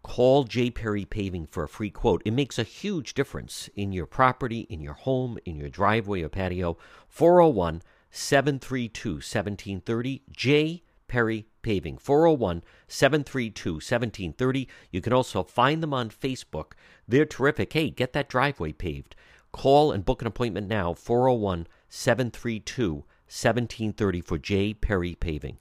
call 0.02 0.44
J. 0.44 0.70
Perry 0.70 1.04
Paving 1.04 1.46
for 1.46 1.64
a 1.64 1.68
free 1.68 1.90
quote. 1.90 2.22
It 2.24 2.32
makes 2.32 2.58
a 2.58 2.64
huge 2.64 3.14
difference 3.14 3.68
in 3.74 3.92
your 3.92 4.06
property, 4.06 4.60
in 4.68 4.80
your 4.80 4.94
home, 4.94 5.38
in 5.44 5.56
your 5.56 5.68
driveway 5.68 6.22
or 6.22 6.28
patio. 6.28 6.78
401 7.08 7.82
732 8.10 9.10
1730. 9.14 10.22
J. 10.30 10.82
Perry 11.08 11.46
Paving. 11.62 11.98
401 11.98 12.62
732 12.88 13.74
1730. 13.74 14.68
You 14.90 15.00
can 15.00 15.12
also 15.12 15.42
find 15.42 15.82
them 15.82 15.94
on 15.94 16.10
Facebook. 16.10 16.72
They're 17.06 17.24
terrific. 17.24 17.72
Hey, 17.72 17.90
get 17.90 18.12
that 18.12 18.28
driveway 18.28 18.72
paved. 18.72 19.16
Call 19.52 19.92
and 19.92 20.04
book 20.04 20.20
an 20.20 20.26
appointment 20.26 20.68
now 20.68 20.94
401 20.94 21.66
732 21.88 23.04
1730 23.26 24.20
for 24.20 24.38
J. 24.38 24.74
Perry 24.74 25.14
Paving. 25.14 25.58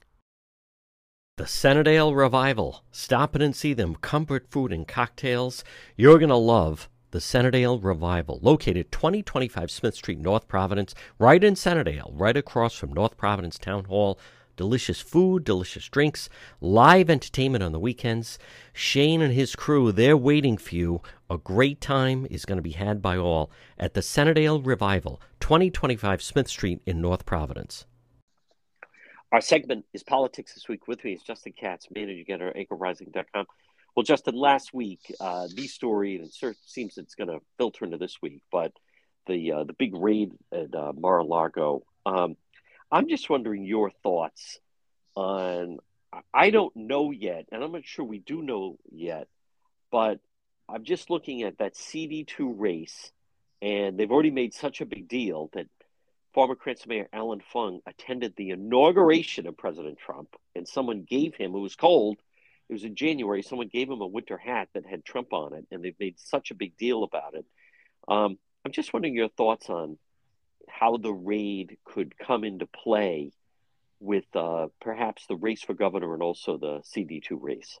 The 1.36 1.46
Centredale 1.46 2.14
Revival. 2.14 2.84
Stop 2.92 3.34
in 3.34 3.42
and 3.42 3.56
see 3.56 3.74
them. 3.74 3.96
Comfort 3.96 4.50
food 4.50 4.72
and 4.72 4.86
cocktails. 4.86 5.64
You're 5.96 6.18
going 6.18 6.28
to 6.28 6.36
love 6.36 6.88
the 7.14 7.20
Centredale 7.20 7.78
Revival, 7.78 8.40
located 8.42 8.90
2025 8.90 9.70
Smith 9.70 9.94
Street, 9.94 10.18
North 10.18 10.48
Providence, 10.48 10.96
right 11.18 11.42
in 11.42 11.54
Centredale, 11.54 12.12
right 12.12 12.36
across 12.36 12.74
from 12.74 12.92
North 12.92 13.16
Providence 13.16 13.56
Town 13.56 13.84
Hall. 13.84 14.18
Delicious 14.56 15.00
food, 15.00 15.44
delicious 15.44 15.88
drinks, 15.88 16.28
live 16.60 17.10
entertainment 17.10 17.64
on 17.64 17.72
the 17.72 17.80
weekends. 17.80 18.38
Shane 18.72 19.20
and 19.20 19.34
his 19.34 19.56
crew, 19.56 19.90
they're 19.90 20.16
waiting 20.16 20.56
for 20.56 20.74
you. 20.74 21.02
A 21.28 21.38
great 21.38 21.80
time 21.80 22.26
is 22.30 22.44
going 22.44 22.58
to 22.58 22.62
be 22.62 22.72
had 22.72 23.02
by 23.02 23.16
all 23.16 23.50
at 23.78 23.94
the 23.94 24.02
Centredale 24.02 24.60
Revival, 24.60 25.20
2025 25.40 26.22
Smith 26.22 26.48
Street 26.48 26.80
in 26.86 27.00
North 27.00 27.26
Providence. 27.26 27.86
Our 29.32 29.40
segment 29.40 29.84
is 29.92 30.04
Politics 30.04 30.54
This 30.54 30.68
Week. 30.68 30.86
With 30.86 31.02
me 31.02 31.14
is 31.14 31.22
Justin 31.22 31.54
Katz, 31.58 31.88
managing 31.92 32.26
editor 32.28 32.50
at 32.50 32.56
anchorrising.com. 32.56 33.46
Well, 33.96 34.04
Justin, 34.04 34.36
last 34.36 34.72
week, 34.72 35.00
uh, 35.18 35.48
the 35.52 35.66
story, 35.66 36.16
and 36.16 36.24
it 36.26 36.56
seems 36.64 36.98
it's 36.98 37.16
going 37.16 37.30
to 37.30 37.40
filter 37.58 37.84
into 37.84 37.98
this 37.98 38.18
week, 38.22 38.42
but 38.52 38.72
the 39.26 39.52
uh, 39.52 39.64
the 39.64 39.72
big 39.72 39.94
raid 39.96 40.32
at 40.52 40.74
uh, 40.74 40.92
Mar-a-Lago. 40.96 41.82
Um, 42.06 42.36
I'm 42.90 43.08
just 43.08 43.28
wondering 43.28 43.64
your 43.64 43.90
thoughts 43.90 44.58
on. 45.14 45.78
I 46.32 46.50
don't 46.50 46.74
know 46.76 47.10
yet, 47.10 47.46
and 47.50 47.64
I'm 47.64 47.72
not 47.72 47.84
sure 47.84 48.04
we 48.04 48.20
do 48.20 48.40
know 48.40 48.78
yet, 48.92 49.26
but 49.90 50.20
I'm 50.68 50.84
just 50.84 51.10
looking 51.10 51.42
at 51.42 51.58
that 51.58 51.74
CD2 51.74 52.54
race, 52.56 53.10
and 53.60 53.98
they've 53.98 54.10
already 54.10 54.30
made 54.30 54.54
such 54.54 54.80
a 54.80 54.86
big 54.86 55.08
deal 55.08 55.50
that 55.54 55.66
former 56.32 56.54
Cranston 56.54 56.90
Mayor 56.90 57.08
Allan 57.12 57.42
Fung 57.52 57.80
attended 57.86 58.34
the 58.36 58.50
inauguration 58.50 59.46
of 59.46 59.56
President 59.56 59.98
Trump, 59.98 60.28
and 60.54 60.66
someone 60.66 61.02
gave 61.02 61.34
him, 61.34 61.54
it 61.54 61.58
was 61.58 61.76
cold, 61.76 62.18
it 62.68 62.72
was 62.72 62.84
in 62.84 62.94
January, 62.94 63.42
someone 63.42 63.68
gave 63.68 63.90
him 63.90 64.00
a 64.00 64.06
winter 64.06 64.36
hat 64.36 64.68
that 64.74 64.86
had 64.86 65.04
Trump 65.04 65.32
on 65.32 65.52
it, 65.54 65.66
and 65.70 65.84
they've 65.84 65.98
made 65.98 66.18
such 66.18 66.50
a 66.50 66.56
big 66.56 66.76
deal 66.76 67.02
about 67.02 67.34
it. 67.34 67.44
Um, 68.08 68.38
I'm 68.64 68.72
just 68.72 68.92
wondering 68.92 69.14
your 69.14 69.28
thoughts 69.28 69.68
on 69.68 69.98
how 70.68 70.96
the 70.96 71.12
raid 71.12 71.78
could 71.84 72.16
come 72.18 72.44
into 72.44 72.66
play 72.66 73.32
with 74.00 74.24
uh, 74.34 74.68
perhaps 74.80 75.26
the 75.26 75.36
race 75.36 75.62
for 75.62 75.74
governor 75.74 76.12
and 76.14 76.22
also 76.22 76.56
the 76.56 76.80
CD2 76.80 77.38
race. 77.40 77.78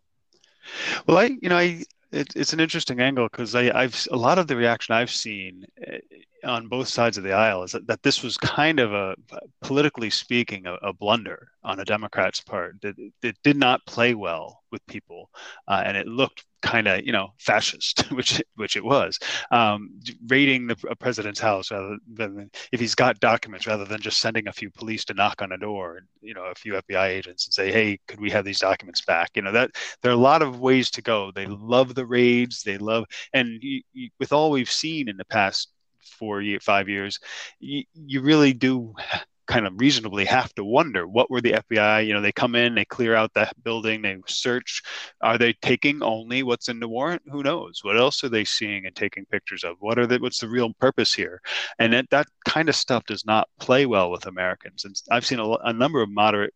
Well, 1.06 1.18
I, 1.18 1.36
you 1.40 1.48
know, 1.48 1.58
I, 1.58 1.84
it, 2.12 2.34
it's 2.34 2.52
an 2.52 2.60
interesting 2.60 3.00
angle 3.00 3.28
because 3.30 3.54
I've 3.54 4.06
a 4.10 4.16
lot 4.16 4.38
of 4.38 4.46
the 4.46 4.56
reaction 4.56 4.94
I've 4.94 5.10
seen 5.10 5.66
eh, 5.86 5.98
on 6.44 6.68
both 6.68 6.88
sides 6.88 7.18
of 7.18 7.24
the 7.24 7.32
aisle 7.32 7.62
is 7.62 7.72
that, 7.72 7.86
that 7.86 8.02
this 8.02 8.22
was 8.22 8.36
kind 8.36 8.80
of 8.80 8.92
a 8.92 9.14
politically 9.62 10.10
speaking 10.10 10.66
a, 10.66 10.74
a 10.74 10.92
blunder 10.92 11.48
on 11.62 11.80
a 11.80 11.84
Democrat's 11.84 12.40
part. 12.40 12.76
It, 12.82 12.96
it, 13.22 13.36
did 13.42 13.56
not 13.56 13.84
play 13.86 14.14
well 14.14 14.62
with 14.70 14.86
people, 14.86 15.30
uh, 15.68 15.82
and 15.84 15.96
it 15.96 16.06
looked 16.06 16.44
kind 16.62 16.88
of 16.88 17.04
you 17.04 17.12
know 17.12 17.28
fascist, 17.38 18.00
which 18.12 18.42
which 18.56 18.76
it 18.76 18.84
was, 18.84 19.18
um, 19.50 19.90
raiding 20.28 20.66
the 20.66 20.76
president's 20.98 21.40
house 21.40 21.70
rather 21.70 21.96
than 22.12 22.50
if 22.72 22.80
he's 22.80 22.94
got 22.94 23.20
documents, 23.20 23.66
rather 23.66 23.84
than 23.84 24.00
just 24.00 24.20
sending 24.20 24.48
a 24.48 24.52
few 24.52 24.70
police 24.70 25.04
to 25.06 25.14
knock 25.14 25.42
on 25.42 25.52
a 25.52 25.58
door, 25.58 25.98
and 25.98 26.06
you 26.20 26.34
know 26.34 26.44
a 26.44 26.54
few 26.54 26.74
FBI 26.74 27.08
agents 27.08 27.46
and 27.46 27.54
say, 27.54 27.72
hey, 27.72 27.98
could 28.08 28.20
we 28.20 28.30
have 28.30 28.44
these 28.44 28.60
documents 28.60 29.02
back? 29.02 29.30
You 29.34 29.42
know 29.42 29.52
that 29.52 29.70
there 30.02 30.12
are 30.12 30.14
a 30.14 30.18
lot 30.18 30.42
of 30.42 30.60
ways 30.60 30.90
to 30.92 31.02
go. 31.02 31.30
They 31.34 31.46
love 31.46 31.94
the 31.94 32.06
raids, 32.06 32.62
they 32.62 32.78
love, 32.78 33.04
and 33.32 33.62
you, 33.62 33.82
you, 33.92 34.10
with 34.18 34.32
all 34.32 34.50
we've 34.50 34.70
seen 34.70 35.08
in 35.08 35.16
the 35.16 35.24
past 35.26 35.73
four, 36.18 36.40
year, 36.40 36.60
five 36.60 36.88
years, 36.88 37.18
you, 37.58 37.84
you 37.94 38.20
really 38.20 38.52
do 38.52 38.94
kind 39.46 39.66
of 39.66 39.74
reasonably 39.76 40.24
have 40.24 40.52
to 40.54 40.64
wonder 40.64 41.06
what 41.06 41.30
were 41.30 41.40
the 41.40 41.52
FBI, 41.52 42.06
you 42.06 42.14
know, 42.14 42.22
they 42.22 42.32
come 42.32 42.54
in, 42.54 42.74
they 42.74 42.84
clear 42.84 43.14
out 43.14 43.34
that 43.34 43.62
building, 43.62 44.00
they 44.00 44.16
search. 44.26 44.82
Are 45.20 45.36
they 45.36 45.52
taking 45.60 46.02
only 46.02 46.42
what's 46.42 46.68
in 46.68 46.80
the 46.80 46.88
warrant? 46.88 47.22
Who 47.30 47.42
knows? 47.42 47.80
What 47.82 47.98
else 47.98 48.24
are 48.24 48.30
they 48.30 48.44
seeing 48.44 48.86
and 48.86 48.96
taking 48.96 49.26
pictures 49.26 49.62
of? 49.62 49.76
What 49.80 49.98
are 49.98 50.06
the 50.06 50.18
what's 50.18 50.40
the 50.40 50.48
real 50.48 50.72
purpose 50.74 51.12
here? 51.12 51.42
And 51.78 51.92
that, 51.92 52.08
that 52.10 52.26
kind 52.46 52.68
of 52.68 52.76
stuff 52.76 53.04
does 53.04 53.26
not 53.26 53.48
play 53.60 53.84
well 53.86 54.10
with 54.10 54.26
Americans. 54.26 54.84
And 54.86 54.96
I've 55.10 55.26
seen 55.26 55.40
a, 55.40 55.50
a 55.50 55.72
number 55.72 56.00
of 56.00 56.08
moderate 56.08 56.54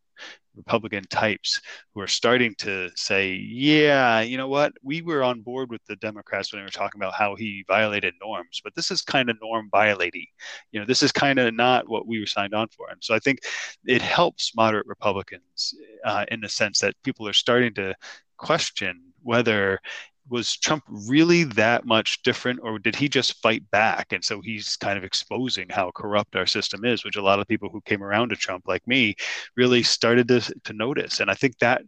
Republican 0.58 1.04
types 1.04 1.60
who 1.94 2.00
are 2.00 2.08
starting 2.08 2.54
to 2.56 2.90
say, 2.96 3.32
yeah, 3.32 4.20
you 4.20 4.36
know 4.36 4.48
what? 4.48 4.72
We 4.82 5.02
were 5.02 5.22
on 5.22 5.40
board 5.40 5.70
with 5.70 5.84
the 5.86 5.96
Democrats 5.96 6.52
when 6.52 6.60
they 6.60 6.64
were 6.64 6.70
talking 6.70 7.00
about 7.00 7.14
how 7.14 7.36
he 7.36 7.64
violated 7.68 8.14
norms, 8.20 8.60
but 8.62 8.74
this 8.74 8.90
is 8.90 9.00
kind 9.00 9.30
of 9.30 9.36
norm 9.40 9.68
violating. 9.70 10.26
You 10.72 10.80
know, 10.80 10.86
this 10.86 11.02
is 11.02 11.12
kind 11.12 11.38
of 11.38 11.54
not 11.54 11.88
what 11.88 12.06
we 12.06 12.18
were 12.18 12.26
signed 12.26 12.54
on 12.54 12.68
for. 12.68 12.90
And 12.90 13.02
so 13.02 13.14
I 13.14 13.20
think 13.20 13.40
it 13.86 14.02
helps 14.02 14.54
moderate 14.56 14.86
Republicans 14.86 15.74
uh, 16.04 16.26
in 16.30 16.40
the 16.40 16.48
sense 16.48 16.80
that 16.80 17.00
people 17.04 17.26
are 17.28 17.32
starting 17.32 17.72
to 17.74 17.94
question 18.36 19.00
whether 19.22 19.80
was 20.28 20.56
Trump 20.56 20.84
really 20.88 21.44
that 21.44 21.86
much 21.86 22.22
different, 22.22 22.60
or 22.62 22.78
did 22.78 22.96
he 22.96 23.08
just 23.08 23.40
fight 23.42 23.68
back? 23.70 24.12
And 24.12 24.24
so 24.24 24.40
he's 24.40 24.76
kind 24.76 24.98
of 24.98 25.04
exposing 25.04 25.68
how 25.70 25.90
corrupt 25.90 26.36
our 26.36 26.46
system 26.46 26.84
is, 26.84 27.04
which 27.04 27.16
a 27.16 27.22
lot 27.22 27.40
of 27.40 27.48
people 27.48 27.68
who 27.70 27.80
came 27.82 28.02
around 28.02 28.30
to 28.30 28.36
Trump, 28.36 28.64
like 28.66 28.86
me, 28.86 29.14
really 29.56 29.82
started 29.82 30.28
to, 30.28 30.40
to 30.64 30.72
notice. 30.72 31.20
And 31.20 31.30
I 31.30 31.34
think 31.34 31.58
that 31.58 31.82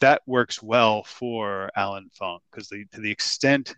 that 0.00 0.22
works 0.26 0.62
well 0.62 1.04
for 1.04 1.70
Allan 1.76 2.10
Fung 2.12 2.38
because 2.50 2.68
to 2.68 3.00
the 3.00 3.10
extent 3.10 3.74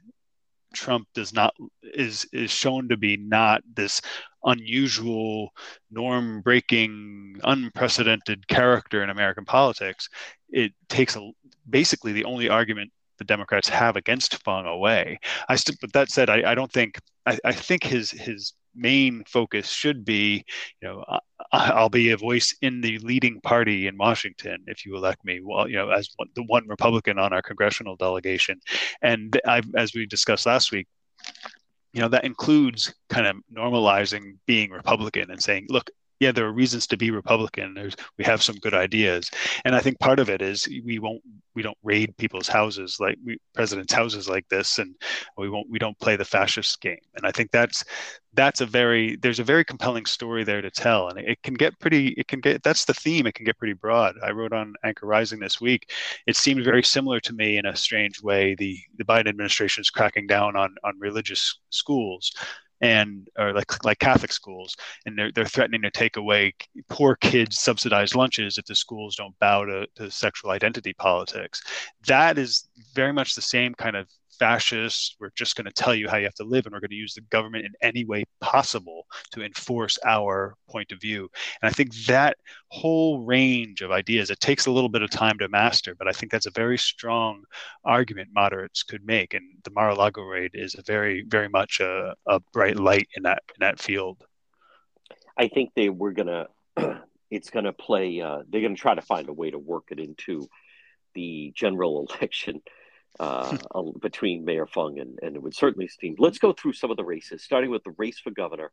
Trump 0.75 1.09
does 1.15 1.33
not 1.33 1.55
is 1.83 2.27
is 2.33 2.51
shown 2.51 2.89
to 2.89 2.97
be 2.97 3.17
not 3.17 3.62
this 3.75 4.03
unusual, 4.45 5.51
norm 5.91 6.43
breaking, 6.43 7.41
unprecedented 7.45 8.47
character 8.47 9.03
in 9.03 9.09
American 9.09 9.45
politics. 9.45 10.09
It 10.51 10.73
takes 10.89 11.17
a, 11.17 11.31
basically 11.69 12.12
the 12.12 12.27
only 12.27 12.49
argument 12.49 12.93
the 13.19 13.25
Democrats 13.25 13.69
have 13.69 13.97
against 13.97 14.43
Fung 14.43 14.67
away. 14.67 15.19
I 15.49 15.57
st- 15.57 15.79
but 15.81 15.93
that 15.93 16.11
said, 16.11 16.31
I, 16.31 16.53
I 16.53 16.55
don't 16.55 16.73
think 16.73 16.99
I, 17.27 17.39
I, 17.45 17.53
think 17.53 17.85
his 17.85 18.11
his 18.11 18.53
main 18.75 19.25
focus 19.27 19.69
should 19.71 20.05
be, 20.05 20.45
you 20.81 20.89
know, 20.89 21.05
I'll 21.53 21.89
be 21.89 22.11
a 22.11 22.17
voice 22.17 22.55
in 22.62 22.81
the 22.81 22.99
leading 22.99 23.41
party 23.41 23.87
in 23.87 23.97
Washington 23.97 24.65
if 24.67 24.85
you 24.85 24.97
elect 24.97 25.25
me. 25.25 25.41
Well, 25.43 25.69
you 25.69 25.77
know, 25.77 25.91
as 25.91 26.11
one, 26.17 26.29
the 26.35 26.43
one 26.45 26.67
Republican 26.69 27.19
on 27.19 27.33
our 27.33 27.43
congressional 27.43 27.97
delegation, 27.97 28.61
and 29.03 29.39
I, 29.47 29.62
as 29.77 29.95
we 29.95 30.07
discussed 30.07 30.47
last 30.47 30.73
week, 30.73 30.87
you 31.93 32.01
know, 32.01 32.09
that 32.09 32.25
includes 32.25 32.93
kind 33.09 33.27
of 33.27 33.37
normalizing 33.57 34.37
being 34.47 34.71
Republican 34.71 35.31
and 35.31 35.43
saying, 35.43 35.67
look, 35.71 35.89
yeah, 36.25 36.33
there 36.33 36.47
are 36.47 36.53
reasons 36.53 36.87
to 36.87 36.97
be 36.97 37.11
Republican. 37.11 37.75
There's 37.75 37.95
we 38.18 38.25
have 38.25 38.43
some 38.43 38.57
good 38.57 38.72
ideas, 38.72 39.31
and 39.66 39.77
I 39.77 39.81
think 39.81 39.99
part 40.01 40.18
of 40.18 40.31
it 40.31 40.41
is 40.41 40.66
we 40.85 40.99
won't 40.99 41.22
we 41.55 41.62
don't 41.62 41.77
raid 41.83 42.16
people's 42.16 42.49
houses 42.49 42.97
like 42.99 43.18
we, 43.22 43.37
presidents' 43.55 43.93
houses 43.93 44.27
like 44.27 44.49
this, 44.49 44.79
and 44.79 44.95
we 45.37 45.51
won't 45.51 45.68
we 45.68 45.79
don't 45.79 45.99
play 45.99 46.16
the 46.16 46.25
fascist 46.25 46.81
game. 46.81 47.05
And 47.16 47.27
I 47.27 47.31
think 47.31 47.51
that's 47.51 47.85
that's 48.33 48.62
a 48.62 48.66
very 48.66 49.16
there's 49.16 49.39
a 49.39 49.45
very 49.45 49.66
compelling 49.66 50.07
story 50.07 50.45
there 50.45 50.62
to 50.62 50.70
tell, 50.70 51.09
and 51.09 51.18
it 51.18 51.43
can 51.43 51.55
get 51.55 51.79
pretty 51.79 52.09
it 52.16 52.27
can 52.27 52.41
get 52.41 52.62
that's 52.62 52.87
the 52.87 52.95
theme. 52.95 53.27
It 53.27 53.35
can 53.35 53.45
get 53.45 53.59
pretty 53.59 53.75
broad. 53.75 54.14
I 54.25 54.31
wrote 54.31 54.55
on 54.55 54.72
Anchor 54.83 55.07
Rising 55.07 55.41
this 55.41 55.61
week. 55.61 55.91
It 56.27 56.37
seemed 56.37 56.64
very 56.64 56.83
similar 56.83 57.20
to 57.20 57.35
me 57.35 57.59
in 57.59 57.66
a 57.66 57.77
strange 57.77 58.22
way. 58.22 58.55
The 58.55 58.79
the 58.97 59.05
Biden 59.05 59.29
administration 59.29 59.83
is 59.83 59.91
cracking 59.91 60.27
down 60.27 60.57
on 60.57 60.75
on 60.85 60.99
religious 60.99 61.59
schools 61.68 62.33
and 62.81 63.29
or 63.39 63.53
like 63.53 63.85
like 63.85 63.99
Catholic 63.99 64.33
schools, 64.33 64.77
and 65.07 65.18
they're 65.18 65.33
they're 65.33 65.45
threatening 65.45 65.83
to 65.83 65.91
take 65.91 66.16
away 66.16 66.55
poor 66.89 67.16
kids' 67.16 67.59
subsidized 67.59 68.14
lunches 68.14 68.59
if 68.59 68.64
the 68.66 68.75
schools 68.75 69.16
don't 69.16 69.39
bow 69.39 69.64
to, 69.64 69.87
to 69.97 70.11
sexual 70.11 70.51
identity 70.51 70.93
politics. 70.95 71.62
That 72.07 72.39
is 72.39 72.68
very 72.95 73.12
much 73.12 73.35
the 73.35 73.43
same 73.43 73.75
kind 73.75 73.97
of 73.97 74.09
fascist. 74.39 75.16
We're 75.20 75.30
just 75.35 75.57
going 75.57 75.66
to 75.66 75.72
tell 75.72 75.95
you 75.95 76.09
how 76.09 76.16
you 76.16 76.24
have 76.24 76.35
to 76.35 76.45
live, 76.45 76.66
and 76.66 76.72
we're 76.72 76.80
going 76.80 76.91
to 76.91 76.97
use 76.97 77.14
the 77.14 77.20
government 77.22 77.64
in 77.64 77.72
any 77.82 78.05
way 78.05 78.24
possible 78.41 79.07
to 79.32 79.43
enforce 79.45 79.99
our 80.05 80.55
point 80.68 80.93
of 80.93 81.01
view. 81.01 81.28
And 81.62 81.68
I 81.68 81.72
think 81.72 81.95
that 82.07 82.37
whole 82.68 83.24
range 83.24 83.80
of 83.80 83.91
ideas, 83.91 84.30
it 84.30 84.41
takes 84.41 84.66
a 84.66 84.70
little 84.70 84.89
bit 84.89 85.03
of 85.03 85.11
time 85.11 85.39
to 85.39 85.49
master, 85.49 85.95
but 85.95 86.09
I 86.09 86.12
think 86.12 86.32
that's 86.32 86.47
a 86.47 86.51
very 86.51 86.78
strong 86.78 87.43
argument 87.85 88.28
moderates 88.32 88.82
could 88.82 89.05
make. 89.05 89.35
And 89.35 89.45
the 89.64 89.70
Mar-a-Lago 89.70 90.22
raid 90.22 90.53
is 90.55 90.74
a 90.74 90.82
very, 90.82 91.24
very 91.26 91.49
much 91.49 91.80
a, 91.80 92.14
a 92.26 92.41
bright 92.53 92.76
light 92.76 93.09
in 93.16 93.22
that 93.24 93.43
in 93.49 93.61
that 93.61 93.80
field. 93.80 94.24
I 95.37 95.49
think 95.49 95.70
they 95.74 95.89
were 95.89 96.12
going 96.12 96.28
to. 96.28 96.49
It's 97.30 97.51
going 97.51 97.64
to 97.64 97.72
play. 97.72 98.20
Uh, 98.20 98.43
they're 98.49 98.61
going 98.61 98.76
to 98.76 98.80
try 98.80 98.95
to 98.95 99.03
find 99.03 99.28
a 99.28 99.32
way 99.32 99.51
to 99.51 99.59
work 99.59 99.87
it 99.91 99.99
into 99.99 100.47
the 101.14 101.53
general 101.57 102.07
election 102.20 102.61
uh, 103.21 103.57
between 104.01 104.45
Mayor 104.45 104.67
Fung 104.67 104.99
and, 104.99 105.19
and 105.23 105.37
it 105.37 105.43
would 105.43 105.55
certainly 105.55 105.89
steam. 105.89 106.17
Let's 106.19 106.39
go 106.39 106.53
through 106.53 106.75
some 106.75 106.91
of 106.91 106.97
the 106.97 107.05
races, 107.05 107.43
starting 107.43 107.71
with 107.71 107.85
the 107.85 107.95
race 107.97 108.19
for 108.19 108.31
governor. 108.31 108.71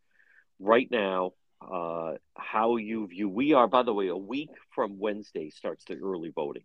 Right 0.60 0.90
now, 0.92 1.34
uh, 1.62 2.14
how 2.36 2.78
you 2.78 3.08
view, 3.08 3.30
we 3.30 3.54
are, 3.54 3.68
by 3.68 3.84
the 3.84 3.94
way, 3.94 4.08
a 4.08 4.18
week 4.18 4.50
from 4.74 5.00
Wednesday 5.00 5.50
starts 5.50 5.86
the 5.86 5.96
early 5.96 6.32
voting. 6.34 6.64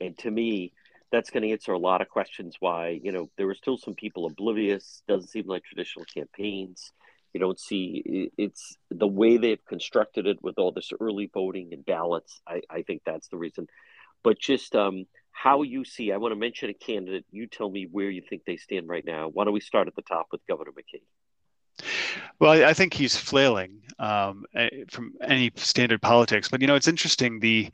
And 0.00 0.16
to 0.18 0.30
me, 0.30 0.72
that's 1.12 1.30
going 1.30 1.42
to 1.42 1.50
answer 1.50 1.72
a 1.72 1.78
lot 1.78 2.00
of 2.00 2.08
questions 2.08 2.56
why, 2.60 3.00
you 3.02 3.12
know, 3.12 3.28
there 3.36 3.48
are 3.48 3.54
still 3.54 3.76
some 3.76 3.94
people 3.94 4.26
oblivious, 4.26 5.02
doesn't 5.08 5.28
seem 5.28 5.46
like 5.46 5.64
traditional 5.64 6.04
campaigns. 6.04 6.92
You 7.32 7.40
don't 7.40 7.60
see 7.60 8.30
it's 8.36 8.76
the 8.90 9.06
way 9.06 9.36
they've 9.36 9.64
constructed 9.66 10.26
it 10.26 10.42
with 10.42 10.58
all 10.58 10.72
this 10.72 10.90
early 11.00 11.30
voting 11.32 11.72
and 11.72 11.84
ballots. 11.84 12.40
I, 12.46 12.62
I 12.68 12.82
think 12.82 13.02
that's 13.04 13.28
the 13.28 13.36
reason. 13.36 13.66
But 14.22 14.38
just 14.38 14.74
um, 14.74 15.06
how 15.42 15.62
you 15.62 15.84
see. 15.84 16.12
I 16.12 16.18
want 16.18 16.32
to 16.32 16.36
mention 16.36 16.68
a 16.68 16.74
candidate. 16.74 17.24
You 17.30 17.46
tell 17.46 17.70
me 17.70 17.88
where 17.90 18.10
you 18.10 18.22
think 18.28 18.42
they 18.44 18.56
stand 18.56 18.88
right 18.88 19.04
now. 19.04 19.28
Why 19.28 19.44
don't 19.44 19.54
we 19.54 19.60
start 19.60 19.88
at 19.88 19.96
the 19.96 20.02
top 20.02 20.26
with 20.30 20.46
Governor 20.46 20.72
McKee? 20.72 21.02
Well, 22.38 22.62
I 22.62 22.74
think 22.74 22.92
he's 22.92 23.16
flailing 23.16 23.80
um, 23.98 24.44
from 24.90 25.14
any 25.22 25.50
standard 25.56 26.02
politics. 26.02 26.48
But 26.48 26.60
you 26.60 26.66
know, 26.66 26.74
it's 26.74 26.88
interesting. 26.88 27.40
The 27.40 27.70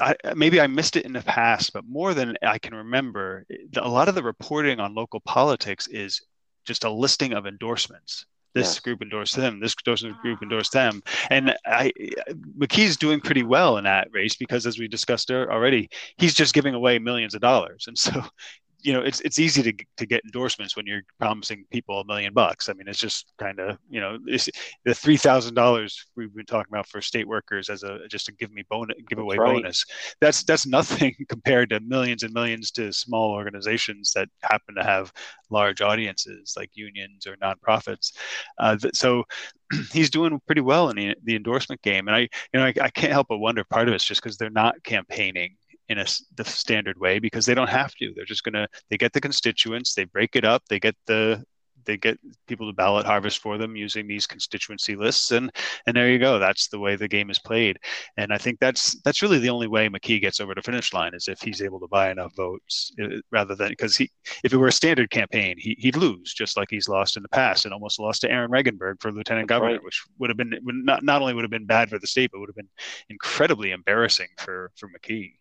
I, 0.00 0.16
maybe 0.34 0.62
I 0.62 0.66
missed 0.66 0.96
it 0.96 1.04
in 1.04 1.12
the 1.12 1.20
past, 1.20 1.74
but 1.74 1.84
more 1.84 2.14
than 2.14 2.38
I 2.42 2.58
can 2.58 2.74
remember, 2.74 3.44
a 3.76 3.88
lot 3.88 4.08
of 4.08 4.14
the 4.14 4.22
reporting 4.22 4.80
on 4.80 4.94
local 4.94 5.20
politics 5.20 5.86
is 5.88 6.22
just 6.64 6.84
a 6.84 6.90
listing 6.90 7.34
of 7.34 7.46
endorsements 7.46 8.24
this 8.54 8.80
group 8.80 9.02
endorsed 9.02 9.36
them, 9.36 9.60
this 9.60 9.74
group 9.74 10.06
ah. 10.24 10.42
endorsed 10.42 10.72
them, 10.72 11.02
and 11.30 11.56
I 11.66 11.92
McKee's 12.58 12.96
doing 12.96 13.20
pretty 13.20 13.42
well 13.42 13.76
in 13.78 13.84
that 13.84 14.08
race 14.12 14.36
because, 14.36 14.66
as 14.66 14.78
we 14.78 14.88
discussed 14.88 15.30
er, 15.30 15.50
already, 15.50 15.90
he's 16.16 16.34
just 16.34 16.54
giving 16.54 16.74
away 16.74 16.98
millions 16.98 17.34
of 17.34 17.40
dollars, 17.40 17.86
and 17.86 17.98
so 17.98 18.22
you 18.84 18.92
know 18.92 19.00
it's 19.00 19.20
it's 19.20 19.38
easy 19.38 19.62
to 19.62 19.72
to 19.96 20.06
get 20.06 20.22
endorsements 20.24 20.76
when 20.76 20.86
you're 20.86 21.00
promising 21.18 21.64
people 21.70 22.00
a 22.00 22.04
million 22.04 22.34
bucks. 22.34 22.68
I 22.68 22.74
mean, 22.74 22.86
it's 22.86 22.98
just 22.98 23.32
kind 23.38 23.58
of 23.58 23.78
you 23.88 23.98
know 23.98 24.18
the 24.84 24.94
three 24.94 25.16
thousand 25.16 25.54
dollars 25.54 26.04
we've 26.16 26.34
been 26.34 26.44
talking 26.44 26.70
about 26.70 26.86
for 26.86 27.00
state 27.00 27.26
workers 27.26 27.70
as 27.70 27.82
a 27.82 28.06
just 28.08 28.28
a 28.28 28.32
give 28.32 28.52
me 28.52 28.62
bonus 28.68 28.96
giveaway 29.08 29.38
right. 29.38 29.54
bonus. 29.54 29.86
That's 30.20 30.44
that's 30.44 30.66
nothing 30.66 31.14
compared 31.30 31.70
to 31.70 31.80
millions 31.80 32.24
and 32.24 32.34
millions 32.34 32.70
to 32.72 32.92
small 32.92 33.32
organizations 33.32 34.12
that 34.12 34.28
happen 34.42 34.74
to 34.74 34.84
have 34.84 35.10
large 35.48 35.80
audiences 35.80 36.54
like 36.56 36.70
unions 36.74 37.26
or 37.26 37.36
nonprofits. 37.36 38.12
Uh, 38.58 38.76
so 38.92 39.24
he's 39.92 40.10
doing 40.10 40.40
pretty 40.46 40.60
well 40.60 40.90
in 40.90 40.96
the, 40.96 41.16
the 41.24 41.36
endorsement 41.36 41.80
game, 41.80 42.06
and 42.06 42.14
I 42.14 42.20
you 42.20 42.28
know 42.52 42.66
I, 42.66 42.74
I 42.82 42.90
can't 42.90 43.12
help 43.12 43.28
but 43.28 43.38
wonder 43.38 43.64
part 43.64 43.88
of 43.88 43.94
it's 43.94 44.04
just 44.04 44.22
because 44.22 44.36
they're 44.36 44.50
not 44.50 44.82
campaigning 44.84 45.56
in 45.88 45.98
a 45.98 46.06
the 46.36 46.44
standard 46.44 46.98
way 46.98 47.18
because 47.18 47.46
they 47.46 47.54
don't 47.54 47.68
have 47.68 47.94
to. 47.96 48.12
They're 48.14 48.24
just 48.24 48.44
gonna 48.44 48.68
they 48.90 48.96
get 48.96 49.12
the 49.12 49.20
constituents, 49.20 49.94
they 49.94 50.04
break 50.04 50.36
it 50.36 50.44
up, 50.44 50.62
they 50.68 50.80
get 50.80 50.96
the 51.06 51.44
they 51.84 51.96
get 51.96 52.18
people 52.46 52.66
to 52.66 52.74
ballot 52.74 53.06
harvest 53.06 53.38
for 53.38 53.58
them 53.58 53.76
using 53.76 54.06
these 54.06 54.26
constituency 54.26 54.96
lists 54.96 55.30
and 55.30 55.50
and 55.86 55.96
there 55.96 56.10
you 56.10 56.18
go 56.18 56.38
that's 56.38 56.68
the 56.68 56.78
way 56.78 56.96
the 56.96 57.08
game 57.08 57.30
is 57.30 57.38
played 57.38 57.78
and 58.16 58.32
i 58.32 58.38
think 58.38 58.58
that's 58.60 59.00
that's 59.02 59.22
really 59.22 59.38
the 59.38 59.50
only 59.50 59.66
way 59.66 59.88
mckee 59.88 60.20
gets 60.20 60.40
over 60.40 60.54
the 60.54 60.62
finish 60.62 60.92
line 60.92 61.14
is 61.14 61.28
if 61.28 61.40
he's 61.40 61.62
able 61.62 61.80
to 61.80 61.88
buy 61.88 62.10
enough 62.10 62.34
votes 62.36 62.92
uh, 63.02 63.08
rather 63.30 63.54
than 63.54 63.68
because 63.68 63.96
he 63.96 64.10
if 64.42 64.52
it 64.52 64.56
were 64.56 64.68
a 64.68 64.72
standard 64.72 65.10
campaign 65.10 65.56
he, 65.58 65.76
he'd 65.78 65.96
lose 65.96 66.32
just 66.34 66.56
like 66.56 66.68
he's 66.70 66.88
lost 66.88 67.16
in 67.16 67.22
the 67.22 67.28
past 67.28 67.64
and 67.64 67.74
almost 67.74 68.00
lost 68.00 68.20
to 68.20 68.30
aaron 68.30 68.50
regunberg 68.50 68.94
for 69.00 69.12
lieutenant 69.12 69.48
that's 69.48 69.58
governor 69.58 69.74
right. 69.74 69.84
which 69.84 70.02
would 70.18 70.30
have 70.30 70.36
been 70.36 70.58
not, 70.64 71.02
not 71.02 71.20
only 71.20 71.34
would 71.34 71.44
have 71.44 71.50
been 71.50 71.66
bad 71.66 71.88
for 71.88 71.98
the 71.98 72.06
state 72.06 72.30
but 72.32 72.40
would 72.40 72.48
have 72.48 72.56
been 72.56 72.68
incredibly 73.10 73.70
embarrassing 73.70 74.28
for 74.38 74.70
for 74.76 74.88
mckee 74.88 75.34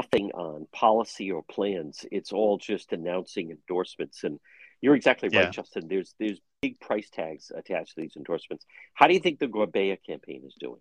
nothing 0.00 0.30
on 0.32 0.66
policy 0.72 1.30
or 1.30 1.42
plans. 1.42 2.06
It's 2.10 2.32
all 2.32 2.58
just 2.58 2.92
announcing 2.92 3.50
endorsements. 3.50 4.24
And 4.24 4.38
you're 4.80 4.94
exactly 4.94 5.28
right, 5.28 5.44
yeah. 5.44 5.50
Justin. 5.50 5.88
There's 5.88 6.14
there's 6.18 6.40
big 6.62 6.80
price 6.80 7.10
tags 7.10 7.52
attached 7.54 7.94
to 7.94 8.00
these 8.00 8.16
endorsements. 8.16 8.64
How 8.94 9.06
do 9.06 9.14
you 9.14 9.20
think 9.20 9.38
the 9.38 9.46
Gorbea 9.46 9.98
campaign 10.06 10.42
is 10.46 10.54
doing? 10.58 10.80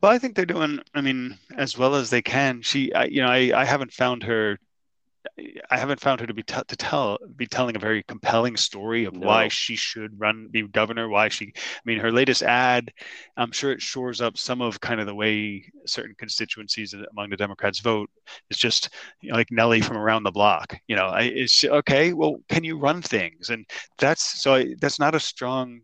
Well, 0.00 0.12
I 0.12 0.18
think 0.18 0.34
they're 0.34 0.46
doing. 0.46 0.80
I 0.94 1.00
mean, 1.02 1.38
as 1.56 1.76
well 1.76 1.94
as 1.94 2.10
they 2.10 2.22
can. 2.22 2.62
She, 2.62 2.92
I, 2.94 3.04
you 3.04 3.20
know, 3.20 3.28
I, 3.28 3.52
I 3.54 3.64
haven't 3.64 3.92
found 3.92 4.22
her 4.22 4.58
I 5.70 5.78
haven't 5.78 6.00
found 6.00 6.20
her 6.20 6.26
to 6.26 6.34
be 6.34 6.42
t- 6.42 6.62
to 6.66 6.76
tell 6.76 7.18
be 7.36 7.46
telling 7.46 7.76
a 7.76 7.78
very 7.78 8.02
compelling 8.02 8.56
story 8.56 9.04
of 9.04 9.14
no. 9.14 9.26
why 9.26 9.48
she 9.48 9.76
should 9.76 10.18
run 10.18 10.48
be 10.50 10.62
governor. 10.62 11.08
Why 11.08 11.28
she, 11.28 11.52
I 11.56 11.80
mean, 11.84 11.98
her 11.98 12.10
latest 12.10 12.42
ad, 12.42 12.92
I'm 13.36 13.52
sure 13.52 13.72
it 13.72 13.80
shores 13.80 14.20
up 14.20 14.36
some 14.36 14.60
of 14.60 14.80
kind 14.80 15.00
of 15.00 15.06
the 15.06 15.14
way 15.14 15.64
certain 15.86 16.14
constituencies 16.18 16.94
among 17.12 17.30
the 17.30 17.36
Democrats 17.36 17.80
vote. 17.80 18.10
It's 18.50 18.58
just 18.58 18.90
you 19.20 19.30
know, 19.30 19.36
like 19.36 19.50
Nellie 19.50 19.80
from 19.80 19.96
around 19.96 20.24
the 20.24 20.30
block. 20.30 20.76
You 20.88 20.96
know, 20.96 21.06
I, 21.06 21.22
it's 21.22 21.64
okay. 21.64 22.12
Well, 22.12 22.38
can 22.48 22.64
you 22.64 22.78
run 22.78 23.00
things? 23.00 23.50
And 23.50 23.64
that's 23.98 24.42
so 24.42 24.54
I, 24.54 24.74
that's 24.80 24.98
not 24.98 25.14
a 25.14 25.20
strong 25.20 25.80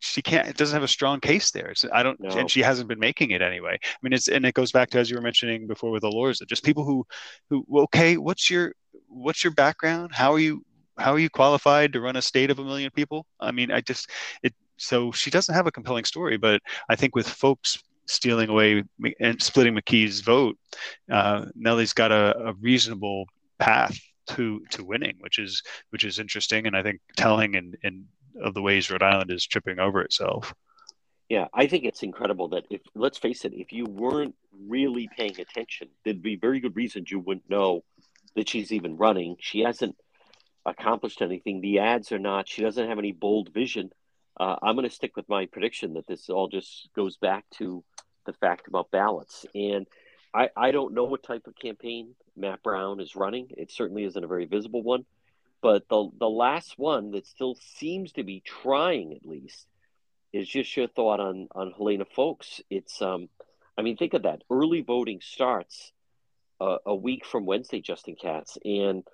she 0.00 0.22
can't 0.22 0.48
it 0.48 0.56
doesn't 0.56 0.74
have 0.74 0.82
a 0.82 0.88
strong 0.88 1.20
case 1.20 1.50
there. 1.50 1.74
So 1.74 1.88
i 1.92 2.02
don't 2.02 2.18
no. 2.20 2.30
and 2.30 2.50
she 2.50 2.62
hasn't 2.62 2.88
been 2.88 2.98
making 2.98 3.30
it 3.30 3.42
anyway. 3.42 3.78
I 3.82 3.98
mean 4.02 4.12
it's 4.12 4.28
and 4.28 4.44
it 4.44 4.54
goes 4.54 4.72
back 4.72 4.90
to 4.90 4.98
as 4.98 5.10
you 5.10 5.16
were 5.16 5.22
mentioning 5.22 5.66
before 5.66 5.90
with 5.90 6.02
Elorza 6.02 6.46
just 6.46 6.64
people 6.64 6.84
who 6.84 7.06
who 7.48 7.64
okay 7.82 8.16
what's 8.16 8.50
your 8.50 8.74
what's 9.08 9.44
your 9.44 9.52
background? 9.52 10.12
How 10.12 10.32
are 10.32 10.38
you 10.38 10.64
how 10.98 11.12
are 11.12 11.18
you 11.18 11.30
qualified 11.30 11.92
to 11.92 12.00
run 12.00 12.16
a 12.16 12.22
state 12.22 12.50
of 12.50 12.58
a 12.58 12.64
million 12.64 12.90
people? 12.90 13.26
I 13.38 13.52
mean 13.52 13.70
i 13.70 13.80
just 13.80 14.10
it 14.42 14.54
so 14.78 15.12
she 15.12 15.30
doesn't 15.30 15.54
have 15.54 15.66
a 15.66 15.72
compelling 15.72 16.04
story 16.04 16.38
but 16.38 16.60
i 16.88 16.96
think 16.96 17.14
with 17.14 17.28
folks 17.28 17.82
stealing 18.06 18.48
away 18.48 18.82
and 19.20 19.40
splitting 19.40 19.74
mckee's 19.74 20.20
vote 20.20 20.56
uh, 21.12 21.44
nellie's 21.54 21.92
got 21.92 22.10
a, 22.10 22.36
a 22.48 22.54
reasonable 22.54 23.26
path 23.58 23.96
to 24.26 24.60
to 24.70 24.84
winning 24.84 25.16
which 25.20 25.38
is 25.38 25.62
which 25.90 26.04
is 26.04 26.18
interesting 26.18 26.66
and 26.66 26.76
i 26.76 26.82
think 26.82 27.00
telling 27.16 27.56
and 27.56 27.76
and 27.84 28.04
of 28.40 28.54
the 28.54 28.62
ways 28.62 28.90
Rhode 28.90 29.02
Island 29.02 29.30
is 29.30 29.46
tripping 29.46 29.78
over 29.78 30.02
itself. 30.02 30.54
Yeah, 31.28 31.46
I 31.54 31.68
think 31.68 31.84
it's 31.84 32.02
incredible 32.02 32.48
that 32.48 32.64
if 32.70 32.80
let's 32.94 33.18
face 33.18 33.44
it, 33.44 33.52
if 33.54 33.72
you 33.72 33.84
weren't 33.84 34.34
really 34.66 35.08
paying 35.16 35.40
attention, 35.40 35.88
there'd 36.04 36.22
be 36.22 36.36
very 36.36 36.58
good 36.58 36.74
reasons 36.74 37.10
you 37.10 37.20
wouldn't 37.20 37.48
know 37.48 37.84
that 38.34 38.48
she's 38.48 38.72
even 38.72 38.96
running. 38.96 39.36
She 39.38 39.60
hasn't 39.60 39.96
accomplished 40.66 41.22
anything. 41.22 41.60
The 41.60 41.78
ads 41.78 42.10
are 42.12 42.18
not. 42.18 42.48
She 42.48 42.62
doesn't 42.62 42.88
have 42.88 42.98
any 42.98 43.12
bold 43.12 43.52
vision. 43.54 43.90
Uh, 44.38 44.56
I'm 44.62 44.74
going 44.74 44.88
to 44.88 44.94
stick 44.94 45.16
with 45.16 45.28
my 45.28 45.46
prediction 45.46 45.94
that 45.94 46.06
this 46.06 46.28
all 46.28 46.48
just 46.48 46.88
goes 46.96 47.16
back 47.16 47.44
to 47.58 47.84
the 48.26 48.32
fact 48.32 48.68
about 48.68 48.90
ballots. 48.90 49.46
And 49.54 49.86
I, 50.34 50.48
I 50.56 50.70
don't 50.70 50.94
know 50.94 51.04
what 51.04 51.22
type 51.22 51.46
of 51.46 51.54
campaign 51.56 52.14
Matt 52.36 52.62
Brown 52.62 53.00
is 53.00 53.16
running. 53.16 53.48
It 53.50 53.70
certainly 53.70 54.04
isn't 54.04 54.24
a 54.24 54.28
very 54.28 54.46
visible 54.46 54.82
one. 54.82 55.04
But 55.62 55.88
the 55.88 56.08
the 56.18 56.28
last 56.28 56.78
one 56.78 57.10
that 57.12 57.26
still 57.26 57.56
seems 57.76 58.12
to 58.12 58.24
be 58.24 58.40
trying 58.40 59.14
at 59.14 59.26
least 59.26 59.66
is 60.32 60.48
just 60.48 60.76
your 60.76 60.88
thought 60.88 61.20
on 61.20 61.48
on 61.54 61.72
Helena 61.72 62.04
Foulkes. 62.04 62.60
It's 62.70 63.02
um, 63.02 63.28
I 63.76 63.82
mean, 63.82 63.96
think 63.96 64.14
of 64.14 64.22
that. 64.22 64.42
Early 64.50 64.80
voting 64.80 65.20
starts 65.20 65.92
uh, 66.60 66.78
a 66.86 66.94
week 66.94 67.24
from 67.26 67.46
Wednesday, 67.46 67.80
Justin 67.80 68.16
Katz, 68.20 68.58
and 68.64 69.04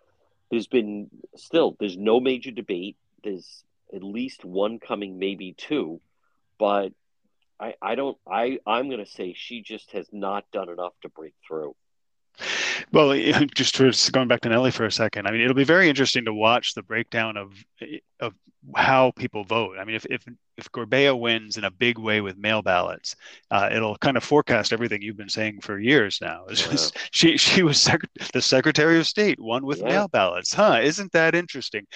there's 0.51 0.67
been 0.67 1.09
still 1.37 1.77
there's 1.79 1.97
no 1.97 2.21
major 2.21 2.51
debate. 2.51 2.97
There's 3.25 3.65
at 3.95 4.03
least 4.03 4.45
one 4.45 4.79
coming, 4.79 5.19
maybe 5.19 5.55
two, 5.57 6.01
but 6.59 6.93
I, 7.59 7.75
I 7.81 7.95
don't 7.95 8.19
I 8.29 8.59
I'm 8.67 8.89
to 8.91 9.07
say 9.07 9.35
she 9.37 9.63
just 9.63 9.93
has 9.93 10.07
not 10.13 10.45
done 10.53 10.69
enough 10.69 10.95
to 11.03 11.09
break 11.09 11.35
through. 11.47 11.75
Well, 12.93 13.15
just 13.55 13.77
for 13.77 13.91
going 14.13 14.29
back 14.29 14.41
to 14.43 14.49
Nellie 14.49 14.71
for 14.71 14.85
a 14.85 14.93
second, 14.93 15.27
I 15.27 15.31
mean, 15.31 15.41
it'll 15.41 15.55
be 15.55 15.65
very 15.65 15.89
interesting 15.89 16.25
to 16.25 16.35
watch 16.35 16.75
the 16.75 16.83
breakdown 16.83 17.37
of 17.37 17.53
of 18.21 18.35
how 18.75 19.13
people 19.13 19.45
vote. 19.45 19.77
I 19.79 19.85
mean, 19.85 19.97
if 19.97 20.07
if 20.07 20.25
if 20.57 20.73
Gorbea 20.73 21.19
wins 21.19 21.59
in 21.59 21.65
a 21.65 21.71
big 21.71 21.99
way 21.99 22.21
with 22.21 22.39
mail 22.39 22.63
ballots, 22.63 23.15
uh, 23.51 23.69
it'll 23.71 23.97
kind 23.97 24.17
of 24.17 24.25
forecast 24.25 24.73
everything 24.73 25.03
you've 25.03 25.17
been 25.17 25.29
saying 25.29 25.61
for 25.61 25.79
years 25.79 26.19
now. 26.21 26.45
Yeah. 26.57 26.71
Just, 26.71 26.97
she 27.11 27.37
she 27.37 27.63
was 27.63 27.81
sec- 27.81 28.01
the 28.33 28.41
Secretary 28.41 28.99
of 28.99 29.07
State, 29.07 29.39
one 29.39 29.65
with 29.67 29.81
yeah. 29.81 29.89
mail 29.89 30.09
ballots, 30.09 30.55
huh? 30.55 30.81
Isn't 30.83 31.13
that 31.13 31.35
interesting? 31.35 31.87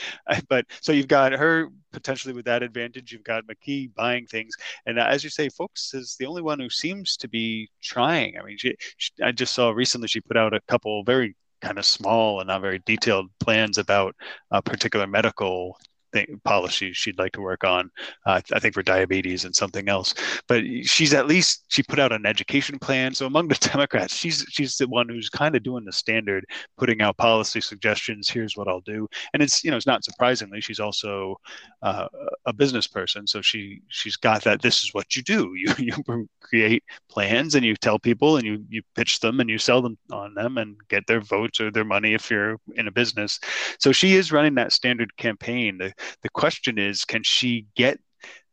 but 0.49 0.67
so 0.83 0.93
you've 0.93 1.09
got 1.09 1.33
her 1.33 1.71
potentially 1.93 2.35
with 2.35 2.45
that 2.45 2.63
advantage. 2.63 3.11
You've 3.11 3.25
got 3.25 3.45
McKee 3.47 3.95
buying 3.95 4.27
things, 4.27 4.55
and 4.87 4.99
uh, 4.99 5.07
as 5.09 5.25
you 5.25 5.31
say, 5.31 5.49
Foulkes 5.49 5.95
is 5.95 6.17
the 6.19 6.27
only 6.27 6.43
one 6.43 6.61
who 6.61 6.69
seems 6.69 7.17
to 7.17 7.29
be 7.29 7.69
trying. 7.83 8.39
I 8.39 8.45
mean, 8.45 8.59
she, 8.59 8.77
she, 8.99 9.11
I 9.23 9.33
just 9.33 9.55
saw 9.55 9.71
recently 9.71 10.09
she 10.09 10.21
put 10.21 10.37
out 10.37 10.55
a 10.55 10.61
couple 10.71 11.03
very 11.05 11.37
kind 11.61 11.79
of 11.79 11.85
small 11.85 12.41
and 12.41 12.49
not 12.49 12.63
very 12.63 12.81
detailed 12.87 13.31
plans 13.41 13.79
about 13.79 14.15
a 14.51 14.63
particular 14.63 15.07
medical 15.07 15.79
thing, 16.13 16.41
policies 16.45 16.97
she'd 16.97 17.19
like 17.19 17.33
to 17.33 17.41
work 17.41 17.65
on. 17.65 17.91
Uh, 18.27 18.41
I 18.53 18.59
think 18.59 18.75
for 18.75 18.83
diabetes 18.83 19.45
and 19.45 19.55
something 19.55 19.89
else. 19.89 20.15
But 20.49 20.65
she's 20.85 21.15
at 21.15 21.27
least 21.27 21.65
she 21.69 21.83
put 21.83 21.99
out 21.99 22.13
an 22.13 22.27
education 22.27 22.79
plan. 22.79 23.15
So 23.15 23.27
among 23.27 23.49
the 23.49 23.55
Democrats, 23.73 24.15
she's 24.15 24.45
she's 24.49 24.77
the 24.77 24.89
one 24.89 25.09
who's 25.09 25.29
kind 25.29 25.57
of 25.57 25.63
doing 25.63 25.85
the 25.85 25.93
standard, 25.93 26.45
putting 26.79 27.01
out 27.01 27.17
policy 27.17 27.61
suggestions. 27.61 28.29
Here's 28.29 28.57
what 28.57 28.69
I'll 28.69 28.81
do, 28.81 29.09
and 29.33 29.43
it's 29.43 29.65
you 29.65 29.71
know 29.71 29.77
it's 29.77 29.87
not 29.87 30.05
surprisingly 30.05 30.61
she's 30.61 30.81
also 30.81 31.37
uh, 31.83 32.07
a 32.47 32.53
business 32.53 32.87
person, 32.87 33.27
so 33.27 33.41
she 33.43 33.81
she's 33.89 34.17
got 34.17 34.43
that. 34.45 34.63
This 34.63 34.83
is 34.85 34.95
what 34.95 35.17
you 35.17 35.23
do. 35.23 35.55
You 35.61 35.75
you 35.79 36.29
create 36.41 36.83
plans 37.11 37.55
and 37.55 37.65
you 37.65 37.77
tell 37.77 37.99
people 37.99 38.37
and 38.37 38.47
you 38.47 38.65
you 38.69 38.83
pitch 38.95 39.21
them 39.21 39.41
and 39.41 39.51
you 39.51 39.59
sell 39.59 39.83
them 39.83 39.99
on 40.11 40.35
them 40.35 40.59
and 40.59 40.77
get 40.89 41.07
their 41.07 41.21
votes 41.21 41.61
or 41.61 41.71
their 41.71 41.85
money 41.85 42.15
if 42.15 42.31
you're 42.31 42.57
in 42.75 42.89
a 42.89 42.91
business. 42.91 43.39
So 43.79 43.93
she 43.93 44.15
is 44.15 44.33
running 44.33 44.55
that 44.55 44.73
standard 44.73 45.17
campaign. 45.17 45.79
The 45.79 45.93
the 46.23 46.29
question 46.31 46.79
is, 46.79 47.05
can 47.05 47.23
she 47.23 47.67
get 47.77 47.99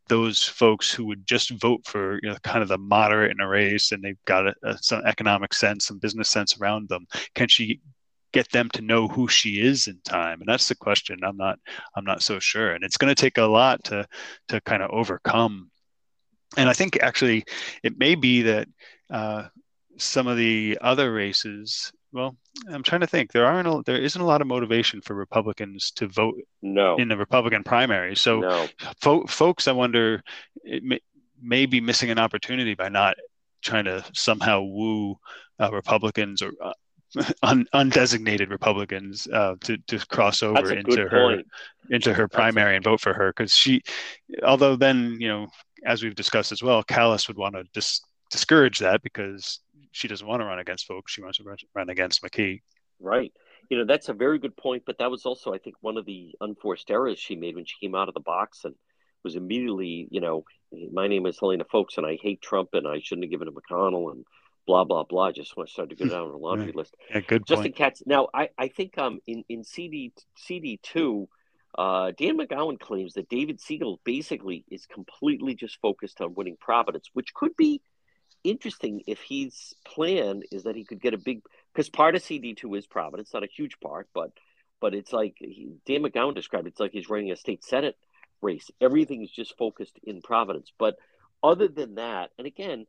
those 0.08 0.42
folks 0.42 0.90
who 0.90 1.04
would 1.04 1.26
just 1.26 1.50
vote 1.50 1.82
for 1.84 2.18
you 2.22 2.30
know, 2.30 2.36
kind 2.42 2.62
of 2.62 2.68
the 2.68 2.78
moderate 2.78 3.30
in 3.30 3.40
a 3.40 3.48
race 3.48 3.92
and 3.92 4.02
they've 4.02 4.24
got 4.24 4.46
a, 4.46 4.54
a, 4.62 4.78
some 4.78 5.02
economic 5.04 5.52
sense, 5.54 5.86
some 5.86 5.98
business 5.98 6.28
sense 6.28 6.58
around 6.58 6.88
them? 6.88 7.06
Can 7.34 7.48
she 7.48 7.80
get 8.32 8.50
them 8.50 8.68
to 8.70 8.82
know 8.82 9.08
who 9.08 9.28
she 9.28 9.60
is 9.60 9.86
in 9.86 10.00
time? 10.04 10.40
And 10.40 10.48
that's 10.48 10.68
the 10.68 10.74
question. 10.74 11.18
I'm 11.22 11.36
not 11.36 11.58
I'm 11.94 12.04
not 12.04 12.22
so 12.22 12.38
sure. 12.38 12.72
And 12.72 12.84
it's 12.84 12.96
going 12.96 13.14
to 13.14 13.20
take 13.20 13.38
a 13.38 13.42
lot 13.42 13.84
to 13.84 14.06
to 14.48 14.60
kind 14.62 14.82
of 14.82 14.90
overcome. 14.90 15.70
And 16.56 16.68
I 16.68 16.72
think 16.72 16.98
actually 17.02 17.44
it 17.82 17.98
may 17.98 18.14
be 18.14 18.42
that 18.42 18.68
uh, 19.10 19.48
some 19.98 20.26
of 20.26 20.36
the 20.36 20.78
other 20.80 21.12
races 21.12 21.92
well, 22.12 22.36
I'm 22.70 22.82
trying 22.82 23.02
to 23.02 23.06
think. 23.06 23.32
There 23.32 23.46
aren't 23.46 23.68
a, 23.68 23.82
there 23.84 23.96
isn't 23.96 24.20
a 24.20 24.24
lot 24.24 24.40
of 24.40 24.46
motivation 24.46 25.00
for 25.00 25.14
Republicans 25.14 25.90
to 25.92 26.08
vote 26.08 26.36
no. 26.62 26.96
in 26.96 27.08
the 27.08 27.16
Republican 27.16 27.64
primary. 27.64 28.16
So, 28.16 28.40
no. 28.40 28.66
fo- 29.00 29.26
Foulkes, 29.26 29.68
I 29.68 29.72
wonder, 29.72 30.22
may, 30.64 31.00
may, 31.40 31.66
be 31.66 31.80
missing 31.80 32.10
an 32.10 32.18
opportunity 32.18 32.74
by 32.74 32.88
not 32.88 33.16
trying 33.62 33.84
to 33.84 34.04
somehow 34.14 34.62
woo 34.62 35.16
uh, 35.60 35.70
Republicans 35.72 36.42
or 36.42 36.52
uh, 36.62 36.72
un, 37.42 37.66
undesignated 37.74 38.50
Republicans 38.50 39.26
uh, 39.32 39.54
to 39.62 39.78
to 39.86 39.98
cross 40.06 40.42
over 40.42 40.72
into 40.72 41.08
her 41.08 41.34
point. 41.34 41.46
into 41.90 42.12
her 42.12 42.28
primary 42.28 42.76
and 42.76 42.84
vote 42.84 43.00
for 43.00 43.14
her 43.14 43.30
because 43.30 43.54
she, 43.54 43.82
although 44.42 44.76
then 44.76 45.16
you 45.18 45.28
know 45.28 45.46
as 45.84 46.02
we've 46.02 46.14
discussed 46.14 46.52
as 46.52 46.62
well, 46.62 46.82
Kalus 46.84 47.28
would 47.28 47.38
want 47.38 47.54
to 47.54 47.64
dis- 47.72 48.02
discourage 48.30 48.78
that 48.80 49.02
because 49.02 49.60
she 49.92 50.08
doesn't 50.08 50.26
want 50.26 50.40
to 50.40 50.46
run 50.46 50.58
against 50.58 50.86
Foulkes. 50.86 51.12
She 51.12 51.22
wants 51.22 51.38
to 51.38 51.56
run 51.74 51.88
against 51.88 52.22
McKee. 52.22 52.62
Right. 53.00 53.32
You 53.70 53.78
know, 53.78 53.84
that's 53.84 54.08
a 54.08 54.14
very 54.14 54.38
good 54.38 54.56
point. 54.56 54.84
But 54.86 54.98
that 54.98 55.10
was 55.10 55.24
also, 55.26 55.52
I 55.52 55.58
think, 55.58 55.76
one 55.80 55.96
of 55.96 56.06
the 56.06 56.34
unforced 56.40 56.90
errors 56.90 57.18
she 57.18 57.36
made 57.36 57.54
when 57.54 57.64
she 57.64 57.76
came 57.80 57.94
out 57.94 58.08
of 58.08 58.14
the 58.14 58.20
box 58.20 58.64
and 58.64 58.74
was 59.24 59.36
immediately, 59.36 60.08
you 60.10 60.20
know, 60.20 60.44
my 60.92 61.08
name 61.08 61.26
is 61.26 61.38
Helena 61.38 61.64
Foulkes 61.64 61.96
and 61.96 62.06
I 62.06 62.18
hate 62.20 62.40
Trump 62.40 62.70
and 62.72 62.86
I 62.86 63.00
shouldn't 63.02 63.24
have 63.24 63.30
given 63.30 63.46
to 63.46 63.52
McConnell 63.52 64.12
and 64.12 64.24
blah 64.66 64.84
blah 64.84 65.02
blah. 65.02 65.26
I 65.26 65.32
just 65.32 65.56
want 65.56 65.68
to 65.68 65.72
start 65.72 65.90
to 65.90 65.96
go 65.96 66.06
down 66.06 66.30
the 66.30 66.36
laundry 66.36 66.72
list. 66.72 66.94
Yeah, 67.10 67.20
good 67.20 67.46
Justin 67.46 67.64
point. 67.64 67.76
Katz. 67.76 68.02
Now, 68.06 68.28
I 68.32 68.50
I 68.56 68.68
think 68.68 68.96
um 68.98 69.20
in 69.26 69.44
in 69.48 69.64
CD 69.64 70.12
CD 70.36 70.78
two. 70.82 71.28
Uh, 71.76 72.12
Dan 72.16 72.38
McGowan 72.38 72.80
claims 72.80 73.12
that 73.12 73.28
David 73.28 73.60
Segal 73.60 73.98
basically 74.02 74.64
is 74.70 74.86
completely 74.86 75.54
just 75.54 75.78
focused 75.80 76.20
on 76.20 76.34
winning 76.34 76.56
Providence, 76.58 77.10
which 77.12 77.34
could 77.34 77.54
be 77.56 77.82
interesting 78.44 79.02
if 79.06 79.20
his 79.20 79.74
plan 79.84 80.42
is 80.50 80.64
that 80.64 80.76
he 80.76 80.84
could 80.84 81.00
get 81.00 81.14
a 81.14 81.18
big 81.18 81.42
because 81.72 81.88
part 81.88 82.16
of 82.16 82.22
CD 82.22 82.54
two 82.54 82.74
is 82.74 82.86
Providence, 82.86 83.32
not 83.32 83.44
a 83.44 83.48
huge 83.48 83.78
part, 83.80 84.08
but 84.14 84.32
but 84.80 84.94
it's 84.94 85.12
like 85.12 85.36
he, 85.38 85.72
Dan 85.86 86.02
McGowan 86.02 86.34
described 86.34 86.66
it's 86.66 86.80
like 86.80 86.92
he's 86.92 87.10
running 87.10 87.30
a 87.30 87.36
state 87.36 87.64
senate 87.64 87.96
race. 88.40 88.70
Everything 88.80 89.22
is 89.22 89.30
just 89.30 89.56
focused 89.56 89.98
in 90.04 90.22
Providence. 90.22 90.72
But 90.78 90.96
other 91.42 91.68
than 91.68 91.96
that, 91.96 92.30
and 92.38 92.46
again, 92.46 92.86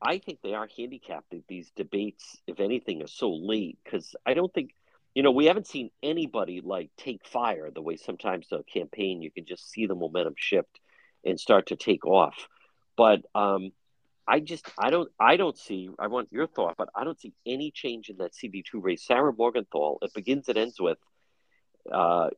I 0.00 0.18
think 0.18 0.40
they 0.42 0.54
are 0.54 0.68
handicapped 0.76 1.34
these 1.48 1.70
debates, 1.76 2.36
if 2.46 2.60
anything, 2.60 3.02
are 3.02 3.08
so 3.08 3.30
late 3.32 3.78
because 3.84 4.14
I 4.26 4.34
don't 4.34 4.52
think 4.52 4.74
you 5.14 5.22
know 5.22 5.30
we 5.30 5.46
haven't 5.46 5.66
seen 5.66 5.90
anybody 6.02 6.60
like 6.62 6.90
take 6.96 7.26
fire 7.26 7.70
the 7.70 7.82
way 7.82 7.96
sometimes 7.96 8.46
a 8.50 8.62
campaign 8.64 9.22
you 9.22 9.30
can 9.30 9.44
just 9.44 9.70
see 9.70 9.86
the 9.86 9.94
momentum 9.94 10.34
shift 10.36 10.80
and 11.24 11.38
start 11.38 11.66
to 11.66 11.76
take 11.76 12.06
off. 12.06 12.48
But 12.96 13.22
um, 13.34 13.72
I 14.26 14.40
just 14.40 14.66
I 14.78 14.90
don't 14.90 15.10
I 15.18 15.36
don't 15.36 15.58
see 15.58 15.88
I 15.98 16.06
want 16.06 16.28
your 16.30 16.46
thought, 16.46 16.76
but 16.76 16.88
I 16.94 17.04
don't 17.04 17.20
see 17.20 17.32
any 17.46 17.70
change 17.70 18.08
in 18.08 18.18
that 18.18 18.34
CD 18.34 18.62
two 18.62 18.80
race. 18.80 19.04
Sarah 19.04 19.32
Morgenthau, 19.32 19.98
it 20.02 20.14
begins 20.14 20.48
and 20.48 20.58
ends 20.58 20.80
with 20.80 20.98
uh, 21.90 22.30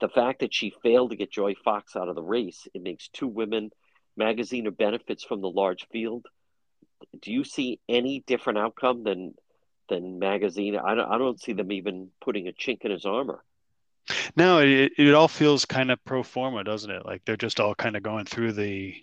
the 0.00 0.08
fact 0.08 0.40
that 0.40 0.52
she 0.52 0.74
failed 0.82 1.10
to 1.10 1.16
get 1.16 1.30
Joy 1.30 1.54
Fox 1.54 1.94
out 1.94 2.08
of 2.08 2.16
the 2.16 2.22
race. 2.22 2.66
It 2.74 2.82
makes 2.82 3.08
two 3.08 3.28
women. 3.28 3.70
Magaziner 4.18 4.76
benefits 4.76 5.22
from 5.22 5.40
the 5.40 5.48
large 5.48 5.86
field. 5.92 6.26
Do 7.22 7.32
you 7.32 7.44
see 7.44 7.78
any 7.88 8.24
different 8.26 8.58
outcome 8.58 9.04
than 9.04 9.34
than 9.88 10.18
Magaziner? 10.18 10.84
I 10.84 10.96
don't 10.96 11.10
I 11.10 11.18
don't 11.18 11.40
see 11.40 11.52
them 11.52 11.70
even 11.70 12.08
putting 12.20 12.48
a 12.48 12.52
chink 12.52 12.84
in 12.84 12.90
his 12.90 13.04
armor. 13.04 13.44
No, 14.36 14.58
it, 14.60 14.92
it 14.96 15.14
all 15.14 15.28
feels 15.28 15.64
kind 15.64 15.90
of 15.90 16.02
pro 16.04 16.22
forma, 16.22 16.64
doesn't 16.64 16.90
it? 16.90 17.04
Like 17.04 17.24
they're 17.24 17.36
just 17.36 17.60
all 17.60 17.74
kind 17.74 17.96
of 17.96 18.02
going 18.02 18.24
through 18.24 18.52
the 18.52 18.94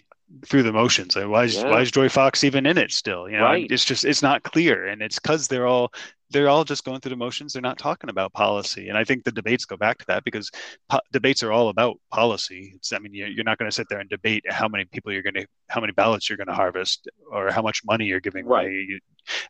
through 0.45 0.63
the 0.63 0.73
motions. 0.73 1.15
Like, 1.15 1.27
why 1.27 1.43
is 1.45 1.55
yeah. 1.55 1.69
why 1.69 1.81
is 1.81 1.91
Joy 1.91 2.09
Fox 2.09 2.43
even 2.43 2.65
in 2.65 2.77
it 2.77 2.91
still? 2.91 3.29
You 3.29 3.37
know, 3.37 3.43
right. 3.43 3.67
it's 3.69 3.85
just 3.85 4.05
it's 4.05 4.21
not 4.21 4.43
clear, 4.43 4.87
and 4.87 5.01
it's 5.01 5.19
because 5.19 5.47
they're 5.47 5.67
all 5.67 5.91
they're 6.31 6.49
all 6.49 6.63
just 6.63 6.83
going 6.83 6.99
through 6.99 7.11
the 7.11 7.15
motions. 7.15 7.53
They're 7.53 7.61
not 7.61 7.77
talking 7.77 8.09
about 8.09 8.33
policy, 8.33 8.89
and 8.89 8.97
I 8.97 9.03
think 9.03 9.23
the 9.23 9.31
debates 9.31 9.65
go 9.65 9.77
back 9.77 9.99
to 9.99 10.05
that 10.07 10.23
because 10.23 10.49
po- 10.89 10.99
debates 11.11 11.43
are 11.43 11.51
all 11.51 11.69
about 11.69 11.97
policy. 12.11 12.73
It's 12.75 12.91
I 12.91 12.99
mean 12.99 13.13
you're, 13.13 13.27
you're 13.27 13.43
not 13.43 13.57
going 13.57 13.69
to 13.69 13.75
sit 13.75 13.87
there 13.89 13.99
and 13.99 14.09
debate 14.09 14.43
how 14.49 14.67
many 14.67 14.85
people 14.85 15.11
you're 15.11 15.21
going 15.21 15.35
to 15.35 15.47
how 15.69 15.81
many 15.81 15.93
ballots 15.93 16.29
you're 16.29 16.37
going 16.37 16.47
to 16.47 16.53
harvest 16.53 17.07
or 17.31 17.51
how 17.51 17.61
much 17.61 17.81
money 17.85 18.05
you're 18.05 18.19
giving 18.19 18.45
right. 18.45 18.65
away. 18.65 18.99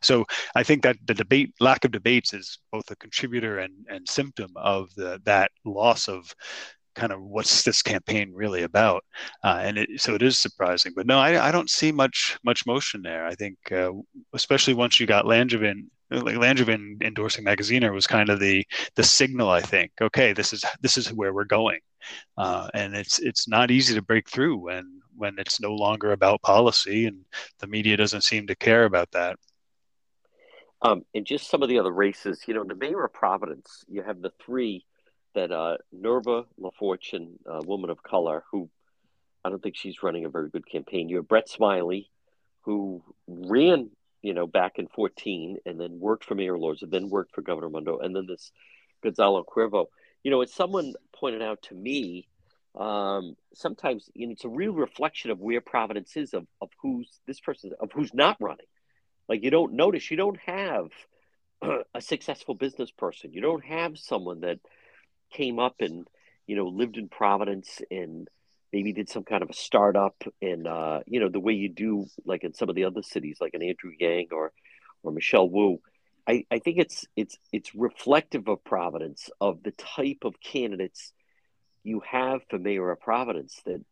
So 0.02 0.24
I 0.54 0.62
think 0.62 0.82
that 0.82 0.96
the 1.04 1.14
debate 1.14 1.54
lack 1.60 1.84
of 1.84 1.90
debates 1.90 2.32
is 2.32 2.58
both 2.72 2.90
a 2.90 2.96
contributor 2.96 3.58
and 3.58 3.72
and 3.88 4.08
symptom 4.08 4.52
of 4.56 4.94
the 4.94 5.20
that 5.24 5.50
loss 5.64 6.08
of 6.08 6.34
kind 6.96 7.12
of 7.12 7.22
what's 7.22 7.62
this 7.62 7.82
campaign 7.82 8.32
really 8.34 8.62
about? 8.62 9.04
Uh, 9.44 9.60
and 9.62 9.78
it, 9.78 10.00
so 10.00 10.14
it 10.14 10.22
is 10.22 10.38
surprising 10.38 10.92
but 10.96 11.06
no 11.06 11.18
I, 11.18 11.48
I 11.48 11.52
don't 11.52 11.70
see 11.70 11.92
much 11.92 12.38
much 12.44 12.66
motion 12.66 13.02
there. 13.02 13.26
I 13.26 13.34
think 13.34 13.56
uh, 13.72 13.92
especially 14.34 14.74
once 14.74 14.98
you 14.98 15.06
got 15.06 15.24
langevin 15.26 15.86
like 16.10 16.36
langevin 16.36 17.02
endorsing 17.02 17.44
magaziner 17.44 17.92
was 17.92 18.06
kind 18.06 18.28
of 18.30 18.38
the 18.38 18.64
the 18.94 19.02
signal 19.02 19.50
i 19.50 19.60
think 19.60 19.90
okay 20.00 20.32
this 20.32 20.52
is 20.52 20.64
this 20.80 20.96
is 20.96 21.12
where 21.12 21.32
we're 21.32 21.44
going. 21.44 21.80
Uh, 22.36 22.68
and 22.74 22.94
it's 22.94 23.18
it's 23.18 23.48
not 23.48 23.70
easy 23.70 23.94
to 23.94 24.02
break 24.02 24.28
through 24.28 24.56
when 24.56 25.00
when 25.16 25.34
it's 25.38 25.60
no 25.60 25.74
longer 25.74 26.12
about 26.12 26.42
policy 26.42 27.06
and 27.06 27.24
the 27.58 27.66
media 27.66 27.96
doesn't 27.96 28.22
seem 28.22 28.46
to 28.46 28.54
care 28.54 28.84
about 28.84 29.10
that. 29.12 29.36
Um, 30.82 31.04
and 31.14 31.24
just 31.24 31.48
some 31.48 31.62
of 31.62 31.68
the 31.68 31.78
other 31.78 31.90
races, 31.90 32.42
you 32.46 32.54
know, 32.54 32.62
the 32.62 32.74
mayor 32.74 33.04
of 33.04 33.12
Providence, 33.12 33.84
you 33.88 34.02
have 34.02 34.20
the 34.20 34.32
three 34.44 34.84
that 35.36 35.52
uh, 35.52 35.76
Nirva 35.94 36.46
LaFortune, 36.60 37.34
a 37.46 37.62
woman 37.62 37.90
of 37.90 38.02
color, 38.02 38.42
who 38.50 38.68
I 39.44 39.50
don't 39.50 39.62
think 39.62 39.76
she's 39.76 40.02
running 40.02 40.24
a 40.24 40.30
very 40.30 40.50
good 40.50 40.68
campaign. 40.68 41.08
You 41.08 41.16
have 41.16 41.28
Brett 41.28 41.48
Smiley, 41.48 42.10
who 42.62 43.02
ran, 43.28 43.90
you 44.22 44.34
know, 44.34 44.46
back 44.46 44.78
in 44.78 44.88
14 44.88 45.58
and 45.64 45.78
then 45.78 46.00
worked 46.00 46.24
for 46.24 46.34
Mayor 46.34 46.54
Elorza 46.54 46.82
and 46.82 46.90
then 46.90 47.10
worked 47.10 47.34
for 47.34 47.42
Governor 47.42 47.68
Raimondo. 47.68 47.98
And 47.98 48.16
then 48.16 48.26
this 48.26 48.50
Gonzalo 49.04 49.44
Cuervo. 49.44 49.86
You 50.24 50.32
know, 50.32 50.40
as 50.40 50.52
someone 50.52 50.94
pointed 51.14 51.42
out 51.42 51.62
to 51.64 51.74
me, 51.74 52.26
um, 52.74 53.36
sometimes 53.54 54.10
you 54.14 54.26
know, 54.26 54.32
it's 54.32 54.44
a 54.44 54.48
real 54.48 54.72
reflection 54.72 55.30
of 55.30 55.38
where 55.38 55.60
Providence 55.60 56.16
is 56.16 56.34
of, 56.34 56.46
of 56.60 56.70
who's 56.80 57.20
this 57.26 57.40
person, 57.40 57.72
of 57.78 57.92
who's 57.92 58.12
not 58.12 58.38
running. 58.40 58.66
Like 59.28 59.44
you 59.44 59.50
don't 59.50 59.74
notice, 59.74 60.10
you 60.10 60.16
don't 60.16 60.38
have 60.46 60.88
a 61.94 62.00
successful 62.00 62.54
business 62.54 62.90
person. 62.90 63.32
You 63.34 63.42
don't 63.42 63.64
have 63.64 63.98
someone 63.98 64.40
that– 64.40 64.60
came 65.36 65.58
up 65.58 65.76
and 65.80 66.08
you 66.46 66.56
know 66.56 66.66
lived 66.66 66.96
in 66.96 67.08
Providence 67.08 67.80
and 67.90 68.28
maybe 68.72 68.92
did 68.92 69.08
some 69.08 69.24
kind 69.24 69.42
of 69.42 69.50
a 69.50 69.54
startup 69.54 70.16
in, 70.40 70.66
uh, 70.66 71.00
you 71.06 71.20
know, 71.20 71.28
the 71.28 71.40
way 71.40 71.52
you 71.52 71.68
do 71.68 72.06
like 72.24 72.44
in 72.44 72.52
some 72.52 72.68
of 72.68 72.74
the 72.74 72.84
other 72.84 73.02
cities, 73.02 73.38
like 73.40 73.54
an 73.54 73.62
Andrew 73.62 73.92
Yang 73.98 74.28
or 74.32 74.52
or 75.02 75.12
Michelle 75.12 75.48
Wu. 75.48 75.80
I, 76.28 76.44
I 76.50 76.58
think 76.58 76.78
it's 76.78 77.06
it's 77.16 77.38
it's 77.52 77.74
reflective 77.74 78.48
of 78.48 78.64
Providence 78.64 79.30
of 79.40 79.62
the 79.62 79.70
type 79.70 80.24
of 80.24 80.40
candidates 80.40 81.12
you 81.84 82.00
have 82.00 82.40
for 82.50 82.58
mayor 82.58 82.90
of 82.90 83.00
Providence 83.00 83.60
that 83.64 83.82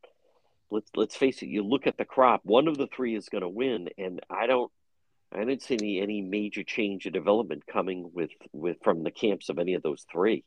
let's 0.71 0.91
let's 0.97 1.17
face 1.17 1.43
it, 1.43 1.49
you 1.49 1.63
look 1.63 1.87
at 1.87 1.97
the 1.97 2.05
crop, 2.05 2.41
one 2.45 2.69
of 2.69 2.77
the 2.77 2.89
three 2.89 3.15
is 3.15 3.29
going 3.29 3.43
to 3.43 3.49
win, 3.49 3.89
and 3.97 4.21
I 4.29 4.47
don't 4.47 4.73
I 5.33 5.39
didn't 5.45 5.63
see 5.63 5.75
any, 5.75 6.01
any 6.01 6.21
major 6.21 6.63
change 6.63 7.07
or 7.07 7.11
development 7.11 7.67
coming 7.67 8.11
with, 8.15 8.31
with 8.53 8.77
from 8.85 9.03
the 9.03 9.11
camps 9.11 9.49
of 9.49 9.59
any 9.59 9.75
of 9.75 9.83
those 9.83 10.05
three. 10.13 10.45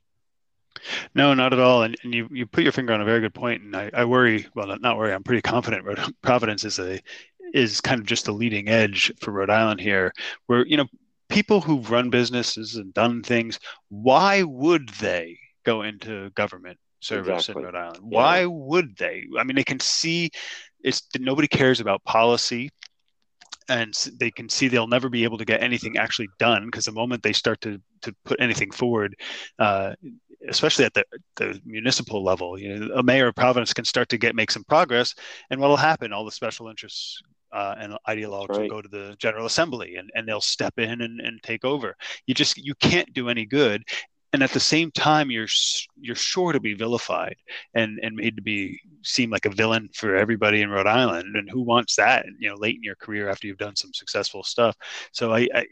No, 1.16 1.34
not 1.34 1.54
at 1.54 1.60
all. 1.60 1.84
And, 1.84 1.96
and 2.04 2.14
you, 2.14 2.28
you 2.32 2.46
put 2.46 2.64
your 2.64 2.72
finger 2.72 2.94
on 2.94 3.02
a 3.02 3.06
very 3.06 3.20
good 3.20 3.34
point. 3.34 3.64
And 3.64 3.76
I, 3.76 3.90
I 3.94 4.06
worry, 4.06 4.48
well, 4.56 4.68
not, 4.68 4.82
not 4.82 4.98
worry, 4.98 5.14
I'm 5.14 5.24
pretty 5.24 5.42
confident 5.42 5.86
Providence 6.22 6.64
is 6.64 6.80
a 6.80 7.00
is 7.54 7.80
kind 7.80 8.02
of 8.02 8.06
just 8.06 8.26
the 8.26 8.34
leading 8.34 8.68
edge 8.68 9.12
for 9.22 9.32
Rhode 9.32 9.50
Island 9.50 9.80
here, 9.80 10.12
where 10.48 10.66
you 10.66 10.78
know 10.78 10.86
people 11.30 11.62
who've 11.62 11.90
run 11.90 12.10
businesses 12.10 12.76
and 12.76 12.94
done 12.94 13.24
things, 13.24 13.60
why 13.90 14.44
would 14.44 14.90
they 14.90 15.38
go 15.64 15.82
into 15.82 16.30
government 16.32 16.78
service 17.00 17.48
exactly. 17.48 17.62
in 17.62 17.66
Rhode 17.66 17.76
Island? 17.76 18.00
Yeah. 18.10 18.18
Why 18.18 18.46
would 18.46 18.98
they? 18.98 19.24
I 19.40 19.44
mean, 19.44 19.56
they 19.56 19.64
can 19.64 19.80
see 19.80 20.30
it's 20.84 21.04
nobody 21.20 21.48
cares 21.48 21.80
about 21.80 22.04
policy 22.04 22.70
and 23.70 23.94
they 24.20 24.32
can 24.32 24.48
see 24.50 24.68
they'll 24.68 24.88
never 24.88 25.10
be 25.10 25.24
able 25.24 25.38
to 25.38 25.46
get 25.46 25.62
anything 25.62 25.98
actually 25.98 26.30
done 26.40 26.66
because 26.66 26.86
the 26.86 26.92
moment 26.92 27.24
they 27.24 27.34
start 27.34 27.60
to 27.62 27.82
to 28.02 28.16
put 28.24 28.40
anything 28.40 28.72
forward, 28.72 29.16
uh, 29.60 29.94
especially 30.48 30.86
at 30.86 30.94
the, 30.94 31.04
the 31.36 31.62
municipal 31.66 32.24
level, 32.24 32.60
you 32.60 32.78
know, 32.78 32.96
a 32.96 33.04
mayor 33.04 33.28
of 33.28 33.36
Providence 33.36 33.74
can 33.74 33.86
start 33.86 34.10
to 34.10 34.18
get 34.18 34.36
make 34.36 34.52
some 34.52 34.64
progress, 34.64 35.16
and 35.50 35.60
what 35.60 35.70
will 35.70 35.78
happen? 35.78 36.14
All 36.14 36.26
the 36.26 36.32
special 36.32 36.68
interests 36.68 37.22
uh, 37.52 37.76
and 37.80 37.94
ideologues 38.08 38.50
right. 38.50 38.62
will 38.62 38.70
go 38.70 38.82
to 38.82 38.90
the 38.90 39.16
General 39.20 39.46
Assembly 39.46 39.96
and, 39.96 40.10
and 40.16 40.28
they'll 40.28 40.42
step 40.42 40.74
in 40.78 41.02
and, 41.02 41.20
and 41.22 41.42
take 41.44 41.64
over. 41.64 41.96
You 42.26 42.34
just 42.34 42.58
you 42.58 42.76
can't 42.76 43.12
do 43.14 43.30
any 43.30 43.46
good 43.46 43.84
and 44.34 44.44
at 44.44 44.52
the 44.52 44.60
same 44.60 44.92
time 44.92 45.32
you're 45.32 45.48
you're 46.00 46.16
sure 46.16 46.52
to 46.52 46.60
be 46.60 46.74
vilified 46.74 47.36
and 47.74 48.00
and 48.04 48.16
made 48.16 48.36
to 48.36 48.42
be 48.42 48.80
seem 49.04 49.30
like 49.30 49.46
a 49.46 49.50
villain 49.50 49.90
for 49.94 50.16
everybody 50.16 50.62
in 50.62 50.70
Rhode 50.70 50.88
Island. 50.88 51.36
And 51.36 51.50
who 51.50 51.62
wants 51.62 51.96
that 51.96 52.26
you 52.38 52.50
know 52.50 52.56
late 52.56 52.76
in 52.76 52.84
your 52.84 52.96
career 52.96 53.30
after 53.30 53.48
you've 53.48 53.58
done 53.58 53.76
some 53.76 53.94
successful 53.94 54.44
stuff? 54.44 54.76
So 55.12 55.34
I, 55.34 55.48
I 55.54 55.66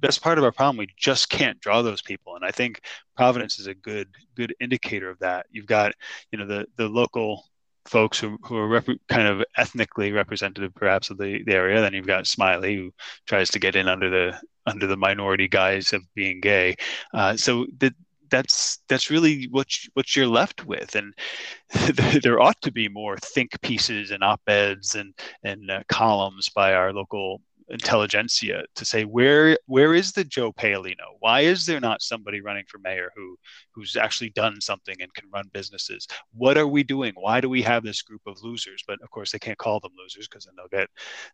best 0.00 0.22
part 0.22 0.38
of 0.38 0.44
our 0.44 0.52
problem 0.52 0.76
we 0.76 0.88
just 0.96 1.28
can't 1.30 1.60
draw 1.60 1.82
those 1.82 2.02
people. 2.02 2.36
And 2.36 2.44
I 2.44 2.50
think 2.50 2.80
Providence 3.16 3.58
is 3.58 3.66
a 3.66 3.74
good 3.74 4.08
good 4.34 4.54
indicator 4.60 5.08
of 5.10 5.18
that. 5.20 5.46
You've 5.50 5.66
got 5.66 5.92
you 6.30 6.38
know 6.38 6.46
the 6.46 6.66
the 6.76 6.88
local 6.88 7.44
folks 7.86 8.18
who, 8.18 8.38
who 8.42 8.56
are 8.56 8.68
rep- 8.68 8.86
kind 9.08 9.28
of 9.28 9.44
ethnically 9.56 10.12
representative 10.12 10.74
perhaps 10.74 11.10
of 11.10 11.18
the, 11.18 11.42
the 11.44 11.52
area 11.52 11.80
then 11.80 11.94
you've 11.94 12.06
got 12.06 12.26
smiley 12.26 12.76
who 12.76 12.92
tries 13.26 13.50
to 13.50 13.58
get 13.58 13.76
in 13.76 13.88
under 13.88 14.10
the 14.10 14.38
under 14.66 14.86
the 14.86 14.96
minority 14.96 15.48
guise 15.48 15.92
of 15.92 16.02
being 16.14 16.40
gay. 16.40 16.74
Uh, 17.14 17.36
so 17.36 17.66
that 17.78 17.94
that's 18.30 18.80
that's 18.88 19.10
really 19.10 19.44
what 19.44 19.84
you, 19.84 19.90
what 19.94 20.16
you're 20.16 20.26
left 20.26 20.66
with. 20.66 20.94
And 20.96 21.14
there 22.22 22.40
ought 22.40 22.60
to 22.62 22.72
be 22.72 22.88
more 22.88 23.16
think 23.18 23.60
pieces 23.62 24.10
and 24.10 24.22
op-eds 24.22 24.94
and 24.94 25.14
and 25.44 25.70
uh, 25.70 25.82
columns 25.88 26.48
by 26.48 26.74
our 26.74 26.92
local 26.92 27.40
intelligentsia 27.68 28.64
to 28.74 28.84
say 28.84 29.04
where 29.04 29.58
where 29.66 29.94
is 29.94 30.12
the 30.12 30.24
Joe 30.24 30.52
Paolino? 30.52 31.16
Why 31.18 31.40
is 31.40 31.66
there 31.66 31.80
not 31.80 32.02
somebody 32.02 32.40
running 32.40 32.64
for 32.68 32.78
mayor 32.78 33.10
who 33.16 33.36
who's 33.72 33.96
actually 33.96 34.30
done 34.30 34.60
something 34.60 34.94
and 35.00 35.12
can 35.14 35.28
run 35.32 35.50
businesses? 35.52 36.06
What 36.32 36.56
are 36.56 36.68
we 36.68 36.82
doing? 36.82 37.12
Why 37.16 37.40
do 37.40 37.48
we 37.48 37.62
have 37.62 37.82
this 37.82 38.02
group 38.02 38.22
of 38.26 38.42
losers? 38.42 38.84
But 38.86 39.00
of 39.02 39.10
course, 39.10 39.32
they 39.32 39.38
can't 39.38 39.58
call 39.58 39.80
them 39.80 39.92
losers 39.98 40.28
because 40.28 40.44
then 40.44 40.54
they'll 40.56 40.78
get 40.78 40.88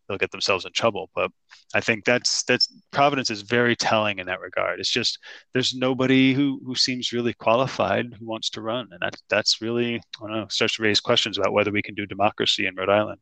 they'll 0.09 0.19
get 0.19 0.31
themselves 0.31 0.65
in 0.65 0.73
trouble. 0.73 1.11
But 1.15 1.31
I 1.75 1.81
think 1.81 2.05
that's 2.05 2.43
that's 2.45 2.73
Providence 2.93 3.31
is 3.31 3.43
very 3.43 3.77
telling 3.77 4.19
in 4.19 4.27
that 4.27 4.41
regard. 4.41 4.81
It's 4.81 4.91
just 4.91 5.19
there's 5.53 5.75
nobody 5.75 6.33
who 6.33 6.61
who 6.65 6.75
seems 6.75 7.13
really 7.13 7.35
qualified 7.35 8.15
who 8.19 8.27
wants 8.27 8.51
to 8.51 8.63
run, 8.63 8.89
and 8.93 9.01
that 9.01 9.17
that's 9.29 9.61
really 9.61 9.97
I 9.97 10.01
don't 10.21 10.33
know 10.33 10.47
starts 10.49 10.77
to 10.77 10.83
raise 10.83 11.01
questions 11.01 11.39
about 11.39 11.53
whether 11.53 11.71
we 11.71 11.83
can 11.83 11.95
do 11.95 12.07
democracy 12.07 12.67
in 12.67 12.75
Rhode 12.75 12.89
Island 12.89 13.21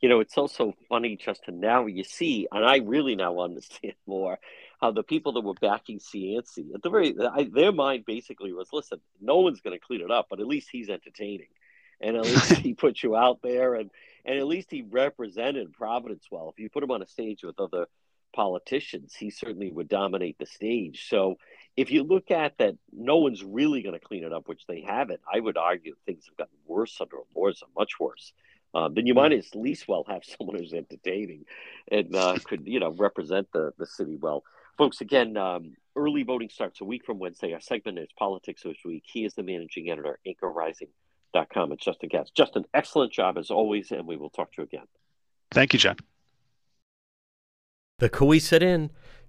you 0.00 0.08
know, 0.08 0.20
it's 0.20 0.38
also 0.38 0.74
funny, 0.88 1.16
Justin. 1.16 1.60
Now 1.60 1.86
you 1.86 2.04
see, 2.04 2.46
and 2.52 2.64
I 2.64 2.78
really 2.78 3.16
now 3.16 3.40
understand 3.40 3.94
more 4.06 4.38
how 4.80 4.92
the 4.92 5.02
people 5.02 5.32
that 5.32 5.40
were 5.40 5.54
backing 5.54 5.98
Cianci 5.98 6.74
at 6.74 6.82
the 6.82 6.90
very 6.90 7.14
I, 7.20 7.48
their 7.52 7.72
mind 7.72 8.04
basically 8.06 8.52
was, 8.52 8.68
listen, 8.72 9.00
no 9.20 9.38
one's 9.38 9.60
going 9.60 9.76
to 9.76 9.84
clean 9.84 10.00
it 10.00 10.10
up, 10.10 10.26
but 10.30 10.40
at 10.40 10.46
least 10.46 10.68
he's 10.70 10.88
entertaining, 10.88 11.48
and 12.00 12.16
at 12.16 12.24
least 12.24 12.52
he 12.58 12.74
put 12.74 13.02
you 13.02 13.16
out 13.16 13.40
there, 13.42 13.74
and 13.74 13.90
and 14.24 14.38
at 14.38 14.46
least 14.46 14.70
he 14.70 14.82
represented 14.82 15.72
Providence 15.72 16.26
well. 16.30 16.50
If 16.50 16.60
you 16.60 16.70
put 16.70 16.82
him 16.82 16.90
on 16.90 17.02
a 17.02 17.06
stage 17.06 17.42
with 17.42 17.58
other 17.58 17.86
politicians, 18.34 19.14
he 19.18 19.30
certainly 19.30 19.72
would 19.72 19.88
dominate 19.88 20.38
the 20.38 20.46
stage. 20.46 21.08
So 21.08 21.38
if 21.76 21.90
you 21.90 22.02
look 22.04 22.30
at 22.30 22.58
that, 22.58 22.74
no 22.92 23.16
one's 23.16 23.42
really 23.42 23.82
going 23.82 23.98
to 23.98 24.04
clean 24.04 24.22
it 24.22 24.32
up, 24.32 24.46
which 24.46 24.66
they 24.68 24.82
haven't. 24.82 25.20
I 25.32 25.40
would 25.40 25.56
argue 25.56 25.94
things 26.04 26.26
have 26.26 26.36
gotten 26.36 26.58
worse 26.66 27.00
under 27.00 27.16
Elorza, 27.34 27.62
much 27.76 27.98
worse 27.98 28.32
um, 28.74 28.94
then 28.94 29.06
you 29.06 29.14
might 29.14 29.32
at 29.32 29.54
least 29.54 29.88
well 29.88 30.04
have 30.08 30.22
someone 30.38 30.58
who's 30.58 30.72
entertaining 30.72 31.44
and 31.90 32.14
uh, 32.14 32.36
could 32.44 32.66
you 32.66 32.80
know 32.80 32.90
represent 32.90 33.48
the 33.52 33.72
the 33.78 33.86
city 33.86 34.16
well. 34.16 34.44
Folks, 34.76 35.00
again, 35.00 35.36
um, 35.36 35.74
early 35.96 36.22
voting 36.22 36.48
starts 36.48 36.80
a 36.80 36.84
week 36.84 37.04
from 37.04 37.18
Wednesday. 37.18 37.52
Our 37.52 37.60
segment 37.60 37.98
is 37.98 38.08
Politics 38.16 38.62
this 38.62 38.76
week. 38.84 39.02
He 39.12 39.24
is 39.24 39.34
the 39.34 39.42
managing 39.42 39.90
editor, 39.90 40.20
anchorrising.com. 40.24 41.72
It's 41.72 41.84
Justin 41.84 42.08
Katz. 42.10 42.30
Justin, 42.30 42.64
excellent 42.72 43.12
job 43.12 43.38
as 43.38 43.50
always, 43.50 43.90
and 43.90 44.06
we 44.06 44.16
will 44.16 44.30
talk 44.30 44.52
to 44.52 44.62
you 44.62 44.64
again. 44.64 44.86
Thank 45.50 45.72
you, 45.72 45.80
John. 45.80 45.96
The 47.98 48.08
Cowesett 48.08 48.62
Inn 48.62 48.90